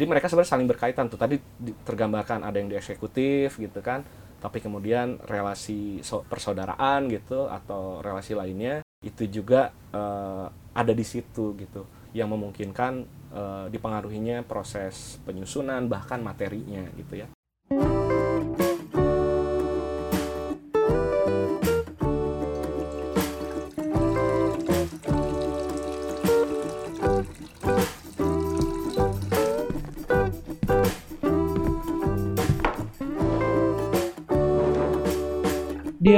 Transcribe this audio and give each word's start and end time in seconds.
Jadi 0.00 0.08
mereka 0.08 0.32
sebenarnya 0.32 0.52
saling 0.56 0.64
berkaitan 0.64 1.12
tuh. 1.12 1.20
Tadi 1.20 1.36
tergambarkan 1.84 2.40
ada 2.40 2.56
yang 2.56 2.72
di 2.72 2.76
eksekutif 2.80 3.60
gitu 3.60 3.84
kan, 3.84 4.00
tapi 4.40 4.64
kemudian 4.64 5.20
relasi 5.28 6.00
persaudaraan 6.00 7.04
gitu 7.12 7.44
atau 7.52 8.00
relasi 8.00 8.32
lainnya 8.32 8.80
itu 9.04 9.28
juga 9.28 9.76
uh, 9.92 10.48
ada 10.72 10.96
di 10.96 11.04
situ 11.04 11.52
gitu 11.60 11.84
yang 12.16 12.32
memungkinkan 12.32 12.92
uh, 13.36 13.66
dipengaruhinya 13.68 14.40
proses 14.48 15.20
penyusunan 15.28 15.84
bahkan 15.84 16.24
materinya 16.24 16.88
gitu 16.96 17.20
ya. 17.20 17.28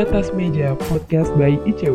Di 0.02 0.10
atas 0.10 0.34
meja 0.34 0.74
podcast 0.90 1.30
by 1.38 1.62
ICW. 1.62 1.94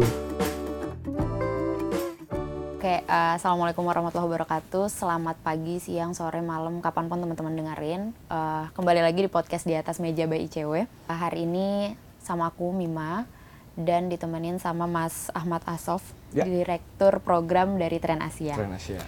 Oke, 2.80 3.04
uh, 3.04 3.36
assalamualaikum 3.36 3.84
warahmatullahi 3.84 4.32
wabarakatuh. 4.32 4.88
Selamat 4.88 5.36
pagi, 5.44 5.84
siang, 5.84 6.16
sore, 6.16 6.40
malam, 6.40 6.80
kapan 6.80 7.12
pun 7.12 7.20
teman-teman 7.20 7.52
dengerin. 7.60 8.16
Uh, 8.32 8.72
kembali 8.80 9.04
lagi 9.04 9.28
di 9.28 9.28
podcast 9.28 9.68
di 9.68 9.76
atas 9.76 10.00
meja 10.00 10.24
by 10.24 10.40
ICW. 10.40 10.88
Uh, 10.88 10.88
hari 11.20 11.44
ini 11.44 12.00
sama 12.24 12.48
aku 12.48 12.72
Mima 12.72 13.28
dan 13.76 14.08
ditemenin 14.08 14.55
sama 14.64 14.88
Mas 14.88 15.28
Ahmad 15.36 15.68
Asof, 15.68 16.00
ya. 16.32 16.48
direktur 16.48 17.20
program 17.20 17.76
dari 17.76 18.00
Tren 18.00 18.24
Asia. 18.24 18.55
Tren 18.55 18.72
Asia. 18.72 19.04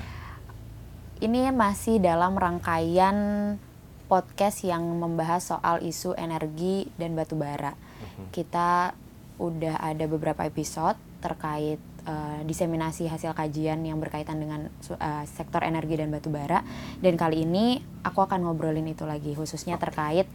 Ini 1.23 1.55
masih 1.55 2.03
dalam 2.03 2.35
rangkaian 2.35 3.15
podcast 4.11 4.59
yang 4.67 4.83
membahas 4.83 5.55
soal 5.55 5.87
isu 5.87 6.19
energi 6.19 6.91
dan 6.99 7.15
batu 7.15 7.39
bara 7.39 7.79
kita 8.31 8.93
udah 9.39 9.79
ada 9.79 10.05
beberapa 10.05 10.43
episode 10.43 10.99
terkait 11.23 11.79
uh, 12.07 12.39
diseminasi 12.43 13.07
hasil 13.07 13.31
kajian 13.31 13.79
yang 13.83 13.99
berkaitan 13.99 14.39
dengan 14.39 14.67
uh, 14.91 15.23
sektor 15.27 15.63
energi 15.63 15.95
dan 15.95 16.11
batu 16.11 16.27
bara 16.27 16.63
dan 16.99 17.15
kali 17.15 17.47
ini 17.47 17.79
aku 18.03 18.23
akan 18.23 18.43
ngobrolin 18.43 18.87
itu 18.87 19.07
lagi 19.07 19.31
khususnya 19.35 19.79
terkait 19.79 20.27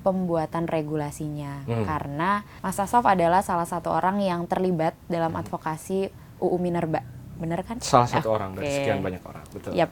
pembuatan 0.00 0.66
regulasinya 0.66 1.62
hmm. 1.68 1.84
karena 1.86 2.42
Mas 2.64 2.80
Asof 2.80 3.04
adalah 3.06 3.44
salah 3.44 3.68
satu 3.68 3.92
orang 3.92 4.18
yang 4.18 4.48
terlibat 4.50 4.96
dalam 5.06 5.36
hmm. 5.36 5.40
advokasi 5.46 6.10
UU 6.40 6.56
Minerba 6.58 7.20
benar 7.40 7.64
kan? 7.64 7.80
Salah 7.80 8.04
satu 8.04 8.28
okay. 8.28 8.36
orang 8.36 8.50
dari 8.52 8.68
sekian 8.68 9.00
banyak 9.00 9.24
orang, 9.24 9.44
betul. 9.48 9.72
Yep. 9.72 9.90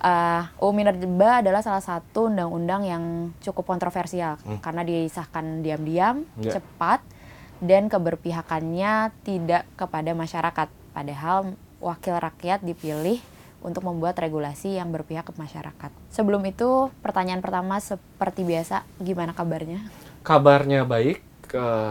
Uh, 0.00 0.48
UU 0.62 0.72
Minerba 0.72 1.44
adalah 1.44 1.60
salah 1.60 1.82
satu 1.82 2.32
undang-undang 2.32 2.86
yang 2.86 3.04
cukup 3.44 3.66
kontroversial 3.66 4.40
hmm. 4.40 4.64
karena 4.64 4.82
disahkan 4.86 5.60
diam-diam, 5.60 6.24
yeah. 6.40 6.56
cepat, 6.56 7.04
dan 7.60 7.90
keberpihakannya 7.90 9.12
tidak 9.26 9.68
kepada 9.76 10.16
masyarakat. 10.16 10.68
Padahal 10.96 11.58
wakil 11.82 12.16
rakyat 12.16 12.62
dipilih 12.62 13.18
untuk 13.62 13.86
membuat 13.86 14.18
regulasi 14.18 14.78
yang 14.78 14.90
berpihak 14.90 15.30
ke 15.30 15.34
masyarakat. 15.38 15.90
Sebelum 16.10 16.42
itu, 16.46 16.90
pertanyaan 16.98 17.38
pertama 17.38 17.78
seperti 17.78 18.42
biasa, 18.42 18.82
gimana 18.98 19.30
kabarnya? 19.34 19.78
Kabarnya 20.26 20.82
baik, 20.82 21.22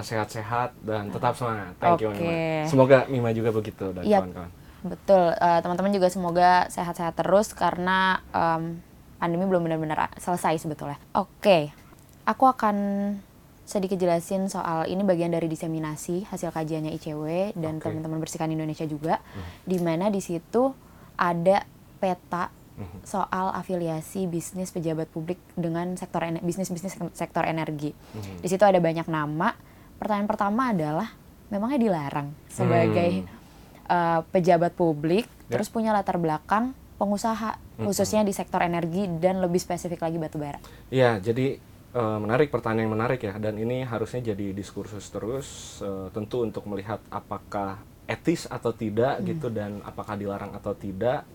sehat-sehat 0.01 0.73
dan 0.81 1.13
tetap 1.13 1.37
semangat. 1.37 1.73
Thank 1.77 2.01
okay. 2.01 2.03
you 2.03 2.09
Mima. 2.11 2.67
Semoga 2.67 2.97
Mima 3.07 3.29
juga 3.31 3.49
begitu 3.53 3.93
dan 3.93 4.03
kawan-kawan. 4.03 4.51
Betul, 4.81 5.37
uh, 5.37 5.59
teman-teman 5.61 5.93
juga 5.93 6.09
semoga 6.09 6.65
sehat-sehat 6.73 7.13
terus 7.13 7.53
karena 7.53 8.21
um, 8.33 8.81
pandemi 9.21 9.45
belum 9.45 9.61
benar-benar 9.69 10.09
selesai 10.17 10.57
sebetulnya. 10.57 10.97
Oke, 11.13 11.29
okay. 11.37 11.63
aku 12.25 12.49
akan 12.49 12.75
sedikit 13.61 14.01
jelasin 14.01 14.49
soal 14.49 14.89
ini 14.89 15.05
bagian 15.05 15.29
dari 15.29 15.45
diseminasi 15.45 16.25
hasil 16.27 16.49
kajiannya 16.49 16.97
ICW 16.97 17.53
dan 17.53 17.77
okay. 17.77 17.93
teman-teman 17.93 18.17
bersihkan 18.17 18.49
Indonesia 18.49 18.83
juga, 18.89 19.21
hmm. 19.21 19.69
di 19.69 19.77
mana 19.77 20.09
di 20.09 20.19
situ 20.19 20.73
ada 21.13 21.61
peta 22.01 22.49
hmm. 22.81 23.05
soal 23.05 23.53
afiliasi 23.53 24.25
bisnis 24.25 24.73
pejabat 24.73 25.05
publik 25.13 25.37
dengan 25.53 25.93
sektor 25.93 26.25
bisnis 26.41 26.73
bisnis 26.73 26.97
sektor 27.13 27.45
energi. 27.45 27.93
Hmm. 27.93 28.41
Di 28.41 28.49
situ 28.49 28.65
ada 28.65 28.81
banyak 28.81 29.05
nama. 29.05 29.53
Pertanyaan 30.01 30.25
pertama 30.25 30.73
adalah 30.73 31.13
memangnya 31.53 31.77
dilarang 31.77 32.33
sebagai 32.49 33.21
hmm 33.21 33.40
uh, 33.91 34.23
pejabat 34.31 34.71
publik 34.71 35.27
yeah. 35.27 35.59
terus 35.59 35.67
punya 35.67 35.91
latar 35.91 36.15
belakang 36.15 36.71
pengusaha 36.95 37.59
mm-hmm. 37.59 37.85
khususnya 37.89 38.23
di 38.23 38.31
sektor 38.31 38.63
energi 38.63 39.09
dan 39.19 39.43
lebih 39.43 39.59
spesifik 39.59 40.05
lagi 40.05 40.21
batu 40.21 40.37
bara. 40.39 40.61
Iya, 40.93 41.19
jadi 41.19 41.57
uh, 41.97 42.21
menarik 42.21 42.53
pertanyaan 42.53 42.87
yang 42.87 42.93
menarik 42.93 43.19
ya 43.25 43.35
dan 43.41 43.57
ini 43.57 43.83
harusnya 43.83 44.31
jadi 44.31 44.53
diskursus 44.55 45.09
terus 45.09 45.79
uh, 45.83 46.07
tentu 46.13 46.45
untuk 46.45 46.63
melihat 46.69 47.01
apakah 47.09 47.81
etis 48.05 48.45
atau 48.45 48.69
tidak 48.75 49.19
hmm. 49.19 49.25
gitu 49.33 49.47
dan 49.49 49.81
apakah 49.83 50.15
dilarang 50.15 50.53
atau 50.55 50.77
tidak. 50.77 51.25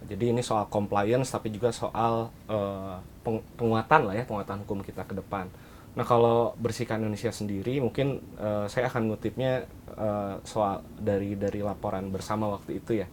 Jadi 0.00 0.32
ini 0.32 0.40
soal 0.40 0.64
compliance 0.72 1.28
tapi 1.28 1.52
juga 1.52 1.76
soal 1.76 2.32
uh, 2.48 2.96
penguatan 3.56 4.08
lah 4.08 4.14
ya 4.16 4.24
penguatan 4.24 4.64
hukum 4.64 4.80
kita 4.80 5.04
ke 5.04 5.12
depan. 5.16 5.48
Nah 5.90 6.06
kalau 6.06 6.54
bersihkan 6.54 7.02
Indonesia 7.02 7.34
sendiri 7.34 7.82
mungkin 7.82 8.22
uh, 8.38 8.70
saya 8.70 8.86
akan 8.86 9.10
ngutipnya 9.10 9.66
uh, 9.98 10.38
soal 10.46 10.86
dari 10.94 11.34
dari 11.34 11.66
laporan 11.66 12.14
bersama 12.14 12.46
waktu 12.46 12.78
itu 12.78 13.02
ya 13.02 13.10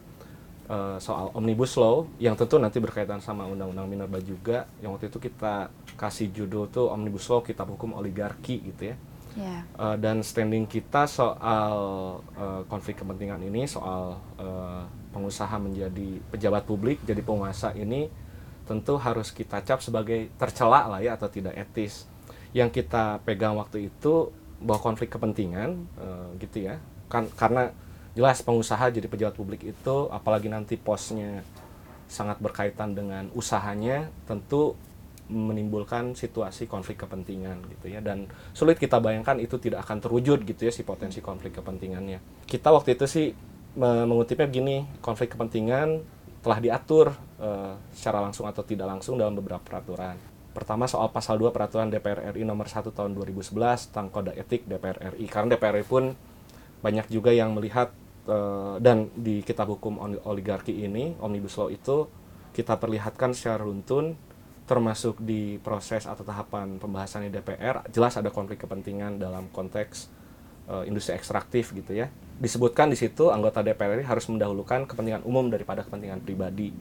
uh, 0.69 0.97
soal 1.01 1.33
omnibus 1.33 1.73
law 1.79 2.05
yang 2.21 2.37
tentu 2.37 2.61
nanti 2.61 2.77
berkaitan 2.77 3.23
sama 3.23 3.47
undang-undang 3.49 3.87
minerba 3.89 4.19
juga 4.21 4.69
yang 4.83 4.93
waktu 4.93 5.09
itu 5.09 5.17
kita 5.17 5.73
kasih 5.97 6.29
judul 6.29 6.69
tuh 6.69 6.93
omnibus 6.93 7.25
law 7.31 7.41
kitab 7.41 7.71
hukum 7.71 7.97
oligarki 7.97 8.61
gitu 8.61 8.93
ya. 8.93 8.95
Yeah. 8.95 8.97
Ya. 9.37 9.59
Uh, 9.77 9.97
dan 10.01 10.25
standing 10.25 10.65
kita 10.65 11.05
soal 11.05 11.77
uh, 12.37 12.61
konflik 12.65 12.97
kepentingan 13.01 13.41
ini 13.45 13.69
soal 13.69 14.17
uh, 14.41 14.81
pengusaha 15.13 15.61
menjadi 15.61 16.21
pejabat 16.33 16.65
publik 16.65 17.01
jadi 17.05 17.21
penguasa 17.21 17.73
ini 17.77 18.09
tentu 18.65 18.97
harus 18.97 19.29
kita 19.29 19.61
cap 19.61 19.79
sebagai 19.79 20.33
tercela 20.35 20.89
lah 20.89 20.99
ya 20.99 21.15
atau 21.15 21.29
tidak 21.29 21.53
etis 21.53 22.09
yang 22.55 22.71
kita 22.71 23.19
pegang 23.23 23.55
waktu 23.57 23.91
itu 23.91 24.31
bahwa 24.61 24.79
konflik 24.93 25.13
kepentingan 25.13 25.87
uh, 25.99 26.29
gitu 26.39 26.67
ya. 26.67 26.79
Kan 27.11 27.31
karena 27.33 27.71
jelas 28.17 28.41
pengusaha 28.41 28.89
jadi 28.89 29.05
pejabat 29.05 29.35
publik 29.37 29.61
itu 29.63 29.95
apalagi 30.09 30.49
nanti 30.49 30.75
posnya 30.75 31.45
sangat 32.07 32.39
berkaitan 32.39 32.95
dengan 32.95 33.29
usahanya 33.35 34.07
tentu 34.25 34.73
menimbulkan 35.27 36.15
situasi 36.15 36.71
konflik 36.71 37.03
kepentingan 37.03 37.59
gitu 37.77 37.91
ya. 37.91 37.99
Dan 37.99 38.31
sulit 38.55 38.79
kita 38.79 38.97
bayangkan 39.03 39.37
itu 39.43 39.59
tidak 39.59 39.83
akan 39.83 39.99
terwujud 39.99 40.47
gitu 40.47 40.67
ya 40.67 40.71
si 40.71 40.87
potensi 40.87 41.19
konflik 41.19 41.59
kepentingannya. 41.59 42.47
Kita 42.47 42.71
waktu 42.71 42.95
itu 42.95 43.05
sih 43.05 43.27
mengutipnya 43.77 44.49
begini 44.49 44.89
konflik 45.05 45.37
kepentingan 45.37 46.01
telah 46.41 46.57
diatur 46.63 47.13
uh, 47.37 47.77
secara 47.93 48.23
langsung 48.23 48.49
atau 48.49 48.65
tidak 48.65 48.87
langsung 48.89 49.19
dalam 49.19 49.35
beberapa 49.37 49.61
peraturan 49.61 50.36
Pertama 50.57 50.89
soal 50.89 51.13
pasal 51.13 51.37
2 51.37 51.53
peraturan 51.53 51.93
DPR 51.93 52.33
RI 52.33 52.41
nomor 52.41 52.65
1 52.65 52.89
tahun 52.89 53.13
2011 53.13 53.93
tentang 53.93 54.09
kode 54.09 54.33
etik 54.33 54.65
DPR 54.65 55.13
RI. 55.13 55.29
Karena 55.29 55.53
DPR 55.53 55.77
RI 55.77 55.85
pun 55.85 56.17
banyak 56.81 57.05
juga 57.13 57.29
yang 57.29 57.53
melihat 57.53 57.93
uh, 58.25 58.81
dan 58.81 59.13
di 59.13 59.45
kitab 59.45 59.69
hukum 59.69 60.01
oligarki 60.25 60.73
ini, 60.81 61.13
Omnibus 61.21 61.61
Law 61.61 61.69
itu 61.69 62.09
kita 62.57 62.73
perlihatkan 62.81 63.37
secara 63.37 63.61
runtun 63.61 64.17
termasuk 64.65 65.21
di 65.21 65.61
proses 65.61 66.09
atau 66.09 66.25
tahapan 66.25 66.81
pembahasan 66.81 67.29
di 67.29 67.31
DPR 67.37 67.85
jelas 67.93 68.17
ada 68.17 68.33
konflik 68.33 68.65
kepentingan 68.65 69.21
dalam 69.21 69.53
konteks 69.53 70.09
uh, 70.73 70.81
industri 70.89 71.13
ekstraktif 71.13 71.69
gitu 71.69 71.93
ya. 71.93 72.09
Disebutkan 72.41 72.89
di 72.89 72.97
situ 72.97 73.29
anggota 73.29 73.61
DPR 73.61 74.01
RI 74.01 74.09
harus 74.09 74.25
mendahulukan 74.25 74.89
kepentingan 74.89 75.21
umum 75.21 75.53
daripada 75.53 75.85
kepentingan 75.85 76.25
pribadi, 76.25 76.73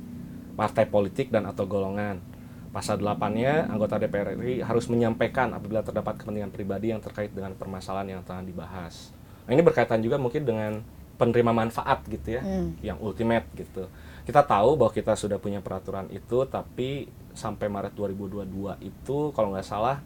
partai 0.57 0.89
politik 0.89 1.29
dan 1.29 1.45
atau 1.45 1.69
golongan 1.69 2.36
Pasal 2.77 3.01
8-nya, 3.01 3.73
anggota 3.73 3.97
DPR 3.97 4.37
RI 4.37 4.61
harus 4.61 4.85
menyampaikan 4.93 5.49
apabila 5.57 5.81
terdapat 5.81 6.21
kepentingan 6.21 6.53
pribadi 6.53 6.93
yang 6.93 7.01
terkait 7.01 7.33
dengan 7.33 7.57
permasalahan 7.57 8.21
yang 8.21 8.21
tengah 8.21 8.45
dibahas. 8.45 9.17
Nah, 9.49 9.57
ini 9.57 9.65
berkaitan 9.65 10.05
juga 10.05 10.21
mungkin 10.21 10.45
dengan 10.45 10.85
penerima 11.17 11.57
manfaat 11.57 12.05
gitu 12.05 12.37
ya, 12.37 12.45
hmm. 12.45 12.85
yang 12.85 13.01
ultimate 13.01 13.49
gitu. 13.57 13.89
Kita 14.29 14.45
tahu 14.45 14.77
bahwa 14.77 14.93
kita 14.93 15.17
sudah 15.17 15.41
punya 15.41 15.65
peraturan 15.65 16.05
itu, 16.13 16.45
tapi 16.45 17.09
sampai 17.33 17.65
Maret 17.65 17.97
2022 17.97 18.45
itu 18.85 19.33
kalau 19.33 19.57
nggak 19.57 19.65
salah 19.65 20.05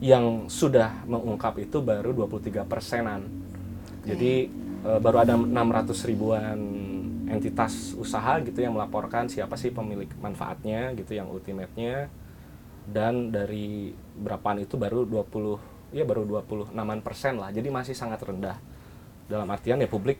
yang 0.00 0.48
sudah 0.48 1.04
mengungkap 1.04 1.60
itu 1.60 1.84
baru 1.84 2.16
23 2.16 2.64
persenan. 2.64 3.28
Jadi 4.08 4.48
e, 4.80 4.90
baru 5.04 5.20
ada 5.20 5.36
600 5.36 6.08
ribuan 6.08 6.56
entitas 7.30 7.94
usaha 7.94 8.42
gitu 8.42 8.58
yang 8.58 8.74
melaporkan 8.74 9.30
siapa 9.30 9.54
sih 9.54 9.70
pemilik 9.70 10.10
manfaatnya 10.18 10.90
gitu 10.98 11.14
yang 11.14 11.30
ultimate-nya 11.30 12.10
dan 12.90 13.30
dari 13.30 13.94
berapaan 14.18 14.58
itu 14.58 14.74
baru 14.74 15.06
20 15.06 15.94
ya 15.94 16.02
baru 16.02 16.26
26 16.42 16.74
persen 17.06 17.38
lah 17.38 17.54
jadi 17.54 17.70
masih 17.70 17.94
sangat 17.94 18.18
rendah 18.26 18.58
dalam 19.30 19.46
artian 19.46 19.78
ya 19.78 19.86
publik 19.86 20.18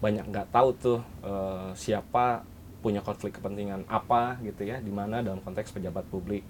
banyak 0.00 0.28
nggak 0.28 0.52
tahu 0.52 0.68
tuh 0.76 1.00
uh, 1.24 1.72
siapa 1.76 2.44
punya 2.80 3.04
konflik 3.04 3.36
kepentingan 3.36 3.84
apa 3.88 4.40
gitu 4.40 4.64
ya 4.64 4.80
di 4.80 4.88
mana 4.88 5.20
dalam 5.20 5.44
konteks 5.44 5.76
pejabat 5.76 6.08
publik. 6.08 6.42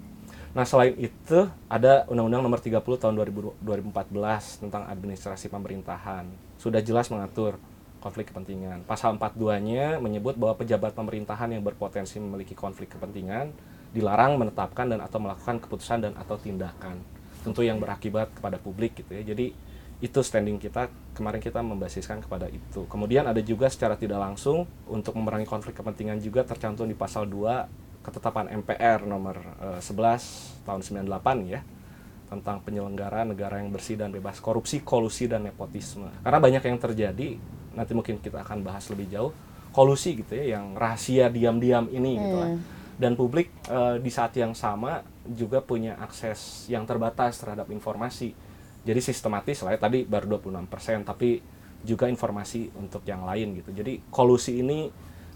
Nah, 0.55 0.63
selain 0.63 0.95
itu 0.95 1.47
ada 1.67 2.07
Undang-Undang 2.07 2.43
Nomor 2.47 2.59
30 2.63 2.79
Tahun 2.79 3.15
2000 3.15 3.59
2014 3.59 4.63
tentang 4.63 4.83
administrasi 4.87 5.51
pemerintahan. 5.51 6.27
Sudah 6.55 6.79
jelas 6.79 7.11
mengatur 7.11 7.59
konflik 8.01 8.33
kepentingan. 8.33 8.83
Pasal 8.89 9.15
42-nya 9.15 10.01
menyebut 10.01 10.35
bahwa 10.35 10.57
pejabat 10.57 10.97
pemerintahan 10.97 11.53
yang 11.53 11.61
berpotensi 11.61 12.17
memiliki 12.17 12.57
konflik 12.57 12.97
kepentingan 12.97 13.53
dilarang 13.93 14.41
menetapkan 14.41 14.89
dan 14.89 14.99
atau 15.05 15.21
melakukan 15.21 15.61
keputusan 15.61 16.09
dan 16.09 16.13
atau 16.17 16.35
tindakan 16.41 16.97
tentu 17.45 17.61
yang 17.61 17.77
berakibat 17.77 18.33
kepada 18.33 18.57
publik 18.57 18.97
gitu 18.97 19.13
ya. 19.13 19.21
Jadi 19.21 19.53
itu 20.01 20.19
standing 20.25 20.57
kita 20.57 20.89
kemarin 21.13 21.37
kita 21.37 21.61
membasiskan 21.61 22.25
kepada 22.25 22.49
itu. 22.49 22.89
Kemudian 22.89 23.29
ada 23.29 23.37
juga 23.45 23.69
secara 23.69 23.93
tidak 23.93 24.17
langsung 24.17 24.65
untuk 24.89 25.13
memerangi 25.13 25.45
konflik 25.45 25.77
kepentingan 25.77 26.17
juga 26.17 26.41
tercantum 26.41 26.89
di 26.89 26.97
pasal 26.97 27.29
2 27.29 28.01
ketetapan 28.01 28.49
MPR 28.65 29.05
nomor 29.05 29.37
eh, 29.61 29.79
11 29.79 30.65
tahun 30.65 31.05
98 31.05 31.53
ya 31.53 31.61
tentang 32.31 32.63
penyelenggaraan 32.63 33.35
negara 33.35 33.59
yang 33.59 33.75
bersih 33.75 33.99
dan 33.99 34.07
bebas 34.07 34.39
korupsi, 34.39 34.79
kolusi 34.79 35.27
dan 35.27 35.43
nepotisme. 35.43 36.07
Karena 36.23 36.39
banyak 36.39 36.63
yang 36.63 36.79
terjadi, 36.79 37.35
nanti 37.75 37.91
mungkin 37.91 38.23
kita 38.23 38.47
akan 38.47 38.63
bahas 38.63 38.87
lebih 38.87 39.11
jauh, 39.11 39.35
kolusi 39.75 40.15
gitu 40.15 40.39
ya 40.39 40.55
yang 40.55 40.79
rahasia 40.79 41.27
diam-diam 41.27 41.91
ini 41.91 42.15
gitu 42.15 42.37
lah. 42.39 42.51
Dan 42.95 43.19
publik 43.19 43.51
eh, 43.67 43.99
di 43.99 44.07
saat 44.07 44.31
yang 44.39 44.55
sama 44.55 45.03
juga 45.27 45.59
punya 45.59 45.99
akses 45.99 46.71
yang 46.71 46.87
terbatas 46.87 47.43
terhadap 47.43 47.67
informasi. 47.67 48.31
Jadi 48.87 49.01
sistematis 49.03 49.59
lah 49.67 49.75
ya, 49.75 49.79
tadi 49.83 50.07
baru 50.07 50.39
26%, 50.39 51.03
tapi 51.03 51.43
juga 51.83 52.07
informasi 52.07 52.71
untuk 52.79 53.03
yang 53.03 53.27
lain 53.27 53.59
gitu. 53.59 53.75
Jadi 53.75 54.07
kolusi 54.07 54.63
ini 54.63 54.87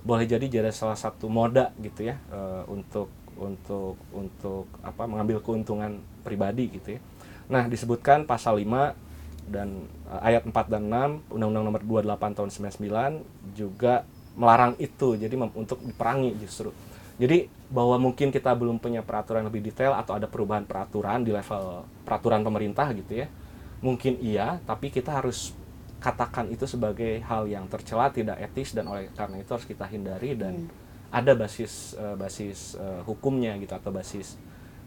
boleh 0.06 0.30
jadi 0.30 0.45
jadi 0.48 0.71
salah 0.71 0.95
satu 0.95 1.27
moda 1.27 1.74
gitu 1.81 2.07
ya 2.07 2.15
eh, 2.31 2.63
untuk 2.71 3.12
untuk 3.36 4.00
untuk 4.15 4.69
apa 4.80 5.03
mengambil 5.09 5.44
keuntungan 5.44 6.00
pribadi 6.25 6.74
gitu 6.74 6.98
ya. 6.98 7.00
Nah, 7.45 7.69
disebutkan 7.69 8.25
pasal 8.25 8.57
5 8.57 8.98
dan 9.45 9.86
eh, 10.10 10.22
ayat 10.33 10.50
4 10.50 10.51
dan 10.66 10.89
6 10.89 11.30
Undang-Undang 11.38 11.63
Nomor 11.69 11.81
28 11.86 12.38
tahun 12.42 12.50
99 12.74 13.54
juga 13.54 14.04
melarang 14.33 14.74
itu. 14.81 15.13
Jadi 15.13 15.38
untuk 15.38 15.80
diperangi 15.86 16.33
justru. 16.42 16.74
Jadi 17.16 17.48
bahwa 17.72 18.12
mungkin 18.12 18.27
kita 18.27 18.51
belum 18.51 18.81
punya 18.81 19.00
peraturan 19.00 19.48
lebih 19.48 19.63
detail 19.63 19.95
atau 19.95 20.19
ada 20.19 20.27
perubahan 20.27 20.68
peraturan 20.68 21.24
di 21.24 21.31
level 21.31 21.88
peraturan 22.04 22.44
pemerintah 22.44 22.92
gitu 22.92 23.24
ya. 23.24 23.27
Mungkin 23.80 24.19
iya, 24.19 24.60
tapi 24.66 24.92
kita 24.92 25.22
harus 25.22 25.56
katakan 26.04 26.51
itu 26.51 26.68
sebagai 26.68 27.24
hal 27.24 27.48
yang 27.48 27.66
tercela, 27.72 28.12
tidak 28.12 28.38
etis 28.42 28.75
dan 28.75 28.86
oleh 28.92 29.07
karena 29.16 29.39
itu 29.39 29.50
harus 29.50 29.66
kita 29.66 29.88
hindari 29.88 30.36
dan 30.36 30.68
ada 31.10 31.31
basis 31.31 31.95
eh, 31.95 32.16
basis 32.19 32.75
eh, 32.75 33.01
hukumnya 33.07 33.56
gitu 33.57 33.72
atau 33.72 33.95
basis 33.95 34.36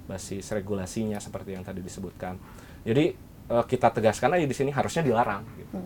basis 0.09 0.49
regulasinya 0.57 1.21
seperti 1.21 1.53
yang 1.55 1.63
tadi 1.63 1.85
disebutkan. 1.85 2.41
Jadi 2.83 3.13
eh, 3.53 3.65
kita 3.69 3.93
tegaskan 3.93 4.41
aja 4.41 4.47
di 4.49 4.57
sini 4.57 4.73
harusnya 4.73 5.05
dilarang. 5.05 5.45
Gitu. 5.55 5.77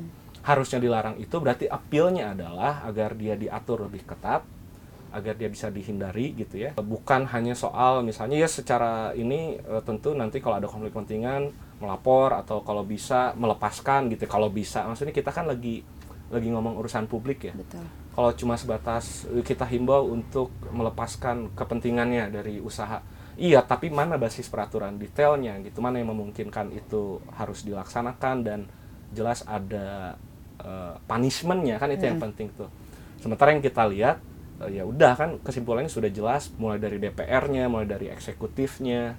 Harusnya 0.42 0.78
dilarang 0.78 1.19
itu 1.19 1.34
berarti 1.38 1.66
appealnya 1.66 2.34
adalah 2.34 2.86
agar 2.86 3.14
dia 3.19 3.34
diatur 3.34 3.86
lebih 3.86 4.06
ketat, 4.06 4.42
agar 5.12 5.34
dia 5.34 5.50
bisa 5.50 5.69
dihindari 5.69 6.38
gitu 6.38 6.62
ya. 6.62 6.70
Bukan 6.78 7.26
hanya 7.34 7.58
soal 7.58 8.06
misalnya 8.06 8.38
ya 8.38 8.46
secara 8.46 9.10
ini 9.19 9.58
eh, 9.58 9.82
tentu 9.82 10.14
nanti 10.14 10.38
kalau 10.38 10.62
ada 10.62 10.70
konflik 10.70 10.94
kepentingan 10.94 11.50
melapor 11.82 12.38
atau 12.38 12.62
kalau 12.62 12.86
bisa 12.86 13.34
melepaskan 13.34 14.06
gitu. 14.14 14.30
Kalau 14.30 14.46
bisa 14.46 14.86
maksudnya 14.86 15.10
kita 15.10 15.34
kan 15.34 15.50
lagi 15.50 15.82
lagi 16.32 16.48
ngomong 16.48 16.80
urusan 16.80 17.04
publik 17.04 17.52
ya 17.52 17.54
Betul. 17.54 17.84
kalau 18.16 18.32
cuma 18.32 18.56
sebatas 18.56 19.28
eh, 19.28 19.44
kita 19.44 19.68
himbau 19.68 20.08
untuk 20.08 20.48
melepaskan 20.72 21.52
kepentingannya 21.52 22.32
dari 22.32 22.56
usaha 22.58 23.04
iya 23.37 23.64
tapi 23.64 23.88
mana 23.88 24.20
basis 24.20 24.49
peraturan 24.49 24.96
detailnya 24.96 25.58
gitu? 25.64 25.81
Mana 25.81 26.00
yang 26.00 26.12
memungkinkan 26.12 26.73
itu 26.73 27.20
harus 27.37 27.64
dilaksanakan 27.64 28.37
dan 28.44 28.61
jelas 29.12 29.44
ada 29.49 30.17
eh, 30.61 30.94
punishmentnya? 31.08 31.81
Kan 31.81 31.93
itu 31.93 32.05
yang 32.08 32.20
penting 32.20 32.52
tuh. 32.55 32.69
Sementara 33.23 33.55
yang 33.55 33.62
kita 33.62 33.87
lihat 33.88 34.19
eh, 34.64 34.81
ya 34.81 34.84
udah 34.84 35.12
kan 35.14 35.31
kesimpulannya 35.40 35.90
sudah 35.90 36.11
jelas 36.12 36.52
mulai 36.56 36.81
dari 36.81 37.00
DPR-nya 37.00 37.69
mulai 37.70 37.88
dari 37.88 38.11
eksekutifnya 38.12 39.17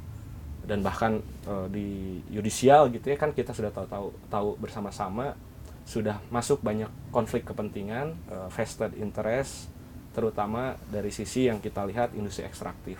dan 0.63 0.79
bahkan 0.79 1.19
eh, 1.47 1.67
di 1.71 1.87
yudisial 2.31 2.87
gitu 2.91 3.11
ya 3.11 3.17
kan 3.19 3.35
kita 3.35 3.51
sudah 3.51 3.71
tahu 3.71 4.15
tahu 4.31 4.49
bersama-sama 4.59 5.35
sudah 5.83 6.23
masuk 6.31 6.63
banyak 6.63 6.87
konflik 7.11 7.43
kepentingan 7.43 8.15
eh, 8.31 8.49
vested 8.51 8.95
interest 8.95 9.67
terutama 10.15 10.79
dari 10.87 11.11
sisi 11.11 11.51
yang 11.51 11.59
kita 11.59 11.83
lihat 11.83 12.15
industri 12.15 12.47
ekstraktif 12.47 12.95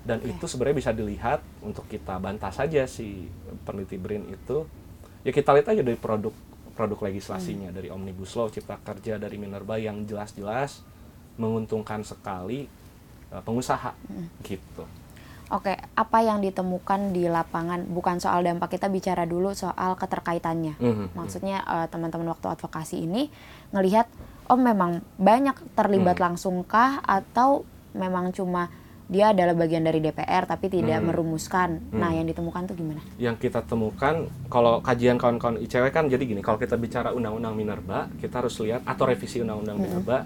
dan 0.00 0.18
itu 0.24 0.44
sebenarnya 0.48 0.76
bisa 0.80 0.92
dilihat 0.96 1.40
untuk 1.60 1.84
kita 1.84 2.16
bantah 2.16 2.50
saja 2.50 2.88
si 2.88 3.28
peneliti 3.68 4.00
BRIN 4.00 4.32
itu 4.32 4.64
ya 5.20 5.30
kita 5.32 5.52
lihat 5.52 5.68
aja 5.76 5.82
dari 5.84 5.98
produk 6.00 6.32
produk 6.72 6.98
legislasinya 7.12 7.68
dari 7.68 7.92
omnibus 7.92 8.32
law 8.32 8.48
cipta 8.48 8.80
kerja 8.80 9.20
dari 9.20 9.36
minerba 9.36 9.76
yang 9.76 10.08
jelas-jelas 10.08 10.80
menguntungkan 11.36 12.00
sekali 12.00 12.64
eh, 13.28 13.42
pengusaha 13.44 13.92
gitu 14.44 14.84
Oke, 15.50 15.74
apa 15.74 16.22
yang 16.22 16.38
ditemukan 16.38 17.10
di 17.10 17.26
lapangan 17.26 17.82
bukan 17.90 18.22
soal 18.22 18.46
dampak 18.46 18.78
kita 18.78 18.86
bicara 18.86 19.26
dulu 19.26 19.50
soal 19.50 19.98
keterkaitannya. 19.98 20.78
Mhm. 20.78 21.18
Maksudnya 21.18 21.66
eh, 21.66 21.86
teman-teman 21.90 22.30
waktu 22.30 22.54
advokasi 22.54 23.02
ini 23.02 23.34
ngelihat 23.74 24.06
oh 24.46 24.54
memang 24.54 25.02
banyak 25.18 25.58
terlibat 25.74 26.22
Hmm. 26.22 26.34
langsungkah 26.34 27.02
atau 27.02 27.66
memang 27.98 28.30
cuma 28.30 28.70
dia 29.10 29.34
adalah 29.34 29.52
bagian 29.52 29.82
dari 29.82 29.98
DPR 29.98 30.46
tapi 30.46 30.70
tidak 30.70 31.02
Hmm. 31.02 31.10
merumuskan. 31.10 31.82
Nah, 31.90 32.08
Hmm. 32.08 32.22
yang 32.22 32.26
ditemukan 32.26 32.62
tuh 32.64 32.74
gimana? 32.74 33.02
yang 33.18 33.34
kita 33.34 33.60
temukan 33.60 34.14
kalau 34.46 34.78
kajian 34.78 35.18
kawan-kawan 35.18 35.58
ICW 35.58 35.90
kan 35.90 36.06
jadi 36.06 36.22
gini 36.22 36.40
kalau 36.40 36.56
kita 36.56 36.74
bicara 36.74 37.10
undang-undang 37.10 37.52
minerba 37.52 38.06
kita 38.16 38.40
harus 38.40 38.54
lihat 38.60 38.80
atau 38.82 39.04
revisi 39.04 39.42
undang-undang 39.42 39.76
minerba 39.76 40.24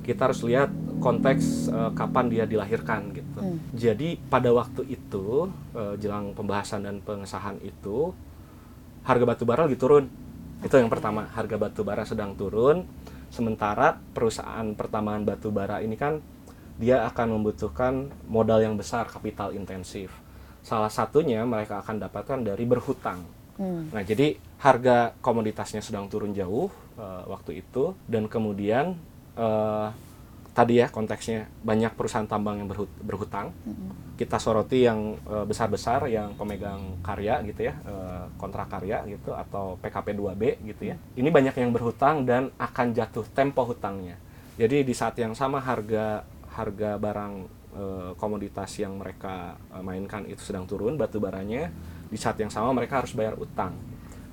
kita 0.00 0.24
harus 0.24 0.40
lihat 0.42 0.68
konteks 0.98 1.44
eh, 1.68 1.90
kapan 1.92 2.28
dia 2.28 2.44
dilahirkan 2.44 3.10
gitu 3.10 3.38
jadi 3.72 4.20
pada 4.22 4.50
waktu 4.50 4.86
itu 4.86 5.48
eh, 5.72 5.94
jelang 5.96 6.30
pembahasan 6.32 6.84
dan 6.84 7.00
pengesahan 7.00 7.56
itu 7.60 8.12
harga 9.02 9.24
batu 9.24 9.42
bara 9.42 9.64
lagi 9.64 9.76
turun 9.76 10.04
itu 10.58 10.74
yang 10.74 10.88
pertama 10.88 11.26
harga 11.32 11.56
batu 11.56 11.80
bara 11.80 12.04
sedang 12.04 12.34
turun 12.34 12.84
sementara 13.28 14.00
perusahaan 14.12 14.64
pertambangan 14.72 15.24
batu 15.24 15.48
bara 15.48 15.80
ini 15.80 15.94
kan 15.94 16.18
dia 16.78 17.04
akan 17.04 17.38
membutuhkan 17.38 18.08
modal 18.30 18.62
yang 18.62 18.78
besar 18.78 19.04
kapital 19.06 19.50
intensif 19.52 20.08
salah 20.62 20.88
satunya 20.88 21.42
mereka 21.44 21.82
akan 21.82 21.98
dapatkan 22.00 22.40
dari 22.42 22.64
berhutang 22.64 23.22
Hmm. 23.58 23.90
Nah, 23.90 24.06
jadi 24.06 24.38
harga 24.62 25.18
komoditasnya 25.18 25.82
sedang 25.82 26.06
turun 26.06 26.30
jauh 26.30 26.70
eh, 26.94 27.22
waktu 27.26 27.58
itu 27.58 27.90
dan 28.06 28.30
kemudian 28.30 28.94
eh, 29.34 29.88
tadi 30.54 30.78
ya 30.78 30.86
konteksnya 30.90 31.50
banyak 31.66 31.90
perusahaan 31.98 32.26
tambang 32.26 32.62
yang 32.62 32.70
berhut- 32.70 32.98
berhutang. 33.02 33.50
Kita 34.14 34.38
soroti 34.38 34.86
yang 34.86 35.18
eh, 35.26 35.42
besar-besar 35.42 36.06
yang 36.06 36.38
pemegang 36.38 37.02
karya 37.02 37.42
gitu 37.50 37.66
ya, 37.66 37.74
eh, 37.82 38.24
kontrak 38.38 38.70
karya 38.70 39.02
gitu 39.10 39.34
atau 39.34 39.74
PKP 39.82 40.14
2B 40.14 40.42
gitu 40.62 40.94
ya. 40.94 40.96
Ini 41.18 41.26
banyak 41.26 41.58
yang 41.58 41.74
berhutang 41.74 42.22
dan 42.22 42.54
akan 42.62 42.94
jatuh 42.94 43.26
tempo 43.34 43.66
hutangnya. 43.66 44.14
Jadi 44.54 44.86
di 44.86 44.94
saat 44.94 45.18
yang 45.18 45.34
sama 45.34 45.58
harga 45.58 46.22
harga 46.58 46.98
barang 46.98 47.34
eh, 47.78 48.10
komoditas 48.18 48.70
yang 48.82 48.98
mereka 48.98 49.54
eh, 49.70 49.82
mainkan 49.82 50.26
itu 50.26 50.42
sedang 50.42 50.66
turun 50.66 50.98
batu 50.98 51.22
baranya 51.22 51.70
di 52.10 52.18
saat 52.18 52.40
yang 52.42 52.50
sama 52.50 52.74
mereka 52.74 53.04
harus 53.04 53.14
bayar 53.14 53.38
utang. 53.38 53.78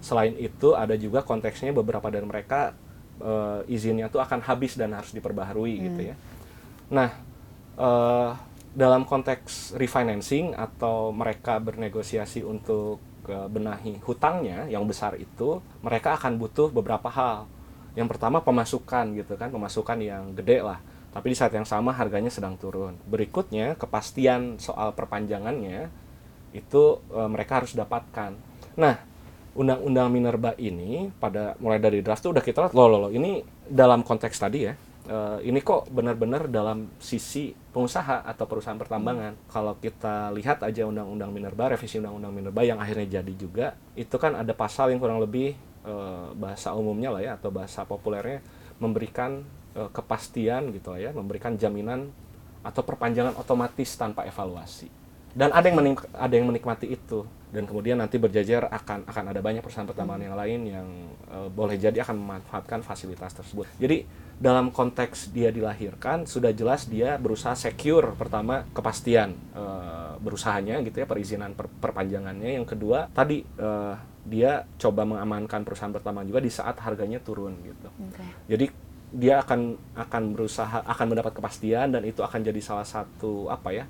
Selain 0.01 0.33
itu 0.37 0.73
ada 0.73 0.97
juga 0.97 1.21
konteksnya 1.21 1.69
beberapa 1.69 2.09
dari 2.09 2.25
mereka 2.25 2.73
eh, 3.21 3.61
izinnya 3.69 4.09
tuh 4.09 4.25
akan 4.25 4.41
habis 4.41 4.73
dan 4.73 4.97
harus 4.97 5.13
diperbaharui 5.13 5.75
gitu 5.91 6.01
ya. 6.09 6.15
Nah 6.89 7.09
eh, 7.77 8.31
dalam 8.75 9.07
konteks 9.07 9.77
refinancing 9.77 10.51
atau 10.57 11.13
mereka 11.15 11.61
bernegosiasi 11.61 12.43
untuk 12.43 12.99
benahi 13.25 13.97
hutangnya 14.05 14.69
yang 14.69 14.85
besar 14.85 15.17
itu 15.17 15.57
mereka 15.81 16.13
akan 16.13 16.37
butuh 16.37 16.69
beberapa 16.69 17.09
hal. 17.09 17.49
Yang 17.97 18.13
pertama 18.13 18.37
pemasukan 18.43 19.17
gitu 19.17 19.33
kan 19.33 19.49
pemasukan 19.49 19.97
yang 19.97 20.35
gede 20.37 20.61
lah 20.61 20.77
tapi 21.15 21.31
di 21.31 21.37
saat 21.39 21.55
yang 21.55 21.63
sama 21.63 21.95
harganya 21.95 22.27
sedang 22.27 22.59
turun. 22.59 22.99
Berikutnya 23.07 23.79
kepastian 23.79 24.59
soal 24.59 24.91
perpanjangannya 24.91 25.87
itu 26.51 26.99
eh, 27.15 27.29
mereka 27.31 27.63
harus 27.63 27.71
dapatkan. 27.71 28.35
Nah 28.75 28.95
undang-undang 29.55 30.11
minerba 30.11 30.51
ini 30.59 31.07
pada 31.15 31.55
mulai 31.63 31.79
dari 31.79 32.03
draft 32.03 32.19
tuh 32.19 32.35
udah 32.35 32.43
kita 32.43 32.67
lihat 32.67 32.75
loh 32.75 32.91
loh, 32.91 32.99
loh, 33.07 33.11
ini 33.15 33.39
dalam 33.63 34.03
konteks 34.03 34.35
tadi 34.35 34.67
ya 34.67 34.75
eh, 35.07 35.39
ini 35.47 35.63
kok 35.63 35.87
benar-benar 35.87 36.51
dalam 36.51 36.91
sisi 36.99 37.55
pengusaha 37.55 38.27
atau 38.27 38.43
perusahaan 38.43 38.75
pertambangan. 38.75 39.47
Kalau 39.47 39.79
kita 39.79 40.35
lihat 40.35 40.67
aja 40.67 40.83
undang-undang 40.83 41.31
minerba 41.31 41.71
revisi 41.71 41.95
undang-undang 42.03 42.35
minerba 42.35 42.59
yang 42.67 42.83
akhirnya 42.83 43.23
jadi 43.23 43.33
juga 43.39 43.71
itu 43.95 44.19
kan 44.19 44.35
ada 44.35 44.51
pasal 44.51 44.91
yang 44.91 44.99
kurang 44.99 45.23
lebih 45.23 45.55
eh, 45.87 46.27
bahasa 46.35 46.75
umumnya 46.75 47.15
lah 47.15 47.23
ya 47.23 47.31
atau 47.39 47.55
bahasa 47.55 47.87
populernya 47.87 48.43
memberikan 48.83 49.47
eh, 49.75 49.89
kepastian 49.91 50.71
gitu 50.71 50.95
ya 50.95 51.11
memberikan 51.11 51.59
jaminan 51.59 52.09
atau 52.65 52.81
perpanjangan 52.81 53.37
otomatis 53.37 53.93
tanpa 53.93 54.25
evaluasi. 54.25 54.89
Dan 55.35 55.51
ada 55.51 55.67
yang 55.67 55.77
menik- 55.83 56.07
ada 56.15 56.31
yang 56.31 56.47
menikmati 56.47 56.87
itu 56.87 57.27
dan 57.51 57.67
kemudian 57.67 57.99
nanti 57.99 58.15
berjajar 58.15 58.71
akan 58.71 59.03
akan 59.03 59.23
ada 59.35 59.43
banyak 59.43 59.59
perusahaan 59.59 59.83
pertambangan 59.83 60.23
yang 60.31 60.35
lain 60.39 60.59
yang 60.63 60.87
eh, 61.27 61.49
boleh 61.51 61.75
jadi 61.75 62.07
akan 62.07 62.15
memanfaatkan 62.15 62.79
fasilitas 62.87 63.35
tersebut. 63.35 63.67
Jadi 63.75 64.07
dalam 64.35 64.67
konteks 64.71 65.31
dia 65.31 65.47
dilahirkan 65.51 66.27
sudah 66.27 66.51
jelas 66.51 66.87
dia 66.87 67.15
berusaha 67.19 67.55
secure 67.55 68.15
pertama 68.15 68.63
kepastian 68.71 69.35
eh, 69.55 70.13
berusahanya 70.23 70.79
gitu 70.87 71.03
ya 71.03 71.07
perizinan 71.07 71.51
per- 71.51 71.71
perpanjangannya. 71.83 72.55
Yang 72.55 72.71
kedua 72.71 73.11
tadi 73.11 73.43
eh, 73.43 73.95
dia 74.25 74.63
coba 74.79 75.03
mengamankan 75.03 75.67
perusahaan 75.67 75.91
pertambangan 75.91 76.31
juga 76.31 76.41
di 76.41 76.49
saat 76.49 76.79
harganya 76.79 77.19
turun 77.19 77.59
gitu. 77.59 77.87
Oke. 77.91 78.23
Jadi 78.49 78.65
dia 79.15 79.39
akan 79.39 79.79
akan 79.95 80.23
berusaha 80.35 80.83
akan 80.83 81.05
mendapat 81.15 81.31
kepastian 81.39 81.95
dan 81.95 82.03
itu 82.03 82.19
akan 82.19 82.43
jadi 82.43 82.59
salah 82.59 82.83
satu 82.83 83.47
apa 83.47 83.71
ya 83.71 83.85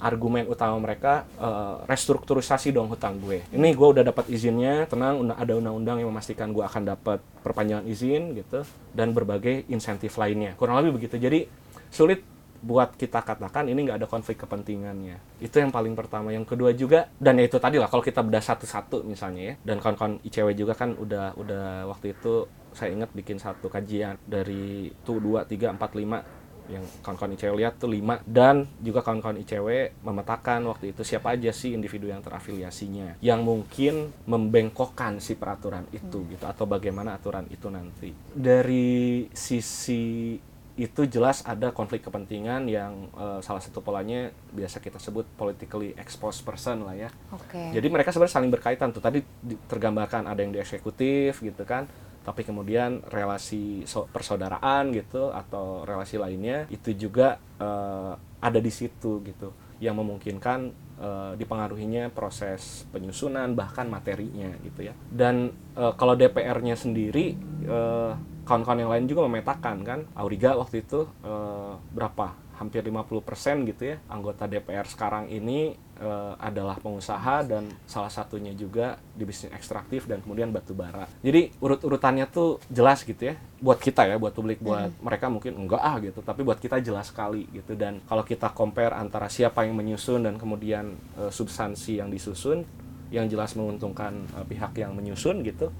argumen 0.00 0.48
utama 0.48 0.80
mereka 0.80 1.28
eh, 1.36 1.76
restrukturisasi 1.84 2.72
dong 2.72 2.88
hutang 2.88 3.20
gue. 3.20 3.44
Ini 3.52 3.68
gue 3.76 3.88
udah 4.00 4.00
dapat 4.00 4.32
izinnya, 4.32 4.88
tenang 4.88 5.28
ada 5.36 5.52
undang-undang 5.52 6.00
yang 6.00 6.08
memastikan 6.08 6.50
gue 6.56 6.64
akan 6.64 6.96
dapat 6.96 7.20
perpanjangan 7.44 7.84
izin 7.84 8.32
gitu 8.32 8.64
dan 8.96 9.12
berbagai 9.12 9.68
insentif 9.68 10.16
lainnya. 10.16 10.56
Kurang 10.56 10.80
lebih 10.80 11.04
begitu. 11.04 11.20
Jadi 11.20 11.44
sulit 11.92 12.24
buat 12.60 12.92
kita 12.92 13.24
katakan 13.24 13.72
ini 13.72 13.88
nggak 13.88 14.04
ada 14.04 14.08
konflik 14.08 14.40
kepentingannya. 14.40 15.40
Itu 15.40 15.60
yang 15.60 15.72
paling 15.72 15.96
pertama. 15.96 16.32
Yang 16.32 16.56
kedua 16.56 16.72
juga 16.76 17.08
dan 17.16 17.40
ya 17.40 17.48
itu 17.48 17.56
tadi 17.56 17.76
lah 17.80 17.88
kalau 17.88 18.04
kita 18.04 18.20
bedah 18.24 18.40
satu-satu 18.40 19.04
misalnya 19.04 19.52
ya. 19.52 19.54
Dan 19.60 19.80
kawan-kawan 19.80 20.20
ICW 20.24 20.56
juga 20.56 20.72
kan 20.76 20.96
udah 20.96 21.36
udah 21.36 21.88
waktu 21.92 22.16
itu 22.16 22.48
saya 22.72 22.94
ingat 22.94 23.10
bikin 23.12 23.38
satu 23.38 23.66
kajian 23.66 24.16
dari 24.24 24.90
tuh 25.02 25.18
2 25.18 25.46
3 25.46 25.74
4 25.74 25.80
5 25.80 26.40
yang 26.70 26.86
kawan-kawan 27.02 27.34
ICW 27.34 27.54
lihat 27.58 27.82
tuh 27.82 27.90
5 27.90 28.22
dan 28.30 28.62
juga 28.78 29.02
kawan-kawan 29.02 29.42
ICW 29.42 29.98
memetakan 30.06 30.70
waktu 30.70 30.94
itu 30.94 31.02
siapa 31.02 31.34
aja 31.34 31.50
sih 31.50 31.74
individu 31.74 32.06
yang 32.06 32.22
terafiliasinya 32.22 33.18
yang 33.18 33.42
mungkin 33.42 34.14
membengkokkan 34.24 35.18
si 35.18 35.34
peraturan 35.34 35.90
itu 35.90 36.22
gitu 36.30 36.46
atau 36.46 36.64
bagaimana 36.70 37.18
aturan 37.18 37.50
itu 37.50 37.66
nanti. 37.66 38.14
Dari 38.30 39.26
sisi 39.34 40.38
itu 40.80 41.04
jelas 41.04 41.44
ada 41.44 41.74
konflik 41.76 42.06
kepentingan 42.06 42.64
yang 42.70 43.10
eh, 43.12 43.40
salah 43.44 43.60
satu 43.60 43.84
polanya 43.84 44.30
biasa 44.54 44.80
kita 44.80 44.96
sebut 44.96 45.26
politically 45.36 45.92
exposed 45.98 46.46
person 46.46 46.86
lah 46.86 46.96
ya. 46.96 47.10
Oke. 47.34 47.74
Jadi 47.74 47.86
mereka 47.90 48.14
sebenarnya 48.14 48.34
saling 48.38 48.48
berkaitan 48.54 48.88
tuh. 48.94 49.02
Tadi 49.02 49.20
di- 49.42 49.60
tergambarkan 49.68 50.24
ada 50.24 50.40
yang 50.40 50.54
di 50.54 50.62
eksekutif 50.62 51.42
gitu 51.42 51.66
kan. 51.68 51.84
Tapi 52.20 52.44
kemudian 52.44 53.00
relasi 53.08 53.84
persaudaraan 54.12 54.92
gitu 54.92 55.32
atau 55.32 55.88
relasi 55.88 56.20
lainnya 56.20 56.68
itu 56.68 56.92
juga 56.92 57.40
eh, 57.56 58.12
ada 58.40 58.60
di 58.60 58.72
situ 58.72 59.24
gitu 59.24 59.52
yang 59.80 59.96
memungkinkan 59.96 60.58
eh, 61.00 61.32
dipengaruhinya 61.40 62.12
proses 62.12 62.84
penyusunan 62.92 63.56
bahkan 63.56 63.88
materinya 63.88 64.52
gitu 64.60 64.92
ya. 64.92 64.94
Dan 65.08 65.50
eh, 65.76 65.92
kalau 65.96 66.12
DPR-nya 66.12 66.76
sendiri 66.76 67.36
eh, 67.64 68.12
kawan-kawan 68.44 68.82
yang 68.82 68.90
lain 68.92 69.06
juga 69.08 69.24
memetakan 69.30 69.76
kan 69.86 70.00
Auriga 70.18 70.58
waktu 70.60 70.84
itu 70.84 71.08
eh, 71.24 71.72
berapa 71.96 72.36
hampir 72.60 72.84
50% 72.84 73.64
gitu 73.72 73.82
ya 73.88 73.96
anggota 74.12 74.44
DPR 74.44 74.84
sekarang 74.84 75.32
ini 75.32 75.72
eh, 75.96 76.34
adalah 76.36 76.76
pengusaha 76.76 77.40
dan 77.48 77.72
salah 77.88 78.12
satunya 78.12 78.52
juga 78.52 79.00
di 79.16 79.24
bisnis 79.24 79.48
ekstraktif 79.56 80.04
dan 80.04 80.20
kemudian 80.20 80.52
batu 80.52 80.76
bara. 80.76 81.08
Jadi 81.24 81.56
urut-urutannya 81.56 82.28
tuh 82.28 82.60
jelas 82.68 83.00
gitu 83.08 83.32
ya 83.32 83.34
buat 83.64 83.80
kita 83.80 84.04
ya 84.04 84.20
buat 84.20 84.36
publik 84.36 84.60
buat 84.60 84.92
mereka 85.00 85.32
mungkin 85.32 85.56
enggak 85.56 85.80
ah 85.80 85.96
gitu 86.04 86.20
tapi 86.20 86.44
buat 86.44 86.60
kita 86.60 86.84
jelas 86.84 87.08
sekali 87.08 87.48
gitu 87.48 87.72
dan 87.76 88.04
kalau 88.04 88.24
kita 88.24 88.52
compare 88.52 88.92
antara 88.92 89.32
siapa 89.32 89.64
yang 89.64 89.76
menyusun 89.80 90.28
dan 90.28 90.36
kemudian 90.36 90.92
eh, 91.16 91.32
substansi 91.32 92.04
yang 92.04 92.12
disusun 92.12 92.64
yang 93.08 93.26
jelas 93.26 93.56
menguntungkan 93.56 94.20
eh, 94.36 94.44
pihak 94.44 94.76
yang 94.76 94.92
menyusun 94.92 95.40
gitu 95.44 95.72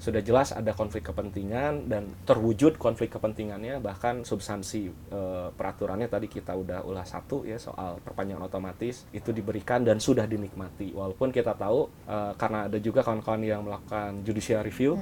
sudah 0.00 0.24
jelas 0.24 0.56
ada 0.56 0.72
konflik 0.72 1.04
kepentingan 1.12 1.84
dan 1.84 2.08
terwujud 2.24 2.80
konflik 2.80 3.12
kepentingannya 3.12 3.84
bahkan 3.84 4.24
substansi 4.24 4.88
eh, 4.88 5.48
peraturannya 5.52 6.08
tadi 6.08 6.26
kita 6.26 6.56
udah 6.56 6.88
ulah 6.88 7.04
satu 7.04 7.44
ya 7.44 7.60
soal 7.60 8.00
perpanjangan 8.00 8.48
otomatis 8.48 9.04
itu 9.12 9.28
diberikan 9.30 9.84
dan 9.84 10.00
sudah 10.00 10.24
dinikmati. 10.24 10.96
Walaupun 10.96 11.28
kita 11.28 11.52
tahu 11.52 11.92
eh, 12.08 12.32
karena 12.40 12.72
ada 12.72 12.80
juga 12.80 13.04
kawan-kawan 13.04 13.44
yang 13.44 13.60
melakukan 13.60 14.24
judicial 14.24 14.64
review 14.64 14.96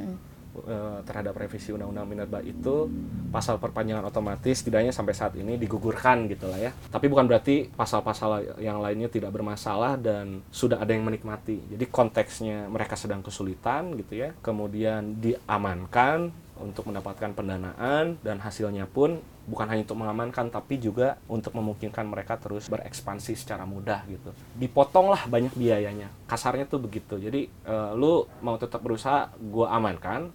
eh, 0.67 1.01
terhadap 1.05 1.37
revisi 1.37 1.71
undang-undang 1.71 2.07
minerba 2.09 2.41
itu 2.43 2.89
pasal 3.29 3.61
perpanjangan 3.61 4.09
otomatis 4.09 4.65
setidaknya 4.65 4.91
sampai 4.91 5.15
saat 5.15 5.37
ini 5.37 5.61
digugurkan 5.61 6.27
gitu 6.27 6.49
lah 6.49 6.59
ya. 6.59 6.71
Tapi 6.89 7.07
bukan 7.07 7.29
berarti 7.29 7.69
pasal-pasal 7.71 8.61
yang 8.63 8.81
lainnya 8.83 9.13
tidak 9.13 9.31
bermasalah 9.31 10.01
dan 10.01 10.43
sudah 10.51 10.81
ada 10.81 10.91
yang 10.91 11.05
menikmati. 11.05 11.61
Jadi 11.75 11.85
konteksnya 11.89 12.67
mereka 12.67 12.97
sedang 12.99 13.21
kesulitan 13.23 13.95
gitu 13.99 14.19
ya 14.19 14.35
kemudian 14.43 15.19
diamankan 15.21 16.33
untuk 16.59 16.91
mendapatkan 16.91 17.33
pendanaan 17.33 18.19
dan 18.21 18.43
hasilnya 18.43 18.91
pun 18.91 19.23
bukan 19.49 19.67
hanya 19.71 19.83
untuk 19.89 19.99
mengamankan 20.05 20.53
tapi 20.53 20.77
juga 20.77 21.17
untuk 21.31 21.57
memungkinkan 21.57 22.05
mereka 22.05 22.37
terus 22.37 22.69
berekspansi 22.69 23.33
secara 23.39 23.65
mudah 23.65 24.05
gitu. 24.11 24.35
Dipotonglah 24.59 25.25
banyak 25.31 25.55
biayanya. 25.57 26.13
Kasarnya 26.29 26.69
tuh 26.69 26.83
begitu. 26.83 27.17
Jadi 27.17 27.49
eh, 27.49 27.91
lu 27.97 28.29
mau 28.45 28.59
tetap 28.61 28.85
berusaha 28.85 29.33
gua 29.39 29.73
amankan 29.79 30.29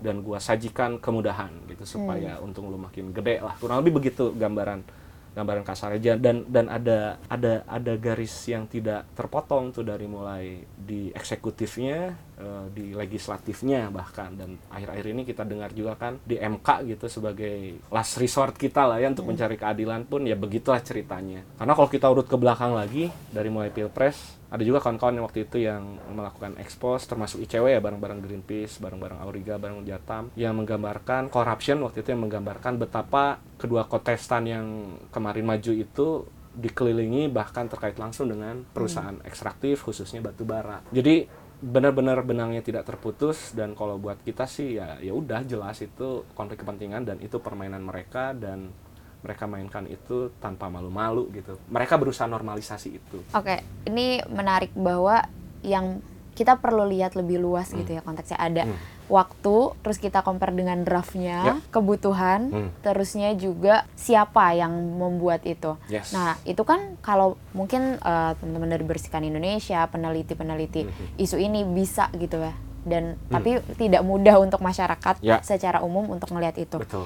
dan 0.00 0.22
gua 0.24 0.40
sajikan 0.40 0.96
kemudahan 0.96 1.52
gitu 1.68 1.84
supaya 1.84 2.40
untung 2.40 2.70
lu 2.70 2.78
makin 2.78 3.10
gede 3.10 3.42
lah. 3.42 3.56
Kurang 3.58 3.82
lebih 3.82 4.00
begitu 4.00 4.32
gambaran 4.36 4.99
gambaran 5.30 5.62
kasarnya 5.62 6.18
dan 6.18 6.42
dan 6.50 6.66
ada 6.66 7.22
ada 7.30 7.62
ada 7.70 7.92
garis 7.94 8.32
yang 8.50 8.66
tidak 8.66 9.06
terpotong 9.14 9.70
tuh 9.70 9.86
dari 9.86 10.10
mulai 10.10 10.66
di 10.74 11.14
eksekutifnya 11.14 12.10
eh, 12.34 12.66
di 12.74 12.90
legislatifnya 12.90 13.92
bahkan. 13.94 14.34
Dan 14.34 14.58
akhir-akhir 14.72 15.06
ini 15.06 15.22
kita 15.22 15.46
dengar 15.46 15.70
juga 15.70 15.94
kan 15.94 16.18
di 16.26 16.34
MK 16.34 16.96
gitu 16.96 17.06
sebagai 17.06 17.78
last 17.94 18.18
resort 18.18 18.58
kita 18.58 18.90
lah 18.90 18.98
ya 18.98 19.06
untuk 19.10 19.30
mencari 19.30 19.54
keadilan 19.54 20.08
pun. 20.10 20.26
Ya 20.26 20.34
begitulah 20.34 20.82
ceritanya. 20.82 21.46
Karena 21.54 21.72
kalau 21.78 21.88
kita 21.88 22.06
urut 22.10 22.26
ke 22.26 22.34
belakang 22.34 22.74
lagi 22.74 23.12
dari 23.30 23.48
mulai 23.52 23.70
pilpres 23.70 24.39
ada 24.50 24.62
juga 24.66 24.82
kawan-kawan 24.82 25.14
yang 25.14 25.24
waktu 25.24 25.46
itu 25.46 25.56
yang 25.62 26.02
melakukan 26.10 26.58
ekspos 26.58 27.06
termasuk 27.06 27.38
ICW 27.46 27.78
ya 27.78 27.80
bareng-bareng 27.80 28.18
Greenpeace, 28.18 28.82
bareng-bareng 28.82 29.22
Auriga, 29.22 29.56
bareng 29.62 29.86
Jatam 29.86 30.34
yang 30.34 30.58
menggambarkan 30.58 31.30
corruption 31.30 31.78
waktu 31.86 32.02
itu 32.02 32.10
yang 32.10 32.26
menggambarkan 32.26 32.76
betapa 32.76 33.38
kedua 33.56 33.86
kontestan 33.86 34.50
yang 34.50 34.66
kemarin 35.14 35.46
maju 35.46 35.72
itu 35.72 36.26
dikelilingi 36.50 37.30
bahkan 37.30 37.70
terkait 37.70 37.94
langsung 37.94 38.26
dengan 38.26 38.66
perusahaan 38.74 39.14
ekstraktif 39.22 39.86
khususnya 39.86 40.18
batu 40.18 40.42
bara. 40.42 40.82
Jadi 40.90 41.30
benar-benar 41.60 42.24
benangnya 42.24 42.64
tidak 42.64 42.88
terputus 42.88 43.52
dan 43.52 43.76
kalau 43.76 44.00
buat 44.00 44.16
kita 44.24 44.48
sih 44.48 44.80
ya 44.80 44.96
ya 44.98 45.12
udah 45.12 45.44
jelas 45.44 45.76
itu 45.84 46.24
konflik 46.32 46.64
kepentingan 46.64 47.04
dan 47.04 47.16
itu 47.20 47.36
permainan 47.36 47.84
mereka 47.84 48.32
dan 48.32 48.72
mereka 49.20 49.44
mainkan 49.44 49.84
itu 49.84 50.32
tanpa 50.40 50.66
malu-malu 50.66 51.28
gitu. 51.32 51.60
Mereka 51.68 51.96
berusaha 51.96 52.24
normalisasi 52.24 52.88
itu. 52.96 53.18
Oke, 53.32 53.60
ini 53.84 54.24
menarik 54.26 54.72
bahwa 54.72 55.24
yang 55.60 56.00
kita 56.32 56.56
perlu 56.56 56.88
lihat 56.88 57.12
lebih 57.14 57.36
luas 57.36 57.68
gitu 57.68 57.92
ya 57.92 58.00
konteksnya 58.00 58.40
ada 58.40 58.64
Hmm. 58.64 58.78
waktu, 59.12 59.76
terus 59.84 59.98
kita 59.98 60.24
compare 60.24 60.56
dengan 60.56 60.80
draftnya, 60.80 61.38
Ya. 61.44 61.54
kebutuhan, 61.68 62.40
Hmm. 62.48 62.70
terusnya 62.80 63.36
juga 63.36 63.84
siapa 63.92 64.56
yang 64.56 64.72
membuat 64.72 65.44
itu. 65.44 65.76
Yes. 65.92 66.16
Nah 66.16 66.40
itu 66.48 66.64
kan 66.64 66.96
kalau 67.04 67.36
mungkin 67.52 68.00
eh, 68.00 68.32
teman-teman 68.40 68.72
dari 68.72 68.84
Bersihkan 68.88 69.20
Indonesia, 69.20 69.84
peneliti-peneliti 69.84 70.88
Hmm. 70.88 71.20
isu 71.20 71.36
ini 71.36 71.60
bisa 71.66 72.08
gitu 72.16 72.40
ya, 72.40 72.54
dan 72.88 73.20
tapi 73.28 73.60
tidak 73.76 74.00
mudah 74.00 74.40
untuk 74.40 74.64
masyarakat 74.64 75.20
Ya. 75.20 75.44
secara 75.44 75.84
umum 75.84 76.08
untuk 76.08 76.32
melihat 76.32 76.56
itu. 76.56 76.80
Betul. 76.80 77.04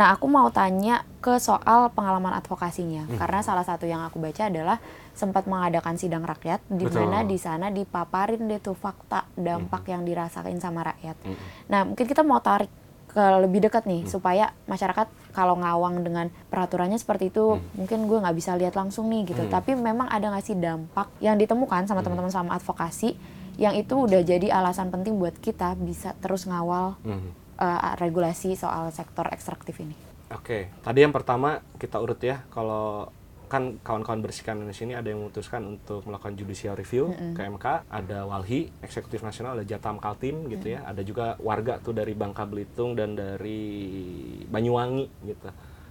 Nah, 0.00 0.16
aku 0.16 0.32
mau 0.32 0.48
tanya 0.48 1.04
ke 1.20 1.36
soal 1.36 1.92
pengalaman 1.92 2.32
advokasinya, 2.40 3.04
Hmm. 3.04 3.20
karena 3.20 3.44
salah 3.44 3.68
satu 3.68 3.84
yang 3.84 4.00
aku 4.00 4.16
baca 4.16 4.48
adalah 4.48 4.80
sempat 5.12 5.44
mengadakan 5.44 6.00
sidang 6.00 6.24
rakyat, 6.24 6.64
di 6.72 6.88
mana 6.88 7.20
di 7.20 7.36
sana 7.36 7.68
dipaparin 7.68 8.48
deh 8.48 8.56
tuh 8.64 8.72
fakta 8.72 9.28
dampak 9.36 9.92
yang 9.92 10.08
dirasain 10.08 10.56
sama 10.56 10.88
rakyat. 10.88 11.20
Hmm. 11.20 11.36
Nah, 11.68 11.80
mungkin 11.84 12.08
kita 12.08 12.24
mau 12.24 12.40
tarik 12.40 12.72
ke 13.12 13.20
lebih 13.44 13.60
dekat 13.68 13.84
nih, 13.84 14.08
supaya 14.08 14.56
masyarakat 14.64 15.04
kalau 15.36 15.60
ngawang 15.60 16.00
dengan 16.00 16.32
peraturannya 16.48 16.96
seperti 16.96 17.28
itu, 17.28 17.60
mungkin 17.76 18.08
gue 18.08 18.24
nggak 18.24 18.36
bisa 18.40 18.56
lihat 18.56 18.72
langsung 18.80 19.12
nih 19.12 19.28
gitu. 19.28 19.44
Hmm. 19.44 19.52
Tapi 19.52 19.76
memang 19.76 20.08
ada 20.08 20.32
nggak 20.32 20.46
sih 20.48 20.56
dampak 20.56 21.12
yang 21.20 21.36
ditemukan 21.36 21.84
sama 21.84 22.00
teman-teman 22.00 22.32
sama 22.32 22.56
advokasi, 22.56 23.20
yang 23.60 23.76
itu 23.76 23.92
udah 23.92 24.24
jadi 24.24 24.48
alasan 24.48 24.88
penting 24.88 25.20
buat 25.20 25.36
kita 25.36 25.76
bisa 25.76 26.16
terus 26.24 26.48
ngawal 26.48 26.96
Hmm. 27.04 27.36
Eh, 27.60 27.94
regulasi 28.00 28.56
soal 28.56 28.88
sektor 28.90 29.28
ekstraktif 29.28 29.76
ini. 29.84 29.94
Oke, 30.30 30.70
tadi 30.80 31.02
yang 31.02 31.12
pertama 31.12 31.60
kita 31.76 31.98
urut 31.98 32.22
ya. 32.22 32.46
Kalau 32.54 33.10
kan 33.50 33.82
kawan-kawan 33.82 34.22
bersihkan 34.22 34.62
Indonesia 34.62 34.86
ini 34.86 34.94
ada 34.94 35.10
yang 35.10 35.26
memutuskan 35.26 35.74
untuk 35.74 36.06
melakukan 36.06 36.38
judicial 36.38 36.78
review 36.78 37.10
ke 37.34 37.42
MK, 37.42 37.90
ada 37.90 38.22
Walhi, 38.22 38.70
eksekutif 38.78 39.26
nasional, 39.26 39.58
ada 39.58 39.66
Jatam 39.66 39.98
Kaltim 39.98 40.46
gitu 40.46 40.78
ya, 40.78 40.86
ada 40.86 41.02
juga 41.02 41.34
warga 41.42 41.82
tuh 41.82 41.90
dari 41.90 42.14
Bangka 42.14 42.46
Belitung 42.46 42.94
dan 42.94 43.18
dari 43.18 43.58
Banyuwangi 44.46 45.26
gitu. 45.26 45.50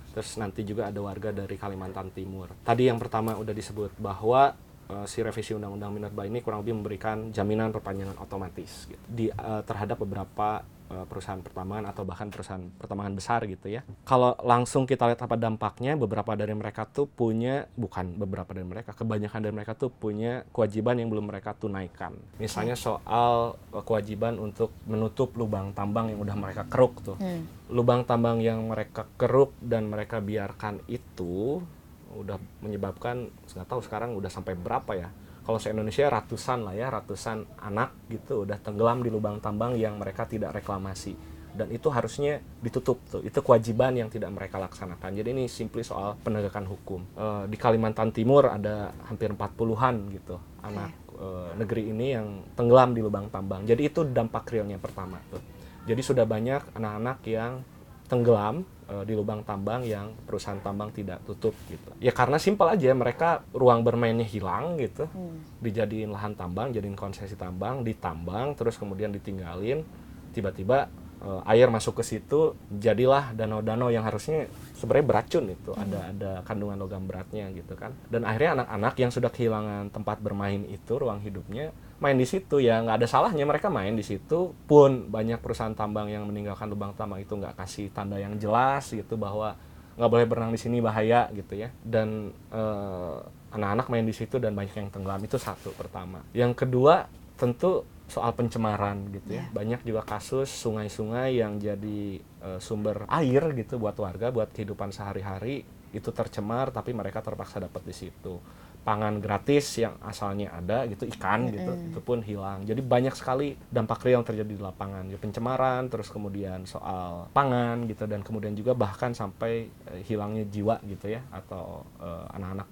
terus 0.09 0.41
nanti 0.41 0.65
juga 0.65 0.89
ada 0.89 0.97
warga 1.05 1.29
dari 1.29 1.53
Kalimantan 1.53 2.09
Timur. 2.09 2.49
Tadi 2.65 2.89
yang 2.89 2.97
pertama 2.97 3.37
udah 3.37 3.53
disebut 3.53 3.93
bahwa 4.01 4.57
uh, 4.89 5.05
si 5.05 5.21
revisi 5.21 5.53
Undang-Undang 5.53 5.91
Minerba 5.93 6.25
ini 6.25 6.41
kurang 6.41 6.65
lebih 6.65 6.81
memberikan 6.81 7.29
jaminan 7.29 7.69
perpanjangan 7.69 8.17
otomatis 8.17 8.89
gitu, 8.89 9.05
di 9.05 9.29
uh, 9.29 9.61
terhadap 9.61 10.01
beberapa 10.01 10.65
uh, 10.65 10.78
perusahaan 10.89 11.37
pertambangan 11.39 11.85
atau 11.93 12.03
bahkan 12.03 12.33
perusahaan 12.33 12.65
pertambangan 12.81 13.13
besar 13.13 13.45
gitu 13.45 13.69
ya. 13.69 13.85
Kalau 14.03 14.33
langsung 14.41 14.89
kita 14.89 15.05
lihat 15.05 15.21
apa 15.21 15.37
dampaknya, 15.37 15.93
beberapa 15.93 16.33
dari 16.33 16.53
mereka 16.57 16.89
tuh 16.89 17.05
punya 17.05 17.69
bukan 17.77 18.17
beberapa 18.17 18.49
dari 18.57 18.65
mereka, 18.65 18.97
kebanyakan 18.97 19.39
dari 19.45 19.53
mereka 19.53 19.77
tuh 19.77 19.93
punya 19.93 20.43
kewajiban 20.49 20.97
yang 20.97 21.13
belum 21.13 21.29
mereka 21.29 21.53
tunaikan. 21.53 22.17
Misalnya 22.41 22.73
soal 22.73 23.55
uh, 23.69 23.83
kewajiban 23.85 24.41
untuk 24.41 24.73
menutup 24.89 25.37
lubang 25.37 25.71
tambang 25.77 26.09
yang 26.09 26.19
udah 26.25 26.35
mereka 26.35 26.65
keruk 26.65 27.05
tuh. 27.05 27.17
Hmm. 27.21 27.45
Lubang 27.69 28.01
tambang 28.09 28.41
yang 28.41 28.65
mereka 28.65 29.05
keruk 29.13 29.53
dan 29.61 29.85
mereka 29.85 30.17
biarkan 30.17 30.81
itu 30.89 31.61
udah 32.09 32.41
menyebabkan 32.65 33.29
nggak 33.29 33.69
tahu 33.69 33.85
sekarang 33.85 34.17
udah 34.17 34.33
sampai 34.33 34.57
berapa 34.57 34.97
ya 34.97 35.13
kalau 35.49 35.57
se 35.57 35.73
Indonesia 35.73 36.05
ratusan 36.13 36.61
lah 36.61 36.77
ya 36.77 36.93
ratusan 36.93 37.57
anak 37.65 38.05
gitu 38.05 38.45
udah 38.45 38.61
tenggelam 38.61 39.01
di 39.01 39.09
lubang 39.09 39.41
tambang 39.41 39.73
yang 39.73 39.97
mereka 39.97 40.29
tidak 40.29 40.53
reklamasi. 40.61 41.17
Dan 41.49 41.73
itu 41.73 41.89
harusnya 41.89 42.37
ditutup 42.61 43.01
tuh 43.09 43.25
itu 43.25 43.41
kewajiban 43.41 43.97
yang 43.97 44.13
tidak 44.13 44.29
mereka 44.29 44.61
laksanakan. 44.61 45.09
Jadi 45.09 45.33
ini 45.33 45.49
simply 45.49 45.81
soal 45.81 46.13
penegakan 46.21 46.69
hukum. 46.69 47.01
E, 47.17 47.25
di 47.49 47.57
Kalimantan 47.57 48.13
Timur 48.13 48.45
ada 48.45 48.93
hampir 49.09 49.33
40-an 49.33 49.95
gitu 50.13 50.37
anak 50.61 50.93
e, 51.17 51.27
negeri 51.57 51.97
ini 51.97 52.13
yang 52.13 52.45
tenggelam 52.53 52.93
di 52.93 53.01
lubang 53.01 53.33
tambang. 53.33 53.65
Jadi 53.65 53.89
itu 53.89 54.05
dampak 54.05 54.53
realnya 54.53 54.77
pertama 54.77 55.17
tuh. 55.33 55.41
Jadi 55.89 56.01
sudah 56.05 56.29
banyak 56.29 56.77
anak-anak 56.77 57.25
yang 57.25 57.65
tenggelam 58.05 58.61
uh, 58.89 59.03
di 59.05 59.13
lubang 59.13 59.45
tambang 59.45 59.85
yang 59.85 60.11
perusahaan 60.25 60.59
tambang 60.59 60.89
tidak 60.89 61.21
tutup 61.23 61.53
gitu. 61.69 61.89
Ya 62.01 62.09
karena 62.09 62.41
simpel 62.41 62.67
aja 62.67 62.91
mereka 62.97 63.45
ruang 63.53 63.85
bermainnya 63.85 64.25
hilang 64.25 64.75
gitu. 64.81 65.05
Hmm. 65.05 65.39
Dijadiin 65.61 66.09
lahan 66.09 66.33
tambang, 66.33 66.73
jadiin 66.73 66.97
konsesi 66.97 67.37
tambang, 67.37 67.85
ditambang 67.85 68.57
terus 68.57 68.75
kemudian 68.75 69.13
ditinggalin 69.13 69.85
tiba-tiba 70.33 70.89
uh, 71.23 71.41
air 71.47 71.67
masuk 71.69 71.99
ke 72.01 72.03
situ 72.05 72.55
jadilah 72.69 73.31
danau-danau 73.35 73.91
yang 73.91 74.05
harusnya 74.05 74.47
sebenarnya 74.75 75.05
beracun 75.05 75.45
itu 75.51 75.71
Hmm. 75.75 75.83
ada 75.85 75.99
ada 76.11 76.31
kandungan 76.47 76.77
logam 76.79 77.03
beratnya 77.05 77.51
gitu 77.53 77.75
kan 77.75 77.93
dan 78.07 78.25
akhirnya 78.25 78.63
anak-anak 78.63 78.93
yang 78.99 79.11
sudah 79.11 79.31
kehilangan 79.31 79.91
tempat 79.93 80.17
bermain 80.23 80.63
itu 80.67 80.93
ruang 80.95 81.19
hidupnya 81.21 81.71
main 81.99 82.17
di 82.17 82.27
situ 82.27 82.59
ya. 82.59 82.81
Nggak 82.83 83.03
ada 83.03 83.07
salahnya 83.07 83.45
mereka 83.45 83.67
main 83.71 83.95
di 83.95 84.03
situ 84.03 84.55
pun 84.67 85.07
banyak 85.07 85.39
perusahaan 85.39 85.75
tambang 85.75 86.07
yang 86.11 86.23
meninggalkan 86.25 86.67
lubang 86.71 86.95
tambang 86.95 87.23
itu 87.23 87.35
nggak 87.35 87.55
kasih 87.59 87.91
tanda 87.91 88.19
yang 88.19 88.35
jelas 88.39 88.89
gitu 88.91 89.15
bahwa 89.19 89.55
nggak 89.99 90.09
boleh 90.09 90.25
berenang 90.25 90.55
di 90.55 90.59
sini 90.59 90.79
bahaya 90.79 91.27
gitu 91.35 91.59
ya. 91.59 91.69
Dan 91.83 92.33
eh, 92.51 93.17
anak-anak 93.53 93.87
main 93.91 94.05
di 94.07 94.15
situ 94.15 94.39
dan 94.39 94.55
banyak 94.55 94.75
yang 94.75 94.89
tenggelam 94.89 95.21
itu 95.21 95.35
satu 95.35 95.75
pertama. 95.75 96.23
Yang 96.31 96.65
kedua 96.65 97.07
tentu 97.39 97.87
soal 98.09 98.33
pencemaran 98.33 99.05
gitu 99.13 99.37
ya. 99.37 99.45
Iya. 99.45 99.53
banyak 99.53 99.81
juga 99.85 100.01
kasus 100.01 100.49
sungai-sungai 100.49 101.37
yang 101.39 101.61
jadi 101.61 102.19
eh, 102.19 102.59
sumber 102.59 103.05
air 103.05 103.53
gitu 103.53 103.77
buat 103.77 103.95
warga 104.01 104.33
buat 104.33 104.49
kehidupan 104.49 104.89
sehari-hari 104.89 105.63
itu 105.93 106.09
tercemar 106.09 106.73
tapi 106.73 106.93
mereka 106.93 107.21
terpaksa 107.21 107.61
dapat 107.61 107.85
di 107.85 107.93
situ 107.93 108.41
pangan 108.79 109.19
gratis 109.19 109.75
yang 109.77 109.99
asalnya 110.01 110.55
ada 110.55 110.87
gitu 110.87 111.05
ikan 111.13 111.51
gitu 111.51 111.71
itu 111.91 111.99
pun 111.99 112.23
hilang. 112.23 112.63
Jadi 112.63 112.79
banyak 112.79 113.13
sekali 113.13 113.53
dampak 113.69 114.01
real 114.07 114.23
yang 114.23 114.27
terjadi 114.27 114.49
di 114.49 114.61
lapangan. 114.63 115.05
Ya, 115.11 115.19
pencemaran 115.19 115.91
terus 115.91 116.09
kemudian 116.09 116.63
soal 116.65 117.27
pangan 117.35 117.85
gitu 117.85 118.07
dan 118.07 118.23
kemudian 118.23 118.55
juga 118.55 118.73
bahkan 118.73 119.11
sampai 119.11 119.69
eh, 119.69 120.01
hilangnya 120.07 120.47
jiwa 120.47 120.79
gitu 120.87 121.11
ya 121.11 121.21
atau 121.29 121.85
eh, 121.99 122.25
anak-anak 122.35 122.67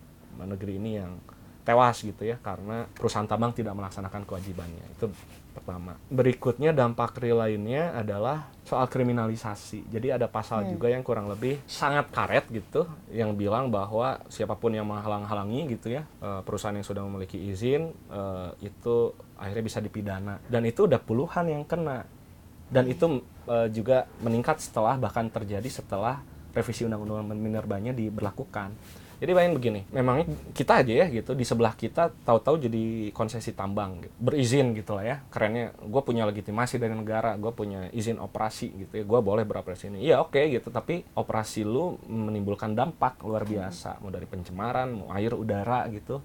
negeri 0.47 0.73
ini 0.77 0.91
yang 1.01 1.17
tewas 1.67 1.99
gitu 1.99 2.23
ya 2.23 2.39
karena 2.39 2.87
perusahaan 2.95 3.27
tambang 3.27 3.51
tidak 3.51 3.75
melaksanakan 3.75 4.23
kewajibannya. 4.23 4.85
Itu 4.95 5.11
pertama. 5.57 5.97
Berikutnya 6.13 6.69
dampak 6.69 7.17
real 7.17 7.41
lainnya 7.41 7.97
adalah 7.97 8.53
soal 8.61 8.85
kriminalisasi. 8.85 9.89
Jadi 9.89 10.13
ada 10.13 10.29
pasal 10.29 10.69
juga 10.69 10.93
yang 10.93 11.01
kurang 11.01 11.25
lebih 11.25 11.57
sangat 11.65 12.13
karet 12.13 12.45
gitu 12.53 12.85
yang 13.09 13.33
bilang 13.33 13.73
bahwa 13.73 14.21
siapa 14.29 14.53
pun 14.53 14.77
yang 14.77 14.85
menghalang-halangi 14.85 15.73
gitu 15.73 15.97
ya 15.97 16.05
eh, 16.21 16.41
perusahaan 16.45 16.77
yang 16.77 16.85
sudah 16.85 17.01
memiliki 17.01 17.41
izin 17.49 17.89
eh, 17.89 18.49
itu 18.69 19.17
akhirnya 19.41 19.65
bisa 19.65 19.79
dipidana. 19.81 20.37
Dan 20.45 20.69
itu 20.69 20.85
udah 20.85 21.01
puluhan 21.01 21.49
yang 21.49 21.65
kena. 21.65 22.05
Dan 22.69 22.85
itu 22.85 23.25
eh, 23.49 23.67
juga 23.73 24.05
meningkat 24.21 24.61
setelah 24.61 25.01
bahkan 25.01 25.25
terjadi 25.33 25.67
setelah 25.67 26.21
revisi 26.53 26.85
undang-undang 26.85 27.25
minerbanya 27.37 27.93
diberlakukan 27.93 28.73
jadi 29.17 29.33
bayangin 29.33 29.55
begini, 29.57 29.81
memangnya 29.89 30.29
kita 30.53 30.85
aja 30.85 30.93
ya 30.93 31.05
gitu 31.09 31.33
di 31.33 31.41
sebelah 31.41 31.73
kita 31.73 32.13
tahu-tahu 32.21 32.69
jadi 32.69 33.09
konsesi 33.17 33.49
tambang, 33.49 34.05
gitu. 34.05 34.13
berizin 34.21 34.77
gitu 34.77 34.93
lah 34.93 35.05
ya. 35.09 35.17
Kerennya, 35.33 35.73
gue 35.73 36.01
punya 36.05 36.21
legitimasi 36.29 36.77
dari 36.77 36.93
negara, 36.93 37.33
gue 37.33 37.49
punya 37.49 37.89
izin 37.89 38.21
operasi 38.21 38.69
gitu 38.85 38.93
ya, 39.01 39.03
gue 39.09 39.19
boleh 39.25 39.41
beroperasi 39.41 39.89
ini. 39.89 40.05
Iya 40.05 40.21
oke 40.21 40.37
gitu, 40.37 40.69
tapi 40.69 41.01
operasi 41.17 41.65
lu 41.65 41.97
menimbulkan 42.05 42.77
dampak 42.77 43.17
luar 43.25 43.41
biasa, 43.41 43.97
mau 44.05 44.13
dari 44.13 44.29
pencemaran, 44.29 44.93
mau 44.93 45.09
air, 45.17 45.33
udara 45.33 45.89
gitu, 45.89 46.21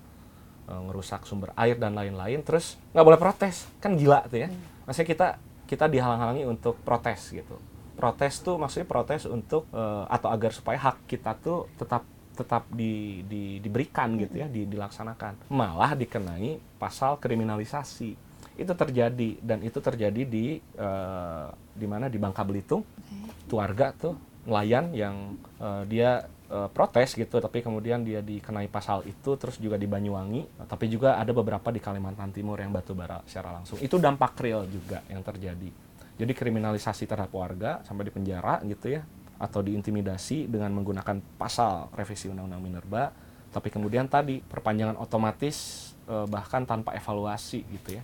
eh, 0.69 0.81
ngerusak 0.85 1.25
sumber 1.25 1.57
air 1.57 1.81
dan 1.81 1.97
lain-lain. 1.97 2.45
Terus 2.45 2.77
nggak 2.93 3.07
boleh 3.09 3.17
protes, 3.17 3.73
kan 3.81 3.97
gila 3.97 4.29
tuh 4.29 4.45
ya. 4.45 4.49
Maksudnya 4.85 5.09
kita 5.09 5.29
kita 5.65 5.89
dihalang-halangi 5.89 6.45
untuk 6.45 6.77
protes 6.85 7.33
gitu. 7.33 7.57
Protes 7.97 8.45
tuh 8.45 8.61
maksudnya 8.61 8.85
protes 8.85 9.25
untuk 9.25 9.65
eh, 9.73 10.05
atau 10.13 10.29
agar 10.29 10.53
supaya 10.53 10.77
hak 10.77 11.09
kita 11.09 11.33
tuh 11.41 11.73
tetap 11.81 12.05
tetap 12.43 12.67
di, 12.69 13.23
di- 13.25 13.63
diberikan 13.63 14.19
gitu 14.19 14.43
ya, 14.43 14.47
di- 14.51 14.67
dilaksanakan. 14.67 15.47
Malah 15.49 15.95
dikenai 15.95 16.59
pasal 16.77 17.17
kriminalisasi. 17.23 18.35
Itu 18.59 18.75
terjadi 18.77 19.41
dan 19.41 19.63
itu 19.63 19.79
terjadi 19.79 20.23
di 20.27 20.59
eh, 20.59 21.47
di 21.73 21.87
mana 21.87 22.11
di 22.11 22.19
Bangka 22.19 22.43
Belitung. 22.43 22.83
Itu 23.47 23.57
warga 23.57 23.95
tuh 23.95 24.19
nelayan 24.45 24.91
yang 24.93 25.39
eh, 25.57 25.83
dia 25.87 26.11
eh, 26.51 26.69
protes 26.69 27.15
gitu 27.15 27.39
tapi 27.39 27.63
kemudian 27.63 28.03
dia 28.03 28.21
dikenai 28.21 28.67
pasal 28.67 29.07
itu 29.07 29.39
terus 29.39 29.57
juga 29.57 29.79
di 29.79 29.87
Banyuwangi 29.87 30.67
tapi 30.67 30.91
juga 30.91 31.17
ada 31.17 31.31
beberapa 31.31 31.71
di 31.71 31.79
Kalimantan 31.79 32.35
Timur 32.35 32.59
yang 32.59 32.75
batu 32.75 32.93
bara 32.93 33.23
secara 33.25 33.55
langsung. 33.57 33.79
Itu 33.79 33.97
dampak 34.03 34.37
real 34.43 34.67
juga 34.67 35.01
yang 35.09 35.23
terjadi. 35.23 35.71
Jadi 36.13 36.33
kriminalisasi 36.37 37.09
terhadap 37.09 37.33
warga 37.33 37.81
sampai 37.89 38.11
di 38.11 38.13
penjara 38.13 38.61
gitu 38.69 38.93
ya 38.93 39.03
atau 39.43 39.59
diintimidasi 39.59 40.47
dengan 40.47 40.71
menggunakan 40.79 41.19
pasal 41.35 41.91
revisi 41.99 42.31
Undang-Undang 42.31 42.63
Minerba, 42.63 43.11
tapi 43.51 43.75
kemudian 43.75 44.07
tadi 44.07 44.39
perpanjangan 44.39 44.95
otomatis 45.03 45.91
eh, 46.07 46.27
bahkan 46.31 46.63
tanpa 46.63 46.95
evaluasi 46.95 47.67
gitu 47.67 47.99
ya. 47.99 48.03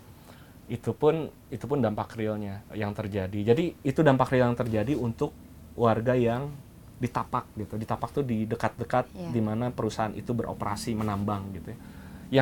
Itu 0.67 0.93
pun 0.99 1.31
itu 1.49 1.65
pun 1.65 1.79
dampak 1.79 2.19
realnya 2.19 2.67
yang 2.75 2.91
terjadi. 2.91 3.55
Jadi 3.55 3.73
itu 3.87 4.01
dampak 4.03 4.35
real 4.35 4.51
yang 4.51 4.59
terjadi 4.59 4.99
untuk 4.99 5.31
warga 5.79 6.19
yang 6.19 6.51
ditapak 6.99 7.47
gitu. 7.55 7.79
Ditapak 7.79 8.11
tuh 8.11 8.27
di 8.27 8.43
dekat-dekat 8.45 9.15
Iya. 9.15 9.31
di 9.31 9.41
mana 9.41 9.71
perusahaan 9.71 10.11
itu 10.13 10.35
beroperasi 10.35 10.99
menambang 10.99 11.55
gitu 11.55 11.71
ya. 11.71 11.79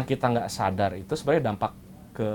Yang 0.00 0.16
kita 0.16 0.32
nggak 0.32 0.48
sadar 0.48 0.96
itu 0.96 1.12
sebenarnya 1.12 1.52
dampak 1.52 1.72
ke 2.16 2.28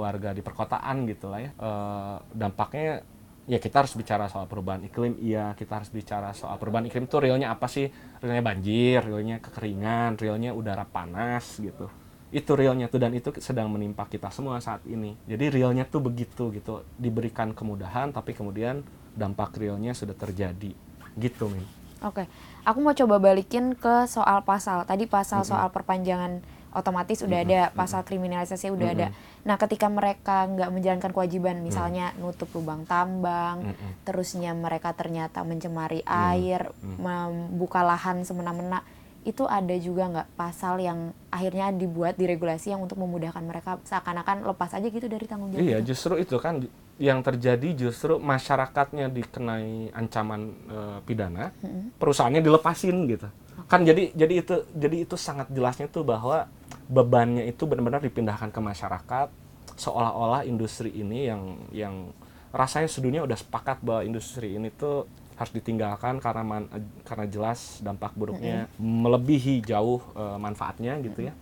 warga 0.00 0.32
di 0.32 0.40
perkotaan 0.40 1.04
gitu 1.06 1.28
lah 1.28 1.44
ya. 1.44 1.50
Eh, 1.52 2.16
dampaknya 2.32 3.04
ya 3.46 3.62
kita 3.62 3.86
harus 3.86 3.94
bicara 3.94 4.26
soal 4.26 4.50
perubahan 4.50 4.82
iklim. 4.86 5.16
Iya 5.22 5.54
kita 5.54 5.82
harus 5.82 5.90
bicara 5.90 6.34
soal 6.34 6.58
perubahan 6.58 6.90
iklim 6.90 7.06
itu 7.06 7.16
realnya 7.22 7.54
apa 7.54 7.70
sih? 7.70 7.88
Realnya 8.20 8.42
banjir 8.42 9.00
realnya 9.06 9.36
kekeringan 9.38 10.18
realnya 10.18 10.50
udara 10.52 10.84
panas 10.84 11.62
gitu. 11.62 11.86
Itu 12.34 12.58
realnya 12.58 12.90
tuh 12.90 12.98
dan 12.98 13.14
itu 13.14 13.30
sedang 13.38 13.70
menimpa 13.70 14.04
kita 14.10 14.28
semua 14.34 14.58
saat 14.58 14.82
ini. 14.84 15.14
Jadi 15.30 15.62
realnya 15.62 15.86
tuh 15.86 16.02
begitu 16.02 16.50
gitu. 16.52 16.82
Diberikan 16.98 17.54
kemudahan 17.54 18.10
tapi 18.10 18.34
kemudian 18.34 18.82
dampak 19.14 19.54
realnya 19.56 19.94
sudah 19.94 20.18
terjadi. 20.18 20.74
Gitu 21.16 21.46
min. 21.48 21.64
Oke, 22.04 22.28
aku 22.68 22.78
mau 22.84 22.92
coba 22.92 23.16
balikin 23.16 23.72
ke 23.72 24.04
soal 24.04 24.44
pasal. 24.44 24.84
Tadi 24.84 25.08
pasal 25.08 25.48
soal 25.48 25.72
perpanjangan 25.72 26.44
otomatis 26.74 27.22
udah 27.22 27.38
ada, 27.42 27.60
pasal 27.74 28.02
kriminalisasi 28.02 28.72
udah 28.72 28.88
ada. 28.92 29.06
Nah, 29.46 29.56
ketika 29.60 29.86
mereka 29.86 30.50
nggak 30.50 30.70
menjalankan 30.74 31.10
kewajiban, 31.14 31.62
misalnya 31.62 32.10
nutup 32.18 32.50
lubang 32.54 32.82
tambang, 32.88 33.70
Mm-mm. 33.72 33.90
terusnya 34.02 34.52
mereka 34.52 34.90
ternyata 34.96 35.46
mencemari 35.46 36.02
air, 36.02 36.70
membuka 36.82 37.86
lahan 37.86 38.26
semena-mena, 38.26 38.82
itu 39.26 39.42
ada 39.42 39.74
juga 39.74 40.06
nggak 40.06 40.28
pasal 40.38 40.78
yang 40.78 41.10
akhirnya 41.34 41.74
dibuat 41.74 42.14
diregulasi 42.14 42.70
yang 42.70 42.86
untuk 42.86 42.98
memudahkan 43.02 43.42
mereka? 43.42 43.82
Seakan-akan 43.82 44.46
lepas 44.46 44.70
aja 44.70 44.86
gitu 44.86 45.10
dari 45.10 45.26
tanggung 45.26 45.50
jawab 45.50 45.66
Iya, 45.66 45.82
justru 45.82 46.14
itu 46.22 46.38
kan 46.38 46.62
yang 46.96 47.20
terjadi 47.20 47.74
justru 47.76 48.16
masyarakatnya 48.22 49.10
dikenai 49.10 49.90
ancaman 49.92 50.54
eh, 50.70 50.98
pidana, 51.04 51.50
perusahaannya 51.98 52.40
dilepasin 52.40 52.96
gitu. 53.10 53.28
Kan 53.66 53.82
jadi 53.82 54.14
jadi 54.14 54.34
itu 54.46 54.54
jadi 54.78 54.96
itu 55.02 55.16
sangat 55.18 55.50
jelasnya 55.50 55.90
tuh 55.90 56.06
bahwa 56.06 56.46
bebannya 56.86 57.46
itu 57.46 57.66
benar-benar 57.66 58.02
dipindahkan 58.02 58.50
ke 58.54 58.60
masyarakat 58.62 59.28
seolah-olah 59.76 60.46
industri 60.48 60.90
ini 60.94 61.28
yang 61.28 61.42
yang 61.70 61.94
rasanya 62.54 62.88
sedunia 62.88 63.20
udah 63.26 63.36
sepakat 63.36 63.84
bahwa 63.84 64.02
industri 64.06 64.56
ini 64.56 64.72
tuh 64.72 65.04
harus 65.36 65.52
ditinggalkan 65.52 66.16
karena 66.16 66.40
man- 66.40 66.70
karena 67.04 67.28
jelas 67.28 67.84
dampak 67.84 68.16
buruknya 68.16 68.72
melebihi 68.80 69.60
jauh 69.60 70.00
eh, 70.16 70.38
manfaatnya 70.40 70.96
gitu 71.04 71.28
ya. 71.28 71.34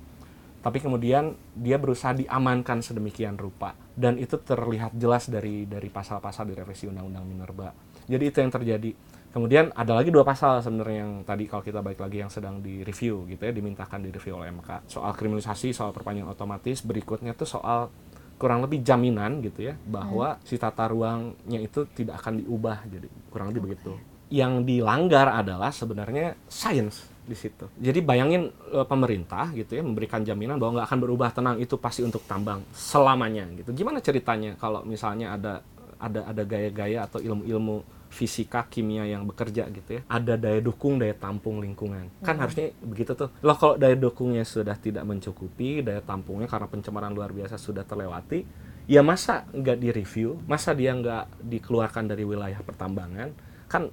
Tapi 0.65 0.81
kemudian 0.81 1.37
dia 1.53 1.77
berusaha 1.77 2.17
diamankan 2.17 2.81
sedemikian 2.81 3.37
rupa 3.37 3.77
dan 3.95 4.17
itu 4.17 4.41
terlihat 4.41 4.97
jelas 4.97 5.29
dari 5.29 5.69
dari 5.69 5.93
pasal-pasal 5.93 6.49
di 6.49 6.55
revisi 6.57 6.89
Undang-Undang 6.89 7.25
Minerba. 7.29 7.69
Jadi 8.09 8.25
itu 8.33 8.39
yang 8.41 8.51
terjadi. 8.53 8.91
Kemudian 9.35 9.75
ada 9.75 9.99
lagi 9.99 10.15
dua 10.15 10.23
pasal 10.23 10.63
sebenarnya 10.63 11.03
yang 11.03 11.13
tadi 11.27 11.51
kalau 11.51 11.67
kita 11.67 11.83
balik 11.83 11.99
lagi 11.99 12.23
yang 12.23 12.31
sedang 12.31 12.63
direview 12.63 13.27
gitu 13.27 13.43
ya, 13.43 13.51
dimintakan 13.51 13.99
direview 14.07 14.39
oleh 14.39 14.55
MK. 14.55 14.87
Soal 14.87 15.11
kriminalisasi, 15.11 15.75
soal 15.75 15.91
perpanjangan 15.91 16.39
otomatis, 16.39 16.87
berikutnya 16.87 17.35
tuh 17.35 17.51
soal 17.51 17.91
kurang 18.39 18.63
lebih 18.63 18.87
jaminan 18.87 19.43
gitu 19.43 19.71
ya 19.71 19.75
bahwa 19.91 20.39
si 20.43 20.55
tata 20.55 20.87
ruangnya 20.91 21.59
itu 21.59 21.87
tidak 21.95 22.23
akan 22.23 22.47
diubah 22.47 22.87
jadi 22.87 23.07
kurang 23.35 23.51
lebih 23.51 23.75
begitu. 23.75 23.99
Yang 24.31 24.71
dilanggar 24.71 25.35
adalah 25.35 25.75
sebenarnya 25.75 26.39
sains 26.47 27.11
di 27.27 27.35
situ. 27.35 27.67
Jadi 27.75 28.07
bayangin 28.07 28.55
eh, 28.71 28.87
pemerintah 28.87 29.51
gitu 29.51 29.75
ya 29.75 29.83
memberikan 29.83 30.23
jaminan 30.23 30.63
bahwa 30.63 30.79
nggak 30.79 30.87
akan 30.95 31.01
berubah 31.03 31.29
tenang 31.35 31.57
itu 31.59 31.75
pasti 31.75 32.07
untuk 32.07 32.23
tambang 32.31 32.63
selamanya 32.71 33.51
gitu. 33.59 33.75
Gimana 33.75 33.99
ceritanya 33.99 34.55
kalau 34.63 34.87
misalnya 34.87 35.35
ada 35.35 35.55
ada 35.99 36.21
ada 36.29 36.43
gaya-gaya 36.45 37.07
atau 37.07 37.19
ilmu-ilmu 37.19 38.04
fisika 38.15 38.71
kimia 38.71 39.03
yang 39.03 39.27
bekerja 39.27 39.67
gitu 39.75 39.99
ya 39.99 40.03
ada 40.07 40.39
daya 40.39 40.63
dukung 40.63 41.03
daya 41.03 41.19
tampung 41.19 41.59
lingkungan. 41.59 42.07
Kan 42.23 42.39
harusnya 42.39 42.71
begitu 42.79 43.19
tuh. 43.19 43.35
Loh 43.43 43.59
kalau 43.59 43.75
daya 43.75 43.99
dukungnya 43.99 44.47
sudah 44.47 44.79
tidak 44.79 45.03
mencukupi 45.03 45.83
daya 45.83 45.99
tampungnya 45.99 46.47
karena 46.47 46.71
pencemaran 46.71 47.11
luar 47.11 47.35
biasa 47.35 47.59
sudah 47.59 47.83
terlewati 47.83 48.47
ya 48.87 49.03
masa 49.03 49.43
nggak 49.51 49.79
direview? 49.83 50.39
Masa 50.47 50.73
dia 50.79 50.95
nggak 50.95 51.43
dikeluarkan 51.43 52.07
dari 52.07 52.23
wilayah 52.23 52.63
pertambangan? 52.63 53.35
Kan 53.67 53.91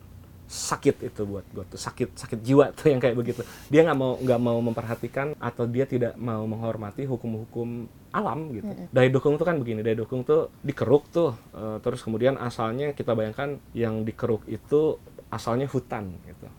sakit 0.52 1.08
itu 1.08 1.24
buat 1.24 1.48
gue 1.48 1.64
tuh 1.64 1.80
sakit 1.80 2.20
sakit 2.20 2.40
jiwa 2.44 2.76
tuh 2.76 2.92
yang 2.92 3.00
kayak 3.00 3.16
begitu. 3.16 3.40
Dia 3.72 3.88
nggak 3.88 3.96
mau 3.96 4.20
nggak 4.20 4.42
mau 4.44 4.60
memperhatikan 4.60 5.32
atau 5.40 5.64
dia 5.64 5.88
tidak 5.88 6.20
mau 6.20 6.44
menghormati 6.44 7.08
hukum-hukum 7.08 7.88
alam 8.12 8.52
gitu. 8.52 8.68
Daya 8.92 9.08
dukung 9.08 9.40
tuh 9.40 9.48
kan 9.48 9.56
begini 9.56 9.80
daya 9.80 9.96
dukung 10.04 10.28
tuh 10.28 10.52
dikeruk 10.60 11.08
tuh 11.08 11.32
eh, 11.56 11.80
terus 11.80 12.04
kemudian 12.04 12.36
asalnya 12.36 12.92
kita 12.92 13.16
bayangkan 13.16 13.64
yang 13.72 14.04
dikeruk 14.04 14.44
itu 14.52 15.00
asalnya 15.32 15.72
hutan 15.72 16.20
gitu. 16.28 16.52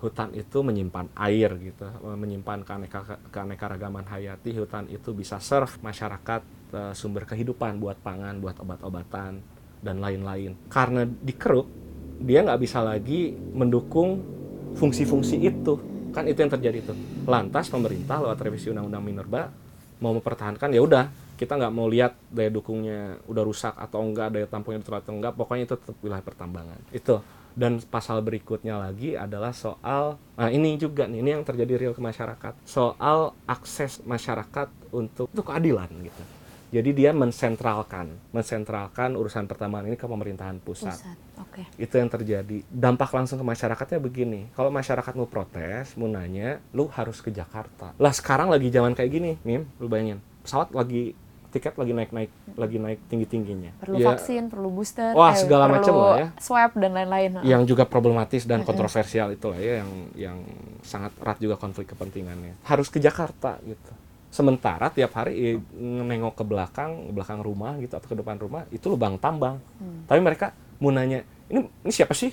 Hutan 0.00 0.32
itu 0.32 0.58
menyimpan 0.62 1.10
air 1.18 1.50
gitu 1.58 1.90
eh, 1.90 2.16
menyimpan 2.16 2.62
keaneka 2.62 3.18
keanekaragaman 3.34 4.06
hayati 4.06 4.54
hutan 4.54 4.86
itu 4.86 5.10
bisa 5.10 5.42
serve 5.42 5.74
masyarakat 5.82 6.42
eh, 6.70 6.94
sumber 6.94 7.26
kehidupan 7.26 7.82
buat 7.82 7.98
pangan 7.98 8.38
buat 8.38 8.62
obat-obatan 8.62 9.42
dan 9.82 9.96
lain-lain. 9.98 10.54
Karena 10.70 11.02
dikeruk 11.02 11.89
dia 12.20 12.44
nggak 12.44 12.60
bisa 12.60 12.84
lagi 12.84 13.32
mendukung 13.32 14.20
fungsi-fungsi 14.76 15.40
itu. 15.40 15.74
Kan 16.10 16.26
itu 16.26 16.42
yang 16.42 16.50
terjadi 16.50 16.78
itu 16.82 16.94
lantas 17.24 17.70
pemerintah 17.70 18.18
lewat 18.18 18.38
revisi 18.42 18.70
undang-undang 18.70 19.02
minerba 19.02 19.50
mau 20.00 20.16
mempertahankan 20.16 20.72
ya 20.72 20.82
udah 20.82 21.04
kita 21.36 21.56
nggak 21.56 21.72
mau 21.72 21.86
lihat 21.88 22.16
daya 22.28 22.50
dukungnya 22.52 23.16
udah 23.24 23.42
rusak 23.44 23.72
atau 23.78 24.04
enggak 24.04 24.34
daya 24.34 24.46
tampungnya 24.50 24.80
betul 24.84 24.96
atau 24.98 25.12
enggak 25.16 25.32
pokoknya 25.38 25.64
itu 25.70 25.74
tetap 25.78 25.96
wilayah 26.02 26.24
pertambangan. 26.24 26.80
Itu. 26.92 27.22
Dan 27.50 27.82
pasal 27.82 28.22
berikutnya 28.22 28.78
lagi 28.78 29.18
adalah 29.18 29.50
soal 29.50 30.20
nah 30.36 30.48
ini 30.50 30.76
juga 30.76 31.06
nih 31.08 31.18
ini 31.24 31.30
yang 31.40 31.44
terjadi 31.46 31.72
real 31.78 31.94
ke 31.96 32.02
masyarakat. 32.02 32.52
Soal 32.66 33.32
akses 33.48 34.02
masyarakat 34.04 34.68
untuk 34.92 35.30
untuk 35.30 35.46
keadilan 35.46 35.88
gitu 36.02 36.39
jadi 36.70 36.90
dia 36.94 37.10
mensentralkan 37.10 38.14
mensentralkan 38.30 39.18
urusan 39.18 39.50
pertambangan 39.50 39.90
ini 39.90 39.98
ke 39.98 40.06
pemerintahan 40.06 40.62
pusat. 40.62 40.94
Pusat. 40.94 41.16
Oke. 41.40 41.62
itu 41.80 41.94
yang 41.98 42.06
terjadi. 42.06 42.56
Dampak 42.70 43.10
langsung 43.10 43.40
ke 43.40 43.44
masyarakatnya 43.44 43.98
begini. 43.98 44.52
Kalau 44.54 44.70
masyarakat 44.70 45.12
mau 45.18 45.26
protes 45.26 45.98
mau 45.98 46.06
nanya 46.06 46.62
lu 46.70 46.86
harus 46.94 47.18
ke 47.18 47.34
Jakarta. 47.34 47.90
Lah 47.98 48.12
sekarang 48.14 48.52
lagi 48.52 48.70
zaman 48.70 48.94
kayak 48.94 49.10
gini 49.10 49.30
Mim 49.42 49.66
lu 49.82 49.90
bayangin. 49.90 50.22
Pesawat 50.46 50.70
lagi 50.70 51.18
tiket 51.50 51.74
lagi 51.74 51.90
naik 51.90 52.14
naik 52.14 52.30
lagi 52.54 52.78
naik 52.78 53.02
tinggi 53.10 53.26
tingginya 53.26 53.74
Perlu 53.82 53.98
vaksin, 53.98 54.46
perlu 54.46 54.70
booster, 54.70 55.10
Wah, 55.18 55.34
eh, 55.34 55.42
segala 55.42 55.66
perlu 55.66 55.74
macam 55.82 55.94
lah 55.98 56.14
ya. 56.14 56.28
Swab 56.38 56.70
dan 56.78 56.94
lain-lain. 56.94 57.42
yang 57.42 57.66
juga 57.66 57.82
problematis 57.90 58.46
dan 58.46 58.62
kontroversial 58.62 59.34
itulah 59.34 59.58
ya 59.58 59.82
yang 59.82 59.90
yang 60.14 60.38
sangat 60.86 61.10
erat 61.18 61.42
juga 61.42 61.58
konflik 61.58 61.90
kepentingannya. 61.90 62.54
Harus 62.62 62.86
ke 62.86 63.02
Jakarta 63.02 63.58
gitu 63.66 63.92
sementara 64.30 64.88
tiap 64.94 65.10
hari 65.18 65.54
eh, 65.54 65.56
nengok 65.82 66.38
ke 66.38 66.44
belakang 66.46 67.10
belakang 67.10 67.42
rumah 67.42 67.74
gitu 67.82 67.98
atau 67.98 68.06
ke 68.06 68.14
depan 68.14 68.38
rumah 68.38 68.62
itu 68.70 68.86
lubang 68.86 69.18
tambang. 69.18 69.58
Tapi 70.06 70.20
mereka 70.22 70.54
mau 70.78 70.94
nanya 70.94 71.26
ini 71.50 71.66
ini 71.66 71.92
siapa 71.92 72.14
sih 72.14 72.30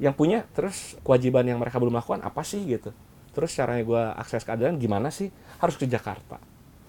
yang 0.00 0.12
punya? 0.12 0.44
Terus 0.52 1.00
kewajiban 1.00 1.44
yang 1.48 1.56
mereka 1.56 1.80
belum 1.80 1.96
lakukan 1.96 2.20
apa 2.20 2.44
sih? 2.44 2.60
Gitu. 2.64 2.92
Terus 3.32 3.50
caranya 3.56 3.82
gue 3.82 4.02
akses 4.20 4.44
keadilan 4.44 4.76
gimana 4.76 5.08
sih? 5.08 5.32
Harus 5.58 5.80
ke 5.80 5.88
Jakarta. 5.88 6.36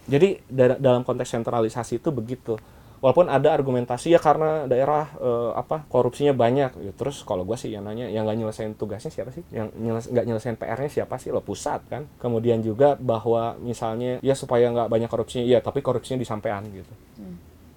Jadi 0.04 0.42
da- 0.50 0.80
dalam 0.82 1.08
konteks 1.08 1.32
sentralisasi 1.32 2.02
itu 2.04 2.10
begitu 2.12 2.60
walaupun 3.02 3.28
ada 3.28 3.50
argumentasi 3.52 4.14
ya 4.14 4.22
karena 4.22 4.70
daerah 4.70 5.10
eh, 5.18 5.52
apa 5.58 5.84
korupsinya 5.90 6.32
banyak 6.32 6.72
Ya, 6.82 6.94
terus 6.94 7.26
kalau 7.26 7.44
gue 7.44 7.58
sih 7.58 7.74
yang 7.74 7.84
nanya 7.84 8.08
yang 8.08 8.24
nggak 8.24 8.38
nyelesain 8.38 8.72
tugasnya 8.78 9.10
siapa 9.10 9.34
sih? 9.34 9.42
Yang 9.50 9.74
nyeles- 9.76 10.10
nggak 10.14 10.26
nyelesain 10.30 10.56
PR-nya 10.56 10.90
siapa 10.90 11.18
sih? 11.18 11.34
Lo 11.34 11.42
pusat 11.42 11.82
kan. 11.90 12.06
Kemudian 12.22 12.62
juga 12.62 12.96
bahwa 12.96 13.58
misalnya 13.60 14.22
ya 14.22 14.38
supaya 14.38 14.70
nggak 14.70 14.88
banyak 14.88 15.10
korupsinya 15.10 15.44
ya 15.44 15.60
tapi 15.60 15.82
korupsinya 15.82 16.22
disampaikan 16.22 16.64
gitu. 16.70 16.94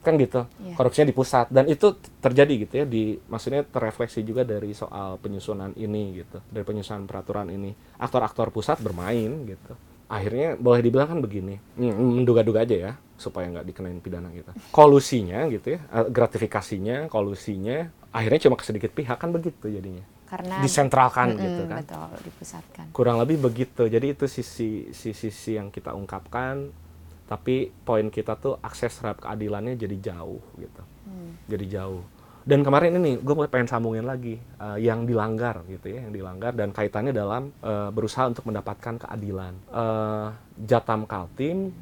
Kan 0.05 0.21
gitu. 0.21 0.45
Iya. 0.61 0.77
korupsinya 0.77 1.09
di 1.09 1.17
pusat. 1.17 1.49
Dan 1.49 1.65
itu 1.73 1.97
terjadi 2.21 2.53
gitu 2.69 2.75
ya 2.77 2.85
di 2.85 3.17
maksudnya 3.25 3.65
terrefleksi 3.65 4.21
juga 4.21 4.45
dari 4.45 4.77
soal 4.77 5.17
penyusunan 5.17 5.73
ini 5.81 6.21
gitu. 6.21 6.45
Dari 6.45 6.65
penyusunan 6.65 7.09
peraturan 7.09 7.49
ini. 7.49 7.73
Aktor-aktor 7.97 8.53
pusat 8.53 8.85
bermain 8.85 9.33
gitu. 9.49 9.73
Akhirnya 10.13 10.61
boleh 10.61 10.85
dibilang 10.85 11.09
kan 11.09 11.21
begini. 11.25 11.57
Menduga-duga 11.81 12.69
aja 12.69 12.77
ya 12.77 12.93
supaya 13.25 13.49
nggak 13.49 13.65
dikenain 13.73 14.01
pidana 14.05 14.29
gitu. 14.37 14.53
Kolusinya 14.69 15.49
gitu 15.49 15.75
ya 15.75 15.81
eh, 15.81 16.07
gratifikasinya 16.13 17.09
kolusinya 17.09 17.89
akhirnya 18.13 18.41
cuma 18.45 18.61
ke 18.61 18.65
sedikit 18.69 18.93
pihak 18.93 19.17
kan 19.17 19.33
begitu 19.33 19.73
jadinya. 19.73 20.05
Karena 20.29 20.61
disentralkan 20.61 21.37
Mm-mm, 21.37 21.45
gitu 21.47 21.63
kan. 21.71 21.79
Betul, 21.81 22.09
dipusatkan. 22.29 22.87
kurang 22.93 23.17
lebih 23.23 23.41
begitu. 23.41 23.89
Jadi 23.89 24.07
itu 24.13 24.25
sisi 24.29 24.93
sisi 24.93 25.31
sisi 25.33 25.57
yang 25.57 25.73
kita 25.73 25.97
ungkapkan 25.97 26.69
tapi 27.25 27.73
poin 27.89 28.13
kita 28.13 28.37
tuh 28.37 28.61
akses 28.61 29.01
terhadap 29.01 29.25
keadilannya 29.25 29.81
jadi 29.81 29.97
jauh 30.13 30.45
gitu. 30.61 30.83
Jadi 31.49 31.65
jauh. 31.73 32.05
Dan 32.45 32.61
kemarin 32.61 33.01
ini 33.01 33.17
gue 33.17 33.35
pengen 33.49 33.65
sambungin 33.65 34.05
lagi 34.05 34.37
eh, 34.37 34.79
yang 34.85 35.09
dilanggar 35.09 35.65
gitu 35.65 35.89
ya 35.89 36.05
yang 36.05 36.13
dilanggar 36.13 36.53
dan 36.53 36.77
kaitannya 36.77 37.17
dalam 37.17 37.49
eh, 37.65 37.89
berusaha 37.89 38.29
untuk 38.29 38.45
mendapatkan 38.45 39.01
keadilan. 39.01 39.55
Eh, 39.73 40.29
Jatam 40.69 41.09
Kaltim 41.09 41.73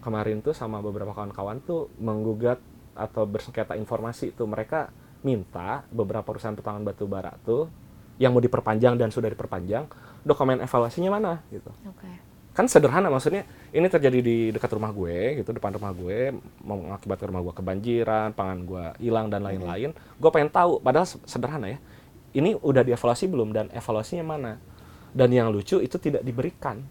kemarin 0.00 0.42
tuh 0.42 0.52
sama 0.52 0.80
beberapa 0.80 1.12
kawan-kawan 1.12 1.60
tuh 1.64 1.92
menggugat 2.00 2.58
atau 2.96 3.28
bersengketa 3.28 3.76
informasi 3.76 4.32
itu 4.32 4.42
mereka 4.48 4.88
minta 5.20 5.84
beberapa 5.92 6.24
perusahaan 6.24 6.56
pertambangan 6.56 6.84
batu 6.92 7.04
bara 7.04 7.32
tuh 7.44 7.68
yang 8.16 8.32
mau 8.32 8.40
diperpanjang 8.40 8.96
dan 8.96 9.12
sudah 9.12 9.28
diperpanjang 9.28 9.84
dokumen 10.24 10.64
evaluasinya 10.64 11.10
mana 11.12 11.32
gitu. 11.52 11.70
Oke. 11.88 12.08
kan 12.56 12.64
sederhana 12.64 13.12
maksudnya 13.12 13.44
ini 13.68 13.84
terjadi 13.84 14.24
di 14.24 14.48
dekat 14.48 14.72
rumah 14.72 14.88
gue 14.88 15.44
gitu 15.44 15.52
depan 15.52 15.76
rumah 15.76 15.92
gue 15.92 16.32
mengakibatkan 16.64 17.28
rumah 17.28 17.44
gue 17.44 17.52
kebanjiran 17.52 18.32
pangan 18.32 18.58
gue 18.64 18.84
hilang 19.04 19.28
dan 19.28 19.44
lain-lain. 19.44 19.92
Gue 20.16 20.30
pengen 20.32 20.48
tahu 20.48 20.80
padahal 20.80 21.04
se- 21.04 21.20
sederhana 21.28 21.68
ya 21.68 21.78
ini 22.32 22.56
udah 22.56 22.80
dievaluasi 22.80 23.28
belum 23.28 23.52
dan 23.52 23.66
evaluasinya 23.72 24.24
mana? 24.24 24.52
Dan 25.16 25.32
yang 25.32 25.48
lucu 25.48 25.80
itu 25.80 25.96
tidak 25.96 26.24
diberikan. 26.24 26.84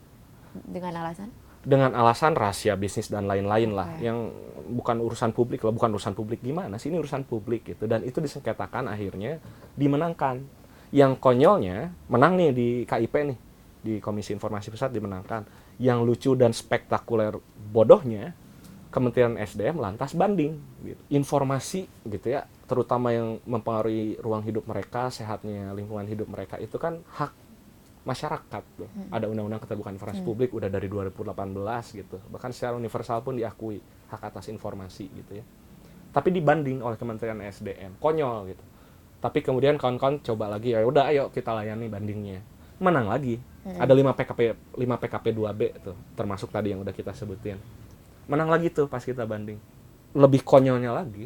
Dengan 0.54 1.06
alasan? 1.06 1.30
Dengan 1.65 1.97
alasan 1.97 2.38
rahasia 2.38 2.78
bisnis 2.78 3.10
dan 3.10 3.25
lain-lain 3.25 3.73
lah 3.73 3.89
Oke. 3.97 4.06
yang 4.06 4.30
bukan 4.69 5.01
urusan 5.01 5.34
publik 5.34 5.65
lah 5.65 5.73
bukan 5.73 5.89
urusan 5.97 6.13
publik 6.13 6.45
gimana 6.45 6.78
sih 6.78 6.93
ini 6.93 7.01
urusan 7.01 7.25
publik 7.25 7.65
gitu 7.75 7.89
dan 7.89 8.06
itu 8.06 8.21
disengketakan 8.21 8.86
akhirnya 8.89 9.41
dimenangkan 9.73 10.45
yang 10.93 11.17
konyolnya 11.17 11.89
menang 12.08 12.38
nih 12.38 12.49
di 12.54 12.67
KIP 12.86 13.13
nih 13.13 13.39
di 13.86 13.93
Komisi 14.01 14.34
Informasi 14.34 14.73
Pusat 14.73 14.97
dimenangkan 14.97 15.41
yang 15.78 16.01
lucu 16.01 16.34
dan 16.34 16.54
spektakuler 16.54 17.38
bodohnya 17.73 18.34
Kementerian 18.89 19.36
SDM 19.36 19.75
lantas 19.75 20.15
banding 20.15 20.56
gitu. 20.80 21.01
informasi 21.12 21.84
gitu 22.08 22.32
ya 22.32 22.47
terutama 22.63 23.12
yang 23.12 23.43
mempengaruhi 23.43 24.15
ruang 24.23 24.39
hidup 24.47 24.63
mereka 24.71 25.12
sehatnya 25.12 25.75
lingkungan 25.75 26.08
hidup 26.08 26.32
mereka 26.32 26.56
itu 26.63 26.80
kan 26.80 27.04
hak 27.12 27.36
masyarakat 28.06 28.63
tuh. 28.78 28.89
Ada 29.10 29.26
undang-undang 29.26 29.60
keterbukaan 29.65 29.98
informasi 29.98 30.22
publik 30.22 30.54
udah 30.54 30.70
dari 30.70 30.86
2018 30.86 31.26
gitu. 32.00 32.22
Bahkan 32.30 32.54
secara 32.54 32.78
universal 32.78 33.26
pun 33.26 33.36
diakui 33.36 33.82
hak 34.13 34.22
atas 34.22 34.48
informasi 34.54 35.10
gitu 35.10 35.41
ya. 35.41 35.46
Tapi 36.13 36.32
dibanding 36.32 36.80
oleh 36.80 36.96
Kementerian 36.96 37.36
SDM, 37.44 37.98
konyol 38.00 38.56
gitu. 38.56 38.63
Tapi 39.20 39.41
kemudian 39.41 39.76
kawan-kawan 39.76 40.22
coba 40.22 40.54
lagi 40.54 40.78
ya 40.78 40.86
udah 40.86 41.10
ayo 41.12 41.34
kita 41.34 41.52
layani 41.52 41.89
bandingnya. 41.89 42.39
Menang 42.78 43.10
lagi. 43.10 43.41
Ada 43.65 43.98
5 43.98 44.13
PKP 44.13 44.39
5 44.78 45.02
PKP 45.02 45.26
2B 45.34 45.62
tuh, 45.82 45.98
termasuk 46.13 46.54
tadi 46.54 46.70
yang 46.78 46.86
udah 46.86 46.94
kita 46.94 47.18
sebutin. 47.18 47.58
Menang 48.30 48.54
lagi 48.54 48.70
tuh 48.70 48.86
pas 48.86 49.02
kita 49.02 49.26
banding. 49.26 49.58
Lebih 50.13 50.46
konyolnya 50.46 50.94
lagi, 50.94 51.26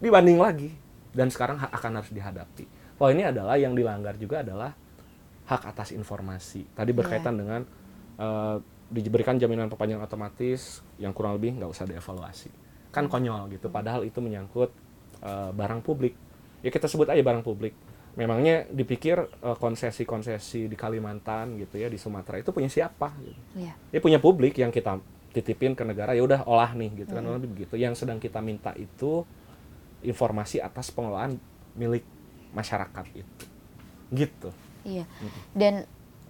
dibanding 0.00 0.40
lagi 0.40 0.72
dan 1.12 1.28
sekarang 1.28 1.60
akan 1.60 1.92
harus 2.00 2.08
dihadapi. 2.08 2.64
oh 2.96 3.12
ini 3.12 3.28
adalah 3.28 3.60
yang 3.60 3.76
dilanggar 3.76 4.16
juga 4.16 4.40
adalah 4.40 4.72
hak 5.46 5.62
atas 5.62 5.94
informasi. 5.94 6.66
Tadi 6.74 6.90
Iya. 6.90 6.98
berkaitan 6.98 7.34
dengan 7.38 7.62
eh, 8.16 8.56
diberikan 8.88 9.36
jaminan 9.36 9.68
perpanjangan 9.68 10.08
otomatis 10.08 10.80
yang 10.96 11.12
kurang 11.12 11.36
lebih 11.36 11.58
nggak 11.60 11.70
usah 11.70 11.84
dievaluasi. 11.84 12.48
Kan 12.88 13.12
konyol 13.12 13.52
gitu 13.52 13.68
padahal 13.68 14.02
itu 14.08 14.18
menyangkut 14.18 14.70
eh, 15.22 15.50
barang 15.54 15.80
publik. 15.84 16.16
Ya 16.64 16.72
kita 16.72 16.90
sebut 16.90 17.06
aja 17.12 17.22
barang 17.22 17.44
publik. 17.46 17.76
Memangnya 18.16 18.64
dipikir 18.72 19.20
eh, 19.20 19.56
konsesi-konsesi 19.60 20.66
di 20.66 20.76
Kalimantan 20.76 21.60
gitu 21.60 21.78
ya 21.78 21.86
di 21.92 22.00
Sumatera 22.00 22.40
itu 22.42 22.50
punya 22.50 22.72
siapa 22.72 23.14
gitu? 23.22 23.40
Iya. 23.60 23.74
ya 23.92 24.00
punya 24.02 24.18
publik 24.18 24.58
yang 24.58 24.72
kita 24.72 24.98
titipin 25.36 25.76
ke 25.76 25.84
negara 25.84 26.16
ya 26.16 26.24
udah 26.24 26.48
olah 26.48 26.72
nih 26.72 27.04
gitu 27.04 27.12
kan. 27.12 27.22
Kurang 27.22 27.38
lebih 27.38 27.50
begitu. 27.52 27.76
Yang 27.76 28.02
sedang 28.02 28.18
kita 28.18 28.40
minta 28.40 28.72
itu 28.74 29.22
informasi 30.00 30.58
atas 30.64 30.88
pengelolaan 30.88 31.36
milik 31.76 32.02
masyarakat 32.56 33.04
itu. 33.12 33.44
Gitu 34.08 34.50
Iya. 34.86 35.04
Dan 35.50 35.82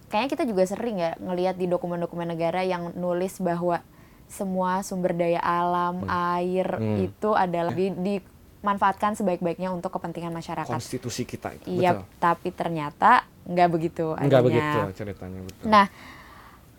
kayaknya 0.07 0.29
kita 0.29 0.43
juga 0.43 0.63
sering 0.63 0.97
ya 0.97 1.13
ngelihat 1.15 1.53
di 1.53 1.65
dokumen-dokumen 1.65 2.25
negara 2.27 2.61
yang 2.61 2.91
nulis 2.93 3.37
bahwa 3.37 3.79
semua 4.25 4.81
sumber 4.81 5.13
daya 5.13 5.39
alam, 5.39 6.03
air 6.05 6.67
Hmm. 6.67 6.99
itu 7.01 7.29
adalah 7.31 7.71
di, 7.71 7.87
dimanfaatkan 7.93 9.13
sebaik-baiknya 9.13 9.69
untuk 9.69 9.87
kepentingan 9.89 10.31
masyarakat. 10.31 10.67
konstitusi 10.67 11.23
kita 11.23 11.53
itu 11.53 11.63
Iya, 11.73 11.95
betul 11.95 12.05
tapi 12.17 12.49
ternyata 12.51 13.11
nggak 13.45 13.69
begitu 13.69 14.11
adanya. 14.11 14.41
begitu 14.41 14.77
ceritanya 14.97 15.39
betul 15.41 15.65
Nah, 15.65 15.85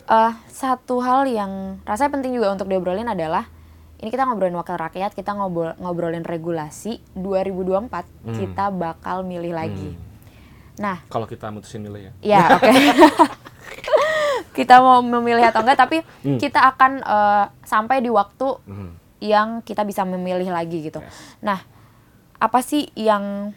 eh, 0.07 0.33
satu 0.47 1.01
hal 1.01 1.25
yang 1.27 1.53
rasanya 1.83 2.13
penting 2.13 2.33
juga 2.35 2.51
untuk 2.51 2.67
diobrolin 2.67 3.07
adalah 3.07 3.49
ini 3.97 4.09
kita 4.09 4.23
ngobrolin 4.23 4.55
wakil 4.55 4.77
rakyat, 4.77 5.11
kita 5.11 5.33
ngobrol, 5.33 5.73
ngobrolin 5.77 6.23
regulasi 6.23 7.01
2024 7.15 8.05
Hmm. 8.23 8.37
kita 8.37 8.71
bakal 8.71 9.23
milih 9.23 9.51
lagi. 9.53 9.91
Hmm. 9.91 10.07
Nah, 10.79 11.03
kalau 11.07 11.27
kita 11.27 11.51
mutusin 11.51 11.83
milih 11.83 12.03
ya 12.03 12.13
ya 12.23 12.43
oke. 12.57 12.71
kita 14.57 14.79
mau 14.79 14.99
memilih 15.01 15.45
atau 15.45 15.63
enggak, 15.63 15.79
tapi 15.79 15.99
Hmm. 16.23 16.39
kita 16.39 16.67
akan 16.67 16.93
eh, 16.99 17.45
sampai 17.63 17.99
di 17.99 18.11
waktu 18.11 18.49
Hmm. 18.65 18.93
yang 19.19 19.49
kita 19.63 19.83
bisa 19.83 20.03
memilih 20.03 20.49
lagi 20.49 20.83
gitu. 20.85 20.99
Yes. 20.99 21.39
Nah, 21.41 21.59
apa 22.37 22.59
sih 22.61 22.91
yang 22.95 23.55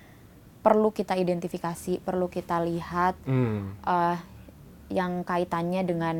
perlu 0.62 0.90
kita 0.90 1.18
identifikasi, 1.18 2.02
perlu 2.02 2.28
kita 2.28 2.62
lihat 2.62 3.18
Hmm. 3.26 3.78
eh, 3.80 4.18
yang 4.92 5.24
kaitannya 5.24 5.82
dengan 5.82 6.18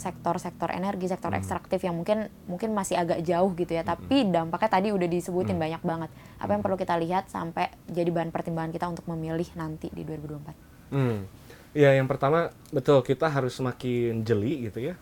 sektor-sektor 0.00 0.72
energi, 0.72 1.06
sektor 1.06 1.28
Hmm. 1.28 1.38
ekstraktif 1.38 1.84
yang 1.84 1.92
mungkin 1.92 2.32
mungkin 2.48 2.72
masih 2.72 2.96
agak 2.96 3.20
jauh 3.20 3.52
gitu 3.52 3.76
ya, 3.76 3.84
tapi 3.84 4.24
dampaknya 4.26 4.70
tadi 4.72 4.88
udah 4.90 5.04
disebutin 5.04 5.60
Hmm. 5.60 5.64
banyak 5.68 5.82
banget. 5.84 6.10
Apa 6.40 6.56
yang 6.56 6.62
perlu 6.64 6.80
kita 6.80 6.96
lihat 6.96 7.28
sampai 7.28 7.68
jadi 7.84 8.08
bahan 8.08 8.32
pertimbangan 8.32 8.72
kita 8.72 8.88
untuk 8.88 9.04
memilih 9.06 9.46
nanti 9.54 9.92
di 9.92 10.00
2024? 10.02 10.56
Hmm. 10.88 11.28
Ya, 11.70 11.94
yang 11.94 12.08
pertama 12.08 12.48
betul 12.72 13.04
kita 13.04 13.28
harus 13.28 13.54
semakin 13.54 14.24
jeli 14.24 14.66
gitu 14.66 14.82
ya 14.82 14.98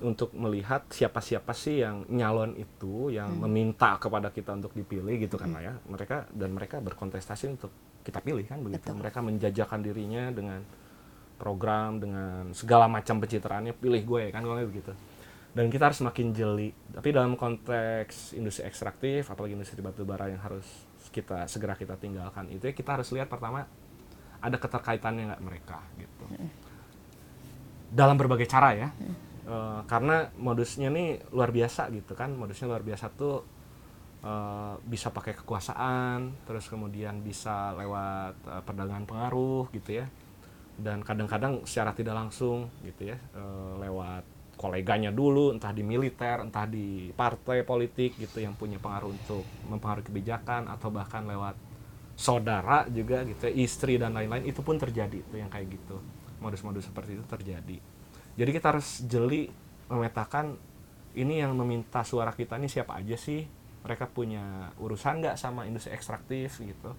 untuk 0.00 0.32
melihat 0.32 0.88
siapa-siapa 0.88 1.52
sih 1.52 1.84
yang 1.84 2.08
nyalon 2.08 2.56
itu 2.56 3.12
yang 3.12 3.36
Hmm. 3.36 3.44
meminta 3.46 4.00
kepada 4.00 4.32
kita 4.32 4.56
untuk 4.56 4.72
dipilih 4.72 5.20
gitu 5.20 5.36
kan 5.36 5.52
lah 5.52 5.60
ya. 5.60 5.74
Mereka 5.86 6.32
dan 6.32 6.50
mereka 6.50 6.80
berkontestasi 6.80 7.52
untuk 7.52 7.70
kita 8.00 8.18
pilih 8.18 8.48
kan 8.48 8.64
begitu. 8.64 8.90
Betul. 8.90 8.96
Mereka 9.04 9.18
menjajakan 9.20 9.80
dirinya 9.84 10.32
dengan 10.32 10.64
program 11.40 11.96
dengan 11.96 12.52
segala 12.52 12.84
macam 12.84 13.16
pencitraannya 13.16 13.72
pilih 13.72 14.02
gue 14.04 14.24
kan 14.28 14.44
kalau 14.44 14.60
begitu. 14.68 14.92
Dan 15.50 15.66
kita 15.72 15.90
harus 15.90 15.98
semakin 15.98 16.30
jeli. 16.36 16.70
Tapi 16.92 17.08
dalam 17.10 17.34
konteks 17.34 18.36
industri 18.36 18.68
ekstraktif 18.68 19.32
apalagi 19.32 19.56
industri 19.56 19.80
batu 19.80 20.04
bara 20.04 20.28
yang 20.28 20.38
harus 20.44 20.68
kita 21.10 21.48
segera 21.48 21.74
kita 21.74 21.98
tinggalkan 21.98 22.46
itu 22.54 22.70
ya 22.70 22.74
kita 22.76 23.00
harus 23.00 23.10
lihat 23.10 23.26
pertama 23.26 23.66
ada 24.38 24.56
keterkaitannya 24.62 25.34
nggak 25.34 25.42
mereka 25.42 25.82
gitu 25.98 26.24
dalam 27.90 28.14
berbagai 28.14 28.46
cara 28.46 28.78
ya 28.78 28.88
Eh, 29.50 29.80
karena 29.90 30.30
modusnya 30.38 30.94
nih 30.94 31.18
luar 31.34 31.50
biasa 31.50 31.90
gitu 31.90 32.14
kan 32.14 32.30
modusnya 32.30 32.70
luar 32.70 32.86
biasa 32.86 33.10
tuh 33.18 33.42
eh, 34.22 34.74
bisa 34.86 35.10
pakai 35.10 35.34
kekuasaan 35.42 36.46
terus 36.46 36.70
kemudian 36.70 37.18
bisa 37.18 37.74
lewat 37.74 38.36
eh, 38.46 38.62
perdagangan 38.62 39.10
pengaruh 39.10 39.66
gitu 39.74 40.04
ya 40.04 40.06
dan 40.80 41.04
kadang-kadang 41.04 41.62
secara 41.68 41.92
tidak 41.92 42.16
langsung 42.16 42.72
gitu 42.82 43.12
ya 43.12 43.16
eh, 43.16 43.72
lewat 43.80 44.40
koleganya 44.60 45.08
dulu 45.08 45.56
entah 45.56 45.72
di 45.72 45.80
militer 45.80 46.44
entah 46.44 46.68
di 46.68 47.08
partai 47.16 47.64
politik 47.64 48.20
gitu 48.20 48.44
yang 48.44 48.52
punya 48.52 48.76
pengaruh 48.76 49.08
untuk 49.08 49.44
mempengaruhi 49.72 50.04
kebijakan 50.04 50.68
atau 50.68 50.92
bahkan 50.92 51.24
lewat 51.24 51.56
saudara 52.12 52.84
juga 52.92 53.24
gitu 53.24 53.48
ya, 53.48 53.52
istri 53.56 53.96
dan 53.96 54.12
lain-lain 54.12 54.44
itu 54.44 54.60
pun 54.60 54.76
terjadi 54.76 55.24
itu 55.24 55.40
yang 55.40 55.48
kayak 55.48 55.72
gitu. 55.72 55.96
Modus-modus 56.44 56.84
seperti 56.84 57.16
itu 57.16 57.24
terjadi. 57.24 57.80
Jadi 58.36 58.50
kita 58.52 58.76
harus 58.76 59.00
jeli 59.08 59.48
memetakan 59.88 60.60
ini 61.16 61.40
yang 61.40 61.56
meminta 61.56 62.04
suara 62.04 62.36
kita 62.36 62.60
ini 62.60 62.68
siapa 62.68 63.00
aja 63.00 63.16
sih? 63.16 63.48
Mereka 63.80 64.12
punya 64.12 64.68
urusan 64.76 65.24
nggak 65.24 65.40
sama 65.40 65.64
industri 65.64 65.96
ekstraktif 65.96 66.60
gitu? 66.60 66.92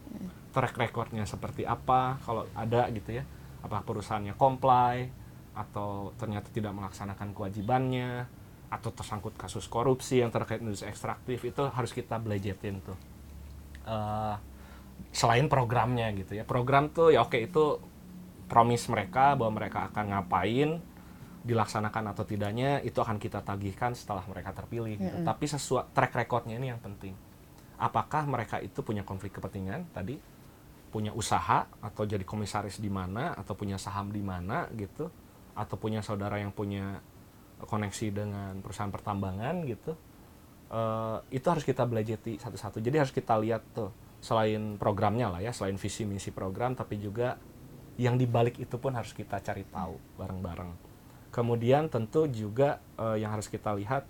Track 0.49 0.73
recordnya 0.81 1.29
seperti 1.29 1.69
apa? 1.69 2.17
Kalau 2.25 2.49
ada 2.57 2.89
gitu 2.89 3.21
ya 3.21 3.23
apakah 3.61 3.85
perusahaannya 3.85 4.35
comply 4.35 5.09
atau 5.51 6.15
ternyata 6.15 6.49
tidak 6.49 6.73
melaksanakan 6.73 7.35
kewajibannya 7.35 8.25
atau 8.71 8.89
tersangkut 8.95 9.35
kasus 9.35 9.67
korupsi 9.67 10.23
yang 10.23 10.31
terkait 10.31 10.63
industri 10.63 10.87
ekstraktif 10.87 11.43
itu 11.43 11.61
harus 11.67 11.91
kita 11.91 12.15
belajetin 12.17 12.79
tuh. 12.79 12.95
Eh, 13.83 14.35
selain 15.11 15.51
programnya 15.51 16.07
gitu 16.15 16.39
ya. 16.39 16.47
Program 16.47 16.87
tuh 16.87 17.11
ya 17.11 17.27
oke 17.27 17.35
itu 17.35 17.83
promise 18.47 18.87
mereka 18.87 19.35
bahwa 19.35 19.59
mereka 19.59 19.91
akan 19.91 20.05
ngapain 20.15 20.69
dilaksanakan 21.41 22.13
atau 22.13 22.23
tidaknya 22.23 22.79
itu 22.85 23.01
akan 23.01 23.17
kita 23.17 23.41
tagihkan 23.41 23.97
setelah 23.97 24.21
mereka 24.29 24.53
terpilih 24.53 24.93
gitu. 25.01 25.25
tapi 25.25 25.49
sesuai 25.49 25.89
track 25.89 26.13
recordnya 26.13 26.55
ini 26.55 26.69
yang 26.69 26.79
penting. 26.79 27.17
Apakah 27.81 28.29
mereka 28.29 28.61
itu 28.61 28.85
punya 28.85 29.01
konflik 29.01 29.33
kepentingan? 29.33 29.89
Tadi 29.89 30.21
punya 30.91 31.15
usaha 31.15 31.71
atau 31.79 32.03
jadi 32.03 32.27
komisaris 32.27 32.83
di 32.83 32.91
mana 32.91 33.31
atau 33.33 33.55
punya 33.55 33.79
saham 33.79 34.11
di 34.11 34.19
mana 34.19 34.67
gitu 34.75 35.07
atau 35.55 35.75
punya 35.79 36.03
saudara 36.03 36.37
yang 36.37 36.51
punya 36.51 36.99
koneksi 37.63 38.07
dengan 38.11 38.59
perusahaan 38.59 38.91
pertambangan 38.91 39.63
gitu 39.63 39.95
Eh, 40.71 41.17
itu 41.35 41.43
harus 41.51 41.67
kita 41.67 41.83
belajeti 41.83 42.39
satu-satu. 42.39 42.79
Jadi 42.79 42.95
harus 42.95 43.11
kita 43.11 43.35
lihat 43.35 43.59
tuh 43.75 43.91
selain 44.23 44.79
programnya 44.79 45.27
lah 45.27 45.41
ya 45.43 45.49
selain 45.49 45.75
visi 45.81 46.05
misi 46.05 46.29
program 46.29 46.77
tapi 46.77 47.01
juga 47.01 47.41
yang 47.97 48.15
dibalik 48.21 48.61
itu 48.61 48.77
pun 48.77 48.93
harus 48.95 49.11
kita 49.11 49.43
cari 49.43 49.67
tahu 49.67 49.99
bareng-bareng. 50.15 50.71
Kemudian 51.35 51.91
tentu 51.91 52.23
juga 52.31 52.79
eh, 52.95 53.19
yang 53.19 53.35
harus 53.35 53.51
kita 53.51 53.75
lihat 53.75 54.07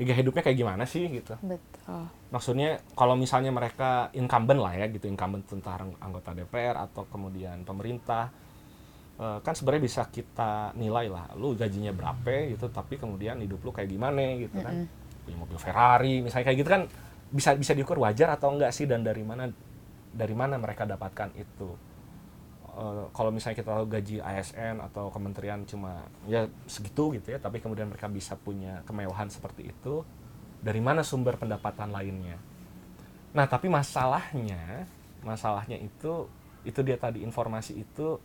gaya 0.00 0.16
hidupnya 0.24 0.42
kayak 0.42 0.58
gimana 0.58 0.84
sih 0.88 1.04
gitu? 1.08 1.36
Betul. 1.44 2.08
maksudnya 2.32 2.80
kalau 2.96 3.12
misalnya 3.12 3.52
mereka 3.52 4.08
incumbent 4.16 4.60
lah 4.62 4.72
ya 4.72 4.86
gitu 4.88 5.04
incumbent 5.04 5.44
tentang 5.44 5.92
anggota 6.00 6.32
DPR 6.32 6.80
atau 6.80 7.04
kemudian 7.12 7.60
pemerintah 7.68 8.32
eh, 9.20 9.38
kan 9.44 9.52
sebenarnya 9.52 9.82
bisa 9.84 10.02
kita 10.08 10.72
nilai 10.80 11.12
lah 11.12 11.28
lu 11.36 11.52
gajinya 11.52 11.92
berapa 11.92 12.56
gitu 12.56 12.72
tapi 12.72 12.96
kemudian 12.96 13.36
hidup 13.44 13.60
lu 13.60 13.70
kayak 13.70 13.90
gimana 13.92 14.40
gitu 14.40 14.56
kan? 14.64 14.88
Punya 15.22 15.36
mobil 15.36 15.58
Ferrari 15.60 16.24
misalnya 16.24 16.46
kayak 16.48 16.58
gitu 16.64 16.70
kan 16.72 16.82
bisa 17.32 17.56
bisa 17.56 17.72
diukur 17.72 18.00
wajar 18.00 18.32
atau 18.32 18.52
enggak 18.52 18.72
sih 18.72 18.88
dan 18.88 19.04
dari 19.04 19.24
mana 19.24 19.48
dari 20.12 20.34
mana 20.36 20.60
mereka 20.60 20.84
dapatkan 20.84 21.32
itu 21.36 21.91
Eh, 22.72 23.04
kalau 23.12 23.28
misalnya 23.28 23.60
kita 23.60 23.68
tahu 23.76 23.84
gaji 23.84 24.16
ASN 24.24 24.80
atau 24.80 25.12
kementerian 25.12 25.60
cuma 25.68 26.08
ya 26.24 26.48
segitu 26.64 27.12
gitu 27.12 27.28
ya 27.28 27.36
tapi 27.36 27.60
kemudian 27.60 27.84
mereka 27.84 28.08
bisa 28.08 28.32
punya 28.32 28.80
kemewahan 28.88 29.28
seperti 29.28 29.68
itu 29.76 30.00
dari 30.64 30.80
mana 30.80 31.04
sumber 31.04 31.36
pendapatan 31.36 31.92
lainnya? 31.92 32.40
Nah 33.36 33.44
tapi 33.44 33.68
masalahnya 33.68 34.88
masalahnya 35.20 35.76
itu 35.76 36.24
itu 36.64 36.80
dia 36.80 36.96
tadi 36.96 37.20
informasi 37.20 37.76
itu 37.76 38.16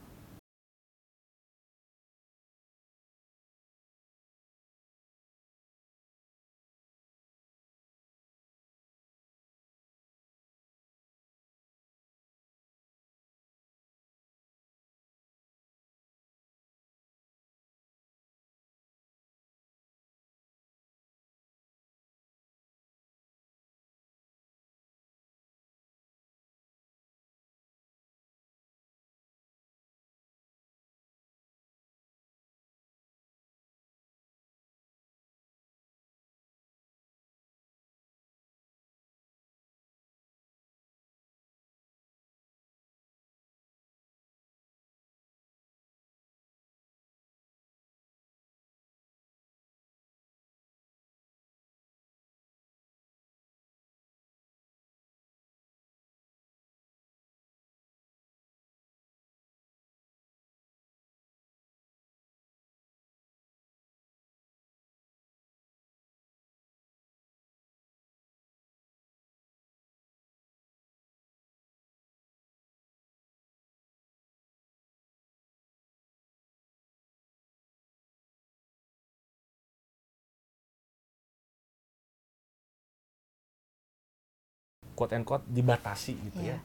quote 84.97 85.13
and 85.13 85.23
quote 85.23 85.45
dibatasi 85.45 86.17
gitu 86.17 86.41
Iya. 86.41 86.57
ya 86.57 86.59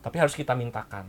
tapi 0.00 0.16
harus 0.16 0.32
kita 0.32 0.56
mintakan. 0.56 1.06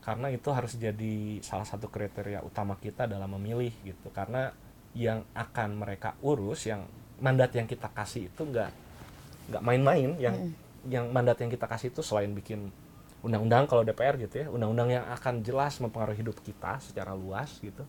Karena 0.00 0.32
itu 0.32 0.48
harus 0.54 0.78
jadi 0.80 1.42
salah 1.44 1.66
satu 1.68 1.92
kriteria 1.92 2.40
utama 2.40 2.78
kita 2.78 3.04
dalam 3.04 3.28
memilih 3.36 3.74
gitu. 3.84 4.08
Karena 4.14 4.54
yang 4.96 5.22
akan 5.36 5.76
mereka 5.76 6.16
urus 6.24 6.66
yang 6.66 6.86
mandat 7.20 7.54
yang 7.54 7.68
kita 7.68 7.92
kasih 7.92 8.32
itu 8.32 8.42
nggak 8.48 8.70
nggak 9.52 9.62
main-main. 9.62 10.16
Yang 10.16 10.56
yang 10.88 11.12
mandat 11.12 11.36
yang 11.44 11.52
kita 11.52 11.68
kasih 11.68 11.92
itu 11.92 12.00
selain 12.00 12.32
bikin 12.32 12.72
undang-undang 13.20 13.68
kalau 13.68 13.84
DPR 13.84 14.16
gitu 14.16 14.40
ya 14.40 14.46
undang-undang 14.48 14.96
yang 14.96 15.04
akan 15.12 15.44
jelas 15.44 15.76
mempengaruhi 15.76 16.24
hidup 16.24 16.40
kita 16.40 16.80
secara 16.80 17.12
luas 17.12 17.60
gitu. 17.60 17.84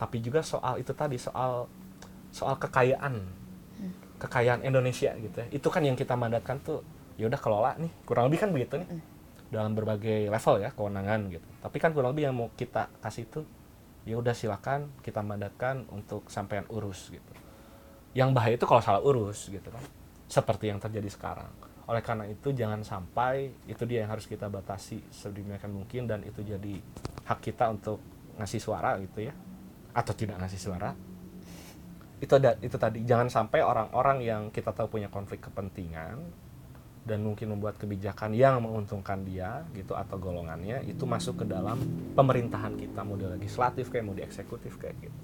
Tapi 0.00 0.24
juga 0.24 0.40
soal 0.40 0.80
itu 0.80 0.96
tadi 0.96 1.20
soal 1.20 1.68
soal 2.32 2.56
kekayaan. 2.56 3.20
Kekayaan 4.16 4.64
Indonesia 4.64 5.12
gitu 5.12 5.36
ya. 5.36 5.46
Itu 5.52 5.68
kan 5.68 5.84
yang 5.84 5.98
kita 5.98 6.16
mandatkan 6.16 6.56
tuh 6.64 6.80
ya 7.16 7.26
udah 7.26 7.40
kelola 7.40 7.70
nih. 7.80 7.92
Kurang 8.04 8.28
lebih 8.28 8.38
kan 8.44 8.50
begitu 8.52 8.80
nih. 8.80 8.88
Dalam 9.48 9.72
berbagai 9.72 10.28
level 10.28 10.54
ya 10.62 10.70
kewenangan 10.72 11.20
gitu. 11.32 11.46
Tapi 11.64 11.76
kan 11.80 11.90
kurang 11.96 12.12
lebih 12.12 12.30
yang 12.30 12.36
mau 12.36 12.48
kita 12.52 12.92
kasih 13.00 13.26
itu 13.26 13.40
ya 14.06 14.14
udah 14.20 14.36
silakan 14.36 14.92
kita 15.02 15.24
mandatkan 15.24 15.88
untuk 15.90 16.28
sampean 16.30 16.68
urus 16.70 17.10
gitu. 17.10 17.32
Yang 18.14 18.30
bahaya 18.32 18.54
itu 18.54 18.66
kalau 18.68 18.82
salah 18.84 19.02
urus 19.02 19.48
gitu 19.48 19.68
kan. 19.68 19.82
Seperti 20.28 20.70
yang 20.70 20.78
terjadi 20.78 21.08
sekarang. 21.10 21.50
Oleh 21.86 22.02
karena 22.02 22.26
itu 22.26 22.50
jangan 22.50 22.82
sampai 22.82 23.54
itu 23.70 23.82
dia 23.86 24.02
yang 24.04 24.10
harus 24.10 24.26
kita 24.26 24.50
batasi 24.50 24.98
sedemikian 25.10 25.70
mungkin 25.70 26.10
dan 26.10 26.20
itu 26.26 26.42
jadi 26.42 26.82
hak 27.26 27.38
kita 27.42 27.70
untuk 27.70 28.02
ngasih 28.36 28.60
suara 28.60 28.98
gitu 28.98 29.30
ya. 29.30 29.34
Atau 29.94 30.12
tidak 30.12 30.42
ngasih 30.42 30.60
suara. 30.60 30.90
Itu 32.18 32.42
ada 32.42 32.58
itu 32.58 32.74
tadi. 32.74 33.06
Jangan 33.06 33.30
sampai 33.30 33.62
orang-orang 33.62 34.18
yang 34.26 34.42
kita 34.50 34.74
tahu 34.74 34.98
punya 34.98 35.06
konflik 35.06 35.46
kepentingan 35.46 36.45
dan 37.06 37.22
mungkin 37.22 37.54
membuat 37.54 37.78
kebijakan 37.78 38.34
yang 38.34 38.58
menguntungkan 38.66 39.22
dia 39.22 39.62
gitu 39.78 39.94
atau 39.94 40.18
golongannya 40.18 40.82
itu 40.90 41.06
masuk 41.06 41.42
ke 41.42 41.44
dalam 41.46 41.78
pemerintahan 42.18 42.74
kita 42.74 43.06
mau 43.06 43.14
di 43.14 43.30
legislatif 43.30 43.94
kayak 43.94 44.04
mau 44.04 44.12
di 44.18 44.26
eksekutif 44.26 44.74
kayak 44.76 44.98
gitu. 45.06 45.20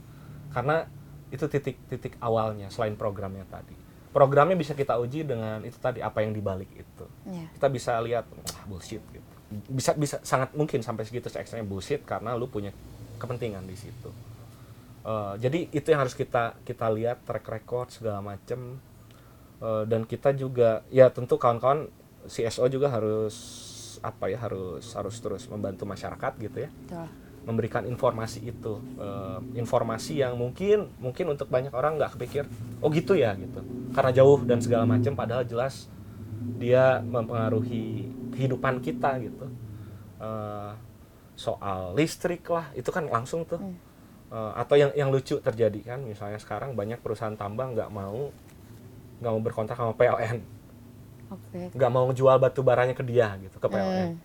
Karena 0.55 0.87
itu 1.35 1.43
titik-titik 1.51 2.15
awalnya 2.23 2.71
selain 2.71 2.95
programnya 2.95 3.43
tadi. 3.51 3.75
Programnya 4.15 4.55
bisa 4.55 4.79
kita 4.79 4.95
uji 5.01 5.27
dengan 5.27 5.59
itu 5.67 5.75
tadi 5.83 5.99
apa 5.99 6.23
yang 6.23 6.31
dibalik 6.31 6.71
itu. 6.71 7.07
Iya. 7.27 7.51
kita 7.59 7.67
bisa 7.67 7.99
lihat 7.99 8.31
wah 8.31 8.63
bullshit 8.71 9.03
gitu. 9.11 9.31
Bisa 9.69 9.99
bisa 9.99 10.17
sangat 10.23 10.55
mungkin 10.55 10.87
sampai 10.87 11.03
segitu 11.03 11.27
ekstrimnya 11.35 11.67
bullshit 11.67 12.07
karena 12.07 12.39
lu 12.39 12.47
punya 12.47 12.71
kepentingan 13.19 13.67
di 13.67 13.75
situ. 13.75 14.13
Eh, 15.03 15.35
jadi 15.43 15.67
itu 15.75 15.87
yang 15.91 16.07
harus 16.07 16.15
kita 16.15 16.63
kita 16.63 16.87
lihat 16.95 17.27
track 17.27 17.47
record 17.51 17.91
segala 17.91 18.23
macem 18.23 18.79
Eh, 19.63 19.85
dan 19.87 20.03
kita 20.03 20.35
juga 20.35 20.83
ya 20.91 21.07
tentu 21.15 21.39
kawan-kawan 21.39 21.87
CSO 22.27 22.67
juga 22.67 22.91
harus 22.91 23.35
apa 24.03 24.27
ya 24.27 24.43
harus 24.43 24.91
harus 24.99 25.15
terus 25.23 25.47
membantu 25.47 25.87
masyarakat 25.87 26.33
gitu 26.43 26.67
ya. 26.67 26.71
Betul. 26.71 27.09
memberikan 27.43 27.83
informasi 27.83 28.39
itu. 28.55 28.79
Eh, 29.03 29.59
informasi 29.59 30.23
yang 30.23 30.39
mungkin 30.39 30.87
mungkin 31.03 31.35
untuk 31.35 31.51
banyak 31.51 31.75
orang 31.75 31.99
nggak 31.99 32.15
kepikir 32.15 32.47
oh 32.79 32.91
gitu 32.91 33.19
ya 33.19 33.35
gitu. 33.35 33.59
Karena 33.91 34.11
jauh 34.15 34.39
dan 34.47 34.63
segala 34.63 34.87
macam 34.87 35.15
padahal 35.19 35.43
jelas 35.43 35.91
dia 36.59 37.03
mempengaruhi 37.03 38.07
kehidupan 38.35 38.79
kita 38.79 39.19
gitu. 39.23 39.47
Eh, 40.23 40.73
soal 41.35 41.99
listrik 41.99 42.47
lah 42.47 42.71
itu 42.79 42.91
kan 42.95 43.11
langsung 43.11 43.43
tuh. 43.43 43.59
Eh, 44.31 44.53
atau 44.59 44.75
yang 44.79 44.91
yang 44.95 45.11
lucu 45.11 45.43
terjadi 45.43 45.83
kan 45.83 46.01
misalnya 46.07 46.39
sekarang 46.39 46.79
banyak 46.79 47.03
perusahaan 47.03 47.35
tambang 47.35 47.75
nggak 47.75 47.91
mau 47.91 48.31
nggak 49.23 49.31
mau 49.31 49.41
berkontrak 49.41 49.77
sama 49.77 49.95
PLN 49.95 50.39
Oke. 51.31 51.73
nggak 51.73 51.91
mau 51.91 52.11
jual 52.11 52.37
batu 52.37 52.61
baranya 52.61 52.93
ke 52.93 53.01
dia 53.01 53.33
gitu 53.39 53.57
ke. 53.57 53.65
PLN 53.65 54.19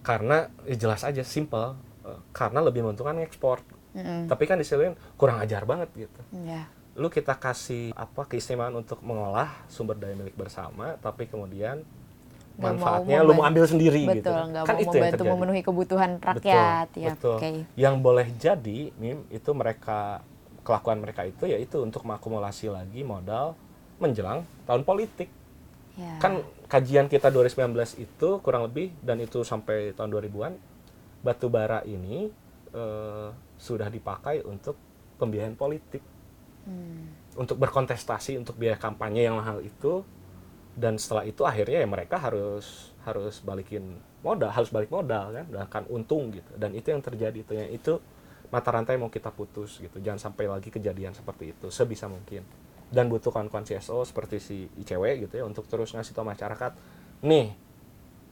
karena 0.00 0.46
ya 0.62 0.76
jelas 0.78 1.02
aja 1.02 1.22
simple 1.22 1.74
eh, 2.02 2.20
karena 2.30 2.60
lebih 2.60 2.80
menguntungkan 2.80 3.18
ekspor 3.20 3.64
Mm-mm. 3.90 4.28
tapi 4.28 4.44
kan 4.44 4.54
di 4.54 4.62
sisi 4.62 4.78
lain 4.78 4.94
kurang 5.16 5.40
ajar 5.40 5.64
banget 5.64 5.88
gitu 5.96 6.20
Iya. 6.36 6.68
lu 6.94 7.08
kita 7.08 7.34
kasih 7.34 7.90
apa 7.92 8.24
keistimewaan 8.24 8.76
untuk 8.76 9.00
mengolah 9.00 9.50
sumber 9.66 9.96
daya 9.96 10.14
milik 10.14 10.32
bersama 10.32 10.94
tapi 10.96 11.26
kemudian 11.26 11.82
mau 12.54 12.72
manfaatnya 12.72 13.20
lu 13.20 13.32
mau 13.32 13.44
ambil 13.44 13.66
sendiri 13.66 14.00
gitu 14.06 14.22
Betul, 14.22 14.32
kan. 14.32 14.46
nggak 14.48 14.62
kan 14.62 14.70
mau 14.70 14.80
itu 14.80 14.86
yang 14.86 14.94
membantu 14.94 15.16
terjadi. 15.18 15.32
memenuhi 15.34 15.60
kebutuhan 15.60 16.10
rakyat. 16.18 16.86
betul, 16.88 17.02
ya, 17.02 17.10
betul. 17.12 17.36
oke. 17.36 17.50
yang 17.74 17.94
boleh 17.98 18.26
jadi 18.32 18.78
mim 18.94 19.18
itu 19.28 19.50
mereka 19.50 20.22
kelakuan 20.62 20.98
mereka 20.98 21.22
itu 21.22 21.44
yaitu 21.44 21.76
untuk 21.78 22.00
mengakumulasi 22.02 22.68
lagi 22.68 23.02
modal 23.02 23.52
menjelang 23.98 24.44
tahun 24.68 24.82
politik. 24.84 25.28
Ya. 25.96 26.20
kan 26.20 26.44
kajian 26.68 27.08
kita 27.08 27.32
2019 27.32 27.72
itu 27.96 28.28
kurang 28.44 28.68
lebih 28.68 28.92
dan 29.00 29.16
itu 29.16 29.40
sampai 29.40 29.96
tahun 29.96 30.12
2000-an 30.12 30.52
batu 31.24 31.48
bara 31.48 31.80
ini 31.88 32.28
eh, 32.76 33.28
sudah 33.56 33.88
dipakai 33.88 34.44
untuk 34.44 34.76
pembiayaan 35.16 35.56
politik. 35.56 36.04
Hmm. 36.66 37.14
untuk 37.38 37.62
berkontestasi 37.62 38.42
untuk 38.42 38.58
biaya 38.58 38.74
kampanye 38.74 39.30
yang 39.30 39.38
mahal 39.38 39.62
itu 39.62 40.02
dan 40.74 40.98
setelah 40.98 41.22
itu 41.22 41.46
akhirnya 41.46 41.78
ya 41.78 41.86
mereka 41.86 42.18
harus 42.18 42.90
harus 43.06 43.38
balikin 43.38 44.02
modal 44.26 44.50
harus 44.50 44.74
balik 44.74 44.90
modal 44.90 45.30
kan 45.30 45.46
dan 45.46 45.60
akan 45.62 45.82
untung 45.94 46.34
gitu. 46.34 46.52
Dan 46.58 46.74
itu 46.74 46.90
yang 46.90 46.98
terjadi 46.98 47.38
itu 47.38 47.52
yang 47.54 47.70
itu 47.70 48.02
mata 48.50 48.74
rantai 48.74 48.98
mau 48.98 49.06
kita 49.06 49.30
putus 49.30 49.78
gitu. 49.78 50.02
Jangan 50.02 50.18
sampai 50.18 50.50
lagi 50.50 50.74
kejadian 50.74 51.14
seperti 51.14 51.54
itu 51.54 51.70
sebisa 51.70 52.10
mungkin 52.10 52.42
dan 52.86 53.10
butuh 53.10 53.34
kawan-kawan 53.34 53.66
CSO 53.66 54.06
seperti 54.06 54.36
si 54.38 54.56
ICW 54.78 55.26
gitu 55.26 55.42
ya 55.42 55.44
untuk 55.44 55.66
terus 55.66 55.90
ngasih 55.90 56.14
tahu 56.14 56.26
masyarakat 56.30 56.72
nih 57.26 57.50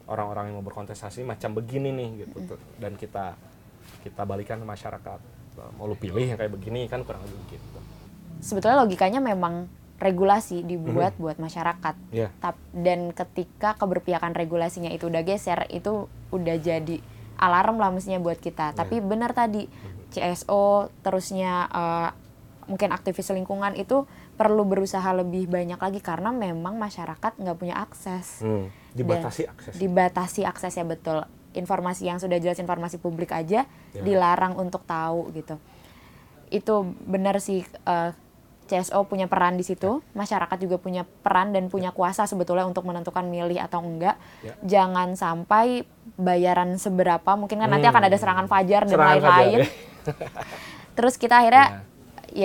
orang-orang 0.06 0.52
yang 0.52 0.56
mau 0.60 0.66
berkontestasi 0.66 1.24
macam 1.24 1.56
begini 1.56 1.90
nih 1.90 2.08
gitu. 2.26 2.54
Tuh 2.54 2.60
dan 2.78 2.94
kita 2.94 3.34
kita 4.04 4.22
balikan 4.28 4.60
ke 4.60 4.66
masyarakat. 4.68 5.18
Mau 5.78 5.86
lu 5.88 5.96
pilih 5.96 6.22
yang 6.22 6.38
kayak 6.38 6.52
begini 6.52 6.86
kan 6.86 7.02
kurang 7.02 7.24
lebih 7.24 7.56
gitu. 7.56 7.78
Sebetulnya 8.44 8.84
logikanya 8.84 9.22
memang 9.22 9.66
regulasi 9.96 10.66
dibuat 10.66 11.16
buat 11.16 11.38
masyarakat. 11.38 11.94
ya 12.12 12.28
Tap- 12.42 12.60
dan 12.74 13.14
ketika 13.14 13.78
keberpihakan 13.78 14.34
regulasinya 14.36 14.90
itu 14.90 15.08
udah 15.08 15.22
geser 15.24 15.64
itu 15.70 16.10
udah 16.34 16.56
jadi 16.58 16.98
alarm 17.40 17.80
lah 17.80 17.90
mestinya 17.90 18.20
buat 18.20 18.38
kita. 18.38 18.76
Tapi 18.76 19.00
benar 19.00 19.32
tadi 19.32 19.66
CSO 20.12 20.92
terusnya 21.02 21.66
eh, 21.70 22.10
mungkin 22.68 22.90
aktivis 22.92 23.32
lingkungan 23.32 23.76
itu 23.76 24.04
perlu 24.34 24.62
berusaha 24.62 25.06
lebih 25.14 25.46
banyak 25.46 25.76
lagi 25.76 25.98
karena 25.98 26.30
memang 26.30 26.74
masyarakat 26.74 27.32
nggak 27.34 27.56
punya 27.56 27.76
akses 27.76 28.40
Hmm, 28.40 28.66
dibatasi 28.92 29.42
Dan 29.42 29.52
akses. 29.52 29.74
dibatasi 29.74 30.40
aksesnya 30.42 30.84
betul 30.84 31.22
informasi 31.52 32.02
yang 32.04 32.18
sudah 32.18 32.36
jelas 32.36 32.58
informasi 32.58 32.98
publik 32.98 33.30
aja 33.30 33.62
Ya. 33.90 34.02
dilarang 34.02 34.54
untuk 34.54 34.82
tahu 34.82 35.30
gitu 35.30 35.54
itu 36.48 36.74
benar 37.00 37.38
sih 37.38 37.62
eh, 37.64 38.10
CSO 38.64 39.04
punya 39.04 39.28
peran 39.28 39.54
di 39.54 39.62
situ 39.62 40.00
masyarakat 40.12 40.56
juga 40.56 40.76
punya 40.76 41.04
peran 41.04 41.52
dan 41.52 41.68
punya 41.68 41.90
kuasa 41.90 42.24
sebetulnya 42.24 42.64
untuk 42.64 42.82
menentukan 42.82 43.22
milih 43.22 43.60
atau 43.60 43.78
enggak 43.78 44.16
Ya. 44.40 44.56
jangan 44.62 45.14
sampai 45.14 45.84
bayaran 46.16 46.74
seberapa 46.74 47.34
mungkin 47.34 47.58
kan 47.58 47.68
nanti 47.68 47.84
Hmm. 47.84 47.92
akan 47.92 48.04
ada 48.04 48.16
serangan 48.16 48.46
fajar 48.46 48.82
dan 48.84 48.98
lain-lain 48.98 49.20
fajar, 49.20 49.62
ya. 49.62 50.14
terus 50.92 51.14
kita 51.14 51.38
akhirnya 51.38 51.66
ya 51.70 51.93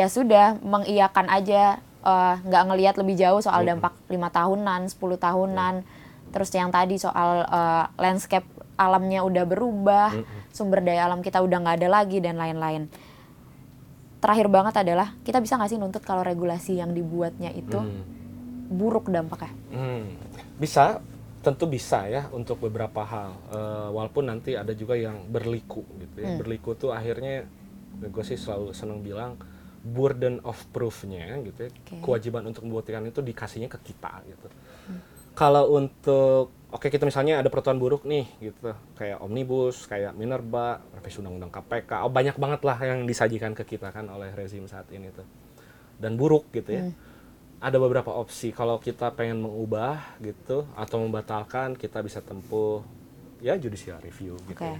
sudah 0.07 0.61
mengiyakan 0.61 1.25
aja 1.27 1.81
eh, 1.99 2.35
nggak 2.45 2.63
ngelihat 2.69 2.95
lebih 3.01 3.17
jauh 3.17 3.41
soal 3.41 3.65
dampak 3.65 3.97
lima 4.07 4.29
tahunan 4.29 4.87
10 4.87 4.95
tahunan 5.17 5.73
terus 6.29 6.53
yang 6.53 6.69
tadi 6.69 6.95
soal 6.95 7.43
eh, 7.43 7.85
landscape 7.97 8.45
alamnya 8.77 9.25
udah 9.25 9.43
berubah 9.43 10.13
sumber 10.53 10.79
daya 10.79 11.03
alam 11.03 11.19
kita 11.19 11.41
udah 11.41 11.57
nggak 11.59 11.77
ada 11.83 11.89
lagi 11.89 12.21
dan 12.21 12.39
lain-lain 12.39 12.87
terakhir 14.19 14.47
banget 14.47 14.75
adalah 14.83 15.15
kita 15.23 15.39
bisa 15.39 15.55
nggak 15.55 15.71
sih 15.71 15.79
nuntut 15.79 16.03
kalau 16.03 16.23
regulasi 16.23 16.79
yang 16.79 16.91
dibuatnya 16.91 17.51
itu 17.51 17.79
Hmm. 17.79 18.03
buruk 18.69 19.09
dampaknya 19.09 19.51
Hmm. 19.71 20.15
Bisa, 20.59 20.99
tentu 21.39 21.65
bisa 21.65 22.03
ya 22.05 22.27
untuk 22.35 22.59
beberapa 22.59 23.01
hal. 23.01 23.31
Eh, 23.47 23.89
walaupun 23.95 24.27
nanti 24.27 24.59
ada 24.59 24.75
juga 24.75 24.99
yang 24.99 25.23
berliku 25.25 25.87
gitu 25.97 26.19
ya. 26.19 26.35
Berliku 26.35 26.75
tuh 26.75 26.91
akhirnya 26.91 27.47
gue 27.95 28.23
sih 28.27 28.35
selalu 28.35 28.75
seneng 28.75 28.99
bilang 28.99 29.39
burden 29.79 30.43
of 30.43 30.57
proof-nya 30.75 31.39
gitu 31.43 31.67
ya. 31.67 31.71
Oke. 31.71 31.95
Kewajiban 32.03 32.43
untuk 32.47 32.67
membuktikan 32.67 33.03
itu 33.07 33.23
dikasihnya 33.23 33.71
ke 33.71 33.79
kita 33.91 34.23
gitu. 34.27 34.47
Kalau 35.33 35.71
untuk 35.71 36.51
oke 36.69 36.87
kita 36.91 37.07
misalnya 37.07 37.41
ada 37.41 37.49
peraturan 37.49 37.81
buruk 37.81 38.05
nih 38.05 38.29
gitu 38.37 38.75
kayak 38.93 39.17
omnibus 39.25 39.89
kayak 39.89 40.13
minerba 40.13 40.83
revisi 40.93 41.17
undang-undang 41.17 41.49
KPK 41.49 42.05
oh 42.05 42.13
banyak 42.13 42.37
banget 42.37 42.61
lah 42.61 42.77
yang 42.85 43.09
disajikan 43.09 43.57
ke 43.57 43.65
kita 43.65 43.89
kan 43.89 44.05
oleh 44.05 44.29
rezim 44.37 44.69
saat 44.69 44.85
ini 44.93 45.09
tuh 45.09 45.25
dan 45.97 46.13
buruk 46.13 46.53
gitu 46.53 46.69
ya 46.69 46.83
ada 47.59 47.75
beberapa 47.75 48.15
opsi 48.15 48.55
kalau 48.55 48.79
kita 48.79 49.11
pengen 49.11 49.43
mengubah 49.43 50.15
gitu 50.23 50.63
atau 50.79 51.03
membatalkan 51.03 51.75
kita 51.75 51.99
bisa 51.99 52.23
tempuh 52.23 52.85
ya 53.43 53.59
judicial 53.59 53.99
review 53.99 54.39
gitu 54.47 54.63
Oke. 54.63 54.79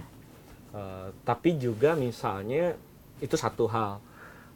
Eh, 0.70 1.08
tapi 1.26 1.60
juga 1.60 1.92
misalnya 1.92 2.72
itu 3.20 3.36
satu 3.36 3.68
hal 3.68 4.00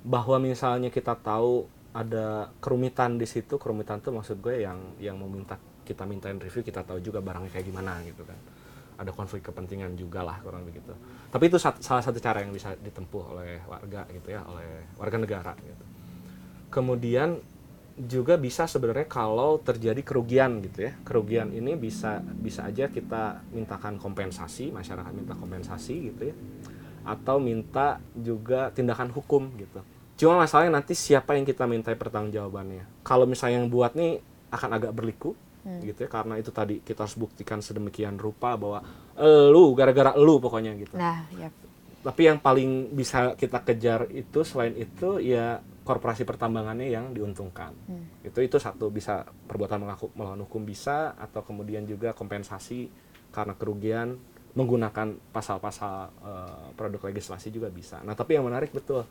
bahwa 0.04 0.36
misalnya 0.36 0.92
kita 0.92 1.16
tahu 1.16 1.64
ada 1.96 2.52
kerumitan 2.60 3.16
di 3.16 3.24
situ 3.24 3.56
kerumitan 3.56 4.04
tuh 4.04 4.12
maksud 4.12 4.42
gue 4.44 4.60
yang 4.60 4.76
yang 5.00 5.16
meminta 5.16 5.56
kita 5.84 6.04
mintain 6.04 6.36
review 6.36 6.60
kita 6.60 6.84
tahu 6.84 7.00
juga 7.00 7.24
barangnya 7.24 7.48
kayak 7.48 7.66
gimana 7.66 8.00
gitu 8.04 8.22
kan. 8.24 8.36
Ada 8.94 9.10
konflik 9.10 9.42
kepentingan 9.42 9.98
juga 9.98 10.22
lah 10.22 10.38
kurang 10.38 10.62
begitu 10.62 10.94
tapi 11.34 11.50
itu 11.50 11.58
sat- 11.58 11.82
salah 11.82 11.98
satu 11.98 12.22
cara 12.22 12.46
yang 12.46 12.54
bisa 12.54 12.78
ditempuh 12.78 13.34
oleh 13.34 13.58
warga 13.66 14.06
gitu 14.14 14.30
ya 14.30 14.46
oleh 14.46 14.86
warga 14.94 15.18
negara 15.18 15.52
gitu. 15.58 15.84
Kemudian 16.70 17.42
juga 17.98 18.38
bisa 18.38 18.70
sebenarnya 18.70 19.10
kalau 19.10 19.58
terjadi 19.58 19.98
kerugian 20.06 20.62
gitu 20.62 20.86
ya. 20.86 20.92
Kerugian 21.02 21.50
ini 21.50 21.74
bisa 21.74 22.22
bisa 22.22 22.70
aja 22.70 22.86
kita 22.86 23.42
mintakan 23.50 23.98
kompensasi 23.98 24.70
masyarakat 24.70 25.10
minta 25.10 25.34
kompensasi 25.34 25.94
gitu 26.14 26.22
ya 26.30 26.36
atau 27.04 27.36
minta 27.38 28.00
juga 28.16 28.72
tindakan 28.72 29.12
hukum 29.12 29.52
gitu. 29.60 29.80
Cuma 30.16 30.40
masalahnya 30.42 30.80
nanti 30.80 30.96
siapa 30.96 31.36
yang 31.36 31.44
kita 31.44 31.68
minta 31.68 31.92
pertanggungjawabannya. 31.92 33.04
Kalau 33.04 33.28
misalnya 33.28 33.60
yang 33.60 33.68
buat 33.68 33.92
nih 33.92 34.18
akan 34.50 34.70
agak 34.80 34.92
berliku 34.96 35.36
gitu 35.80 36.04
ya 36.04 36.08
karena 36.12 36.36
itu 36.36 36.52
tadi 36.52 36.84
kita 36.84 37.08
harus 37.08 37.16
buktikan 37.16 37.64
sedemikian 37.64 38.20
rupa 38.20 38.52
bahwa 38.52 38.84
lu 39.48 39.72
gara-gara 39.72 40.12
lu 40.12 40.36
pokoknya 40.36 40.76
gitu. 40.76 40.94
Nah, 41.00 41.24
ya. 41.40 41.48
tapi 42.04 42.28
yang 42.28 42.36
paling 42.36 42.92
bisa 42.92 43.32
kita 43.32 43.64
kejar 43.64 44.12
itu 44.12 44.44
selain 44.44 44.76
itu 44.76 45.24
ya 45.24 45.64
korporasi 45.84 46.28
pertambangannya 46.28 46.92
yang 46.92 47.16
diuntungkan. 47.16 47.72
Itu 48.20 48.44
itu 48.44 48.60
satu 48.60 48.92
bisa 48.92 49.24
perbuatan 49.24 49.88
mengaku- 49.88 50.12
melawan 50.12 50.44
hukum 50.44 50.68
bisa 50.68 51.16
atau 51.16 51.40
kemudian 51.40 51.88
juga 51.88 52.12
kompensasi 52.12 52.92
karena 53.32 53.56
kerugian 53.56 54.20
menggunakan 54.54 55.18
pasal-pasal 55.34 55.94
eh, 56.22 56.66
produk 56.78 57.10
legislasi 57.10 57.50
juga 57.50 57.68
bisa. 57.68 57.98
Nah 58.06 58.14
tapi 58.14 58.38
yang 58.38 58.46
menarik 58.46 58.70
betul 58.70 59.02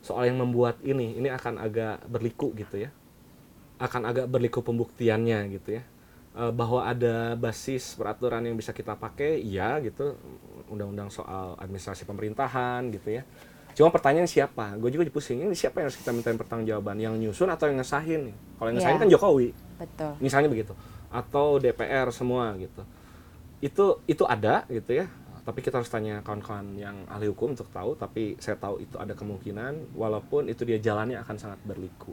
soal 0.00 0.28
yang 0.28 0.40
membuat 0.40 0.80
ini 0.80 1.16
ini 1.16 1.28
akan 1.28 1.60
agak 1.60 2.04
berliku 2.08 2.52
gitu 2.56 2.80
ya. 2.80 2.90
Akan 3.76 4.08
agak 4.08 4.24
berliku 4.26 4.64
pembuktiannya 4.64 5.52
gitu 5.52 5.76
ya. 5.76 5.82
Eh, 6.36 6.52
bahwa 6.52 6.84
ada 6.88 7.36
basis 7.36 7.92
peraturan 7.96 8.40
yang 8.44 8.56
bisa 8.56 8.72
kita 8.72 8.96
pakai 8.96 9.36
iya 9.36 9.76
gitu. 9.84 10.16
Undang-undang 10.72 11.12
soal 11.12 11.60
administrasi 11.60 12.08
pemerintahan 12.08 12.88
gitu 12.92 13.20
ya. 13.20 13.22
Cuma 13.76 13.92
pertanyaan 13.92 14.24
siapa? 14.24 14.72
Gue 14.80 14.88
juga 14.88 15.04
pusing 15.12 15.44
ini 15.44 15.52
siapa 15.52 15.84
yang 15.84 15.92
harus 15.92 16.00
kita 16.00 16.08
mintain 16.16 16.40
pertanggungjawaban? 16.40 16.96
Yang 16.96 17.14
nyusun 17.20 17.52
atau 17.52 17.68
yang 17.68 17.76
ngesahin? 17.76 18.32
Kalau 18.56 18.68
yang 18.72 18.80
ngesahin 18.80 18.96
Iya. 18.96 19.02
kan 19.04 19.08
Jokowi. 19.12 19.48
Betul. 19.76 20.12
misalnya 20.24 20.48
begitu. 20.48 20.72
Atau 21.12 21.60
DPR 21.60 22.08
semua 22.08 22.56
gitu 22.56 22.80
itu 23.60 24.04
itu 24.04 24.24
ada 24.28 24.64
gitu 24.68 25.04
ya. 25.04 25.06
Tapi 25.46 25.62
kita 25.62 25.78
harus 25.78 25.86
tanya 25.86 26.26
kawan-kawan 26.26 26.74
yang 26.74 27.06
ahli 27.06 27.30
hukum 27.30 27.54
untuk 27.54 27.70
tahu 27.70 27.94
tapi 27.94 28.34
saya 28.42 28.58
tahu 28.58 28.82
itu 28.82 28.98
ada 28.98 29.14
kemungkinan 29.14 29.94
walaupun 29.94 30.50
itu 30.50 30.66
dia 30.66 30.82
jalannya 30.82 31.22
akan 31.22 31.36
sangat 31.38 31.60
berliku. 31.62 32.10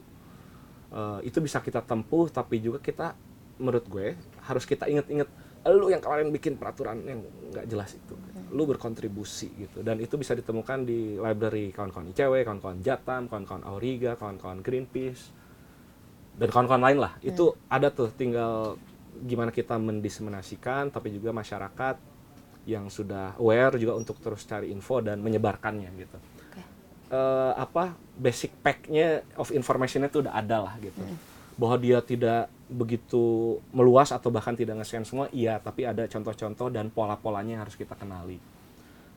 Eh, 0.94 1.34
itu 1.34 1.42
bisa 1.42 1.58
kita 1.58 1.82
tempuh 1.82 2.30
tapi 2.30 2.62
juga 2.62 2.78
kita 2.78 3.18
menurut 3.58 3.86
gue 3.90 4.14
harus 4.46 4.66
kita 4.66 4.86
inget-inget 4.86 5.30
lu 5.64 5.88
yang 5.88 6.04
kemarin 6.04 6.28
bikin 6.28 6.60
peraturan 6.60 7.02
yang 7.08 7.26
nggak 7.50 7.66
jelas 7.66 7.98
itu. 7.98 8.14
Lu 8.54 8.70
berkontribusi 8.70 9.50
gitu. 9.58 9.82
Dan 9.82 9.98
itu 10.04 10.14
bisa 10.20 10.38
ditemukan 10.38 10.86
di 10.86 11.18
library 11.18 11.74
kawan-kawan 11.74 12.14
ICW 12.14 12.46
kawan-kawan 12.46 12.80
Jatam 12.86 13.26
kawan-kawan 13.26 13.66
Auriga 13.66 14.14
kawan-kawan 14.14 14.62
Greenpeace 14.62 15.34
dan 16.38 16.54
kawan-kawan 16.54 16.84
lain 16.86 17.00
lah. 17.02 17.18
Itu 17.26 17.58
ada 17.66 17.90
tuh 17.90 18.14
tinggal 18.14 18.78
gimana 19.22 19.54
kita 19.54 19.78
mendiseminasikan 19.78 20.90
tapi 20.90 21.14
juga 21.14 21.30
masyarakat 21.30 21.96
yang 22.64 22.88
sudah 22.88 23.36
aware 23.40 23.76
juga 23.76 23.94
untuk 24.00 24.20
terus 24.24 24.48
cari 24.48 24.72
info 24.72 25.04
dan 25.04 25.20
menyebarkannya 25.20 25.90
gitu. 26.00 26.18
Oke. 26.18 26.62
Eh, 27.12 27.54
apa 27.60 27.94
basic 28.16 28.56
packnya 28.64 29.22
of 29.36 29.52
informationnya 29.52 30.08
itu 30.08 30.24
udah 30.24 30.34
ada 30.34 30.64
lah 30.64 30.76
gitu. 30.80 31.04
Bahwa 31.60 31.76
dia 31.78 32.00
tidak 32.02 32.50
begitu 32.72 33.58
meluas 33.76 34.10
atau 34.10 34.34
bahkan 34.34 34.58
tidak 34.58 34.82
nge-scan 34.82 35.06
semua 35.06 35.30
iya 35.30 35.62
tapi 35.62 35.86
ada 35.86 36.10
contoh-contoh 36.10 36.74
dan 36.74 36.90
pola-polanya 36.90 37.60
yang 37.60 37.64
harus 37.68 37.76
kita 37.76 37.94
kenali. 37.94 38.40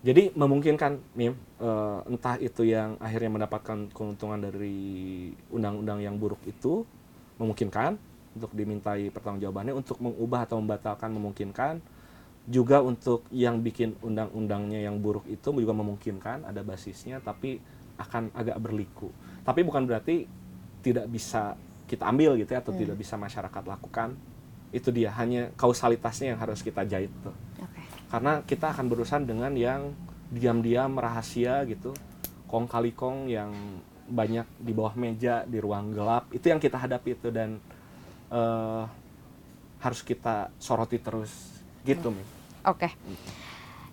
Jadi 0.05 0.35
memungkinkan 0.35 0.93
Mim 1.15 1.35
eh, 1.63 1.99
entah 2.11 2.37
itu 2.43 2.67
yang 2.67 2.99
akhirnya 2.99 3.31
mendapatkan 3.31 3.95
keuntungan 3.95 4.43
dari 4.43 5.31
undang-undang 5.55 6.03
yang 6.03 6.19
buruk 6.19 6.43
itu 6.45 6.83
memungkinkan 7.39 7.97
untuk 8.37 8.53
dimintai 8.53 9.09
pertanggungjawabannya 9.09 9.73
untuk 9.73 9.97
mengubah 9.99 10.45
atau 10.45 10.61
membatalkan 10.61 11.11
memungkinkan. 11.17 11.81
Juga 12.47 12.79
untuk 12.79 13.27
yang 13.35 13.59
bikin 13.59 13.99
undang-undangnya 14.07 14.87
yang 14.87 15.03
buruk 15.03 15.27
itu 15.27 15.51
juga 15.51 15.75
memungkinkan 15.75 16.47
ada 16.47 16.63
basisnya 16.63 17.19
tapi 17.19 17.59
akan 17.99 18.31
agak 18.39 18.55
berliku. 18.63 19.11
Tapi 19.43 19.67
bukan 19.67 19.83
berarti 19.83 20.31
tidak 20.85 21.11
bisa 21.11 21.59
kita 21.91 22.07
ambil 22.07 22.39
gitu 22.39 22.55
ya 22.55 22.63
atau 22.63 22.71
tidak 22.71 22.95
bisa 22.95 23.19
masyarakat 23.19 23.63
lakukan. 23.67 24.15
Itu 24.71 24.95
dia 24.95 25.11
hanya 25.19 25.51
kausalitasnya 25.59 26.37
yang 26.37 26.39
harus 26.39 26.63
kita 26.63 26.87
jahit 26.87 27.11
tuh. 27.25 27.35
Oke. 27.57 27.83
karena 28.07 28.45
kita 28.47 28.71
akan 28.71 28.87
berurusan 28.87 29.27
dengan 29.27 29.51
yang 29.59 29.91
diam-diam 30.31 30.95
rahasia 30.95 31.67
gitu. 31.67 31.91
Kong 32.47 32.71
kali 32.71 32.95
kong 32.95 33.27
yang 33.27 33.51
banyak 34.07 34.47
di 34.63 34.71
bawah 34.71 34.95
meja 34.95 35.43
di 35.45 35.59
ruang 35.59 35.91
gelap 35.91 36.31
itu 36.31 36.47
yang 36.47 36.63
kita 36.63 36.79
hadapi 36.79 37.19
itu 37.19 37.29
dan 37.35 37.59
eh, 38.31 38.85
harus 39.81 40.01
kita 40.03 40.51
soroti 40.59 40.99
terus 40.99 41.31
gitu 41.87 42.11
Mi. 42.11 42.25
Oke. 42.67 42.91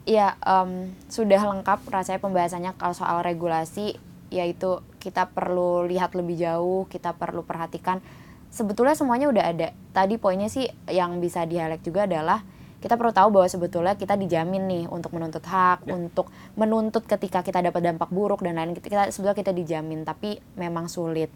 Iya, 0.03 0.35
em, 0.43 0.91
sudah 1.07 1.39
lengkap 1.39 1.87
rasanya 1.87 2.19
pembahasannya 2.19 2.75
kalau 2.75 2.91
soal 2.91 3.23
regulasi, 3.23 3.95
yaitu 4.33 4.83
kita 4.99 5.31
perlu 5.31 5.87
lihat 5.87 6.17
lebih 6.17 6.35
jauh, 6.35 6.89
kita 6.91 7.15
perlu 7.15 7.45
perhatikan. 7.45 8.03
Sebetulnya 8.51 8.97
semuanya 8.97 9.31
udah 9.31 9.45
ada. 9.47 9.67
Tadi 9.95 10.19
poinnya 10.19 10.51
sih 10.51 10.67
yang 10.91 11.23
bisa 11.23 11.47
di 11.47 11.55
highlight 11.55 11.85
juga 11.85 12.03
adalah 12.09 12.43
kita 12.83 12.99
perlu 12.99 13.15
tahu 13.15 13.31
bahwa 13.31 13.47
sebetulnya 13.47 13.95
kita 13.95 14.19
dijamin 14.19 14.67
nih 14.67 14.83
untuk 14.91 15.15
menuntut 15.15 15.39
hak, 15.47 15.87
untuk 15.87 16.27
menuntut 16.59 17.07
ketika 17.07 17.39
kita 17.39 17.63
dapat 17.63 17.79
dampak 17.79 18.11
buruk 18.11 18.43
dan 18.43 18.59
lain. 18.59 18.75
Kita 18.75 19.07
sebetulnya 19.07 19.39
kita 19.39 19.55
dijamin, 19.55 20.03
tapi 20.03 20.35
memang 20.59 20.91
sulit. 20.91 21.31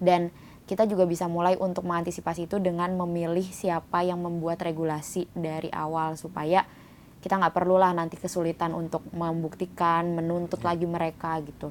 Dan 0.00 0.32
kita 0.66 0.82
juga 0.84 1.06
bisa 1.06 1.30
mulai 1.30 1.54
untuk 1.54 1.86
mengantisipasi 1.86 2.50
itu 2.50 2.58
dengan 2.58 2.90
memilih 2.92 3.46
siapa 3.46 4.02
yang 4.02 4.18
membuat 4.18 4.58
regulasi 4.58 5.30
dari 5.30 5.70
awal 5.70 6.18
supaya 6.18 6.66
kita 7.22 7.38
nggak 7.38 7.54
perlulah 7.54 7.90
nanti 7.90 8.14
kesulitan 8.14 8.74
untuk 8.74 9.02
membuktikan, 9.10 10.14
menuntut 10.14 10.62
lagi 10.62 10.86
mereka 10.86 11.38
gitu. 11.42 11.70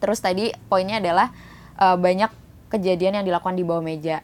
Terus 0.00 0.20
tadi 0.20 0.52
poinnya 0.68 1.00
adalah 1.00 1.32
eh, 1.76 1.96
banyak 1.96 2.28
kejadian 2.68 3.20
yang 3.20 3.26
dilakukan 3.26 3.56
di 3.56 3.64
bawah 3.64 3.80
meja. 3.80 4.20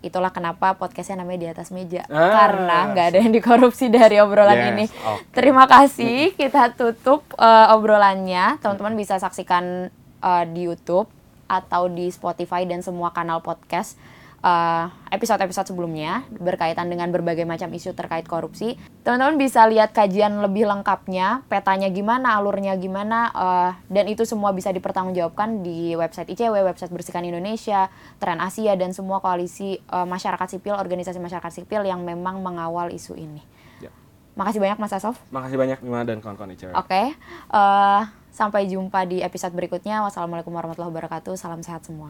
Itulah 0.00 0.32
kenapa 0.32 0.80
podcastnya 0.80 1.20
namanya 1.20 1.44
di 1.44 1.48
atas 1.52 1.68
meja 1.68 2.08
Ah, 2.08 2.32
karena 2.32 2.88
nggak 2.88 3.06
ada 3.12 3.18
yang 3.20 3.34
dikorupsi 3.36 3.92
dari 3.92 4.16
obrolan 4.16 4.56
Yes, 4.56 4.68
ini. 4.72 4.84
oke. 4.88 5.22
Terima 5.30 5.68
kasih, 5.68 6.32
kita 6.34 6.72
tutup 6.72 7.26
eh, 7.36 7.66
obrolannya. 7.74 8.62
Teman-teman 8.62 8.94
bisa 8.94 9.18
saksikan 9.18 9.90
eh, 10.22 10.44
di 10.50 10.66
YouTube 10.66 11.10
atau 11.50 11.90
di 11.90 12.06
Spotify 12.14 12.62
dan 12.62 12.86
semua 12.86 13.10
kanal 13.10 13.42
podcast 13.42 13.98
eh, 14.40 14.86
episode-episode 15.12 15.72
sebelumnya 15.72 16.24
berkaitan 16.32 16.88
dengan 16.88 17.12
berbagai 17.12 17.44
macam 17.44 17.68
isu 17.68 17.92
terkait 17.92 18.24
korupsi. 18.24 18.80
Teman-teman 19.04 19.36
bisa 19.40 19.64
lihat 19.68 19.92
kajian 19.92 20.40
lebih 20.40 20.68
lengkapnya, 20.68 21.44
petanya 21.48 21.88
gimana, 21.92 22.36
alurnya 22.40 22.76
gimana, 22.76 23.32
eh, 23.32 23.70
dan 23.92 24.04
itu 24.08 24.24
semua 24.24 24.52
bisa 24.56 24.72
dipertanggungjawabkan 24.72 25.60
di 25.64 25.92
website 25.96 26.32
ICW, 26.32 26.64
website 26.64 26.92
Bersihkan 26.92 27.24
Indonesia, 27.24 27.92
Tren 28.16 28.40
Asia, 28.40 28.76
dan 28.76 28.96
semua 28.96 29.20
koalisi 29.20 29.76
eh, 29.76 30.06
masyarakat 30.08 30.48
sipil, 30.56 30.76
organisasi 30.76 31.20
masyarakat 31.20 31.52
sipil 31.52 31.84
yang 31.84 32.00
memang 32.04 32.40
mengawal 32.40 32.88
isu 32.92 33.16
ini. 33.16 33.44
Ya. 33.80 33.92
Makasih 34.36 34.60
banyak 34.62 34.78
Mas 34.80 34.94
Asof. 34.96 35.20
makasih 35.28 35.58
banyak 35.60 35.78
Mima 35.84 36.06
dan 36.06 36.22
kawan-kawan 36.24 36.54
ICW 36.56 36.72
Oke, 36.72 37.12
eh, 37.52 38.02
Sampai 38.40 38.64
jumpa 38.64 39.04
di 39.04 39.20
episode 39.20 39.52
berikutnya. 39.52 40.00
Wassalamualaikum 40.00 40.48
warahmatullahi 40.56 40.88
wabarakatuh. 40.88 41.36
Salam 41.36 41.60
sehat 41.60 41.84
semua. 41.84 42.08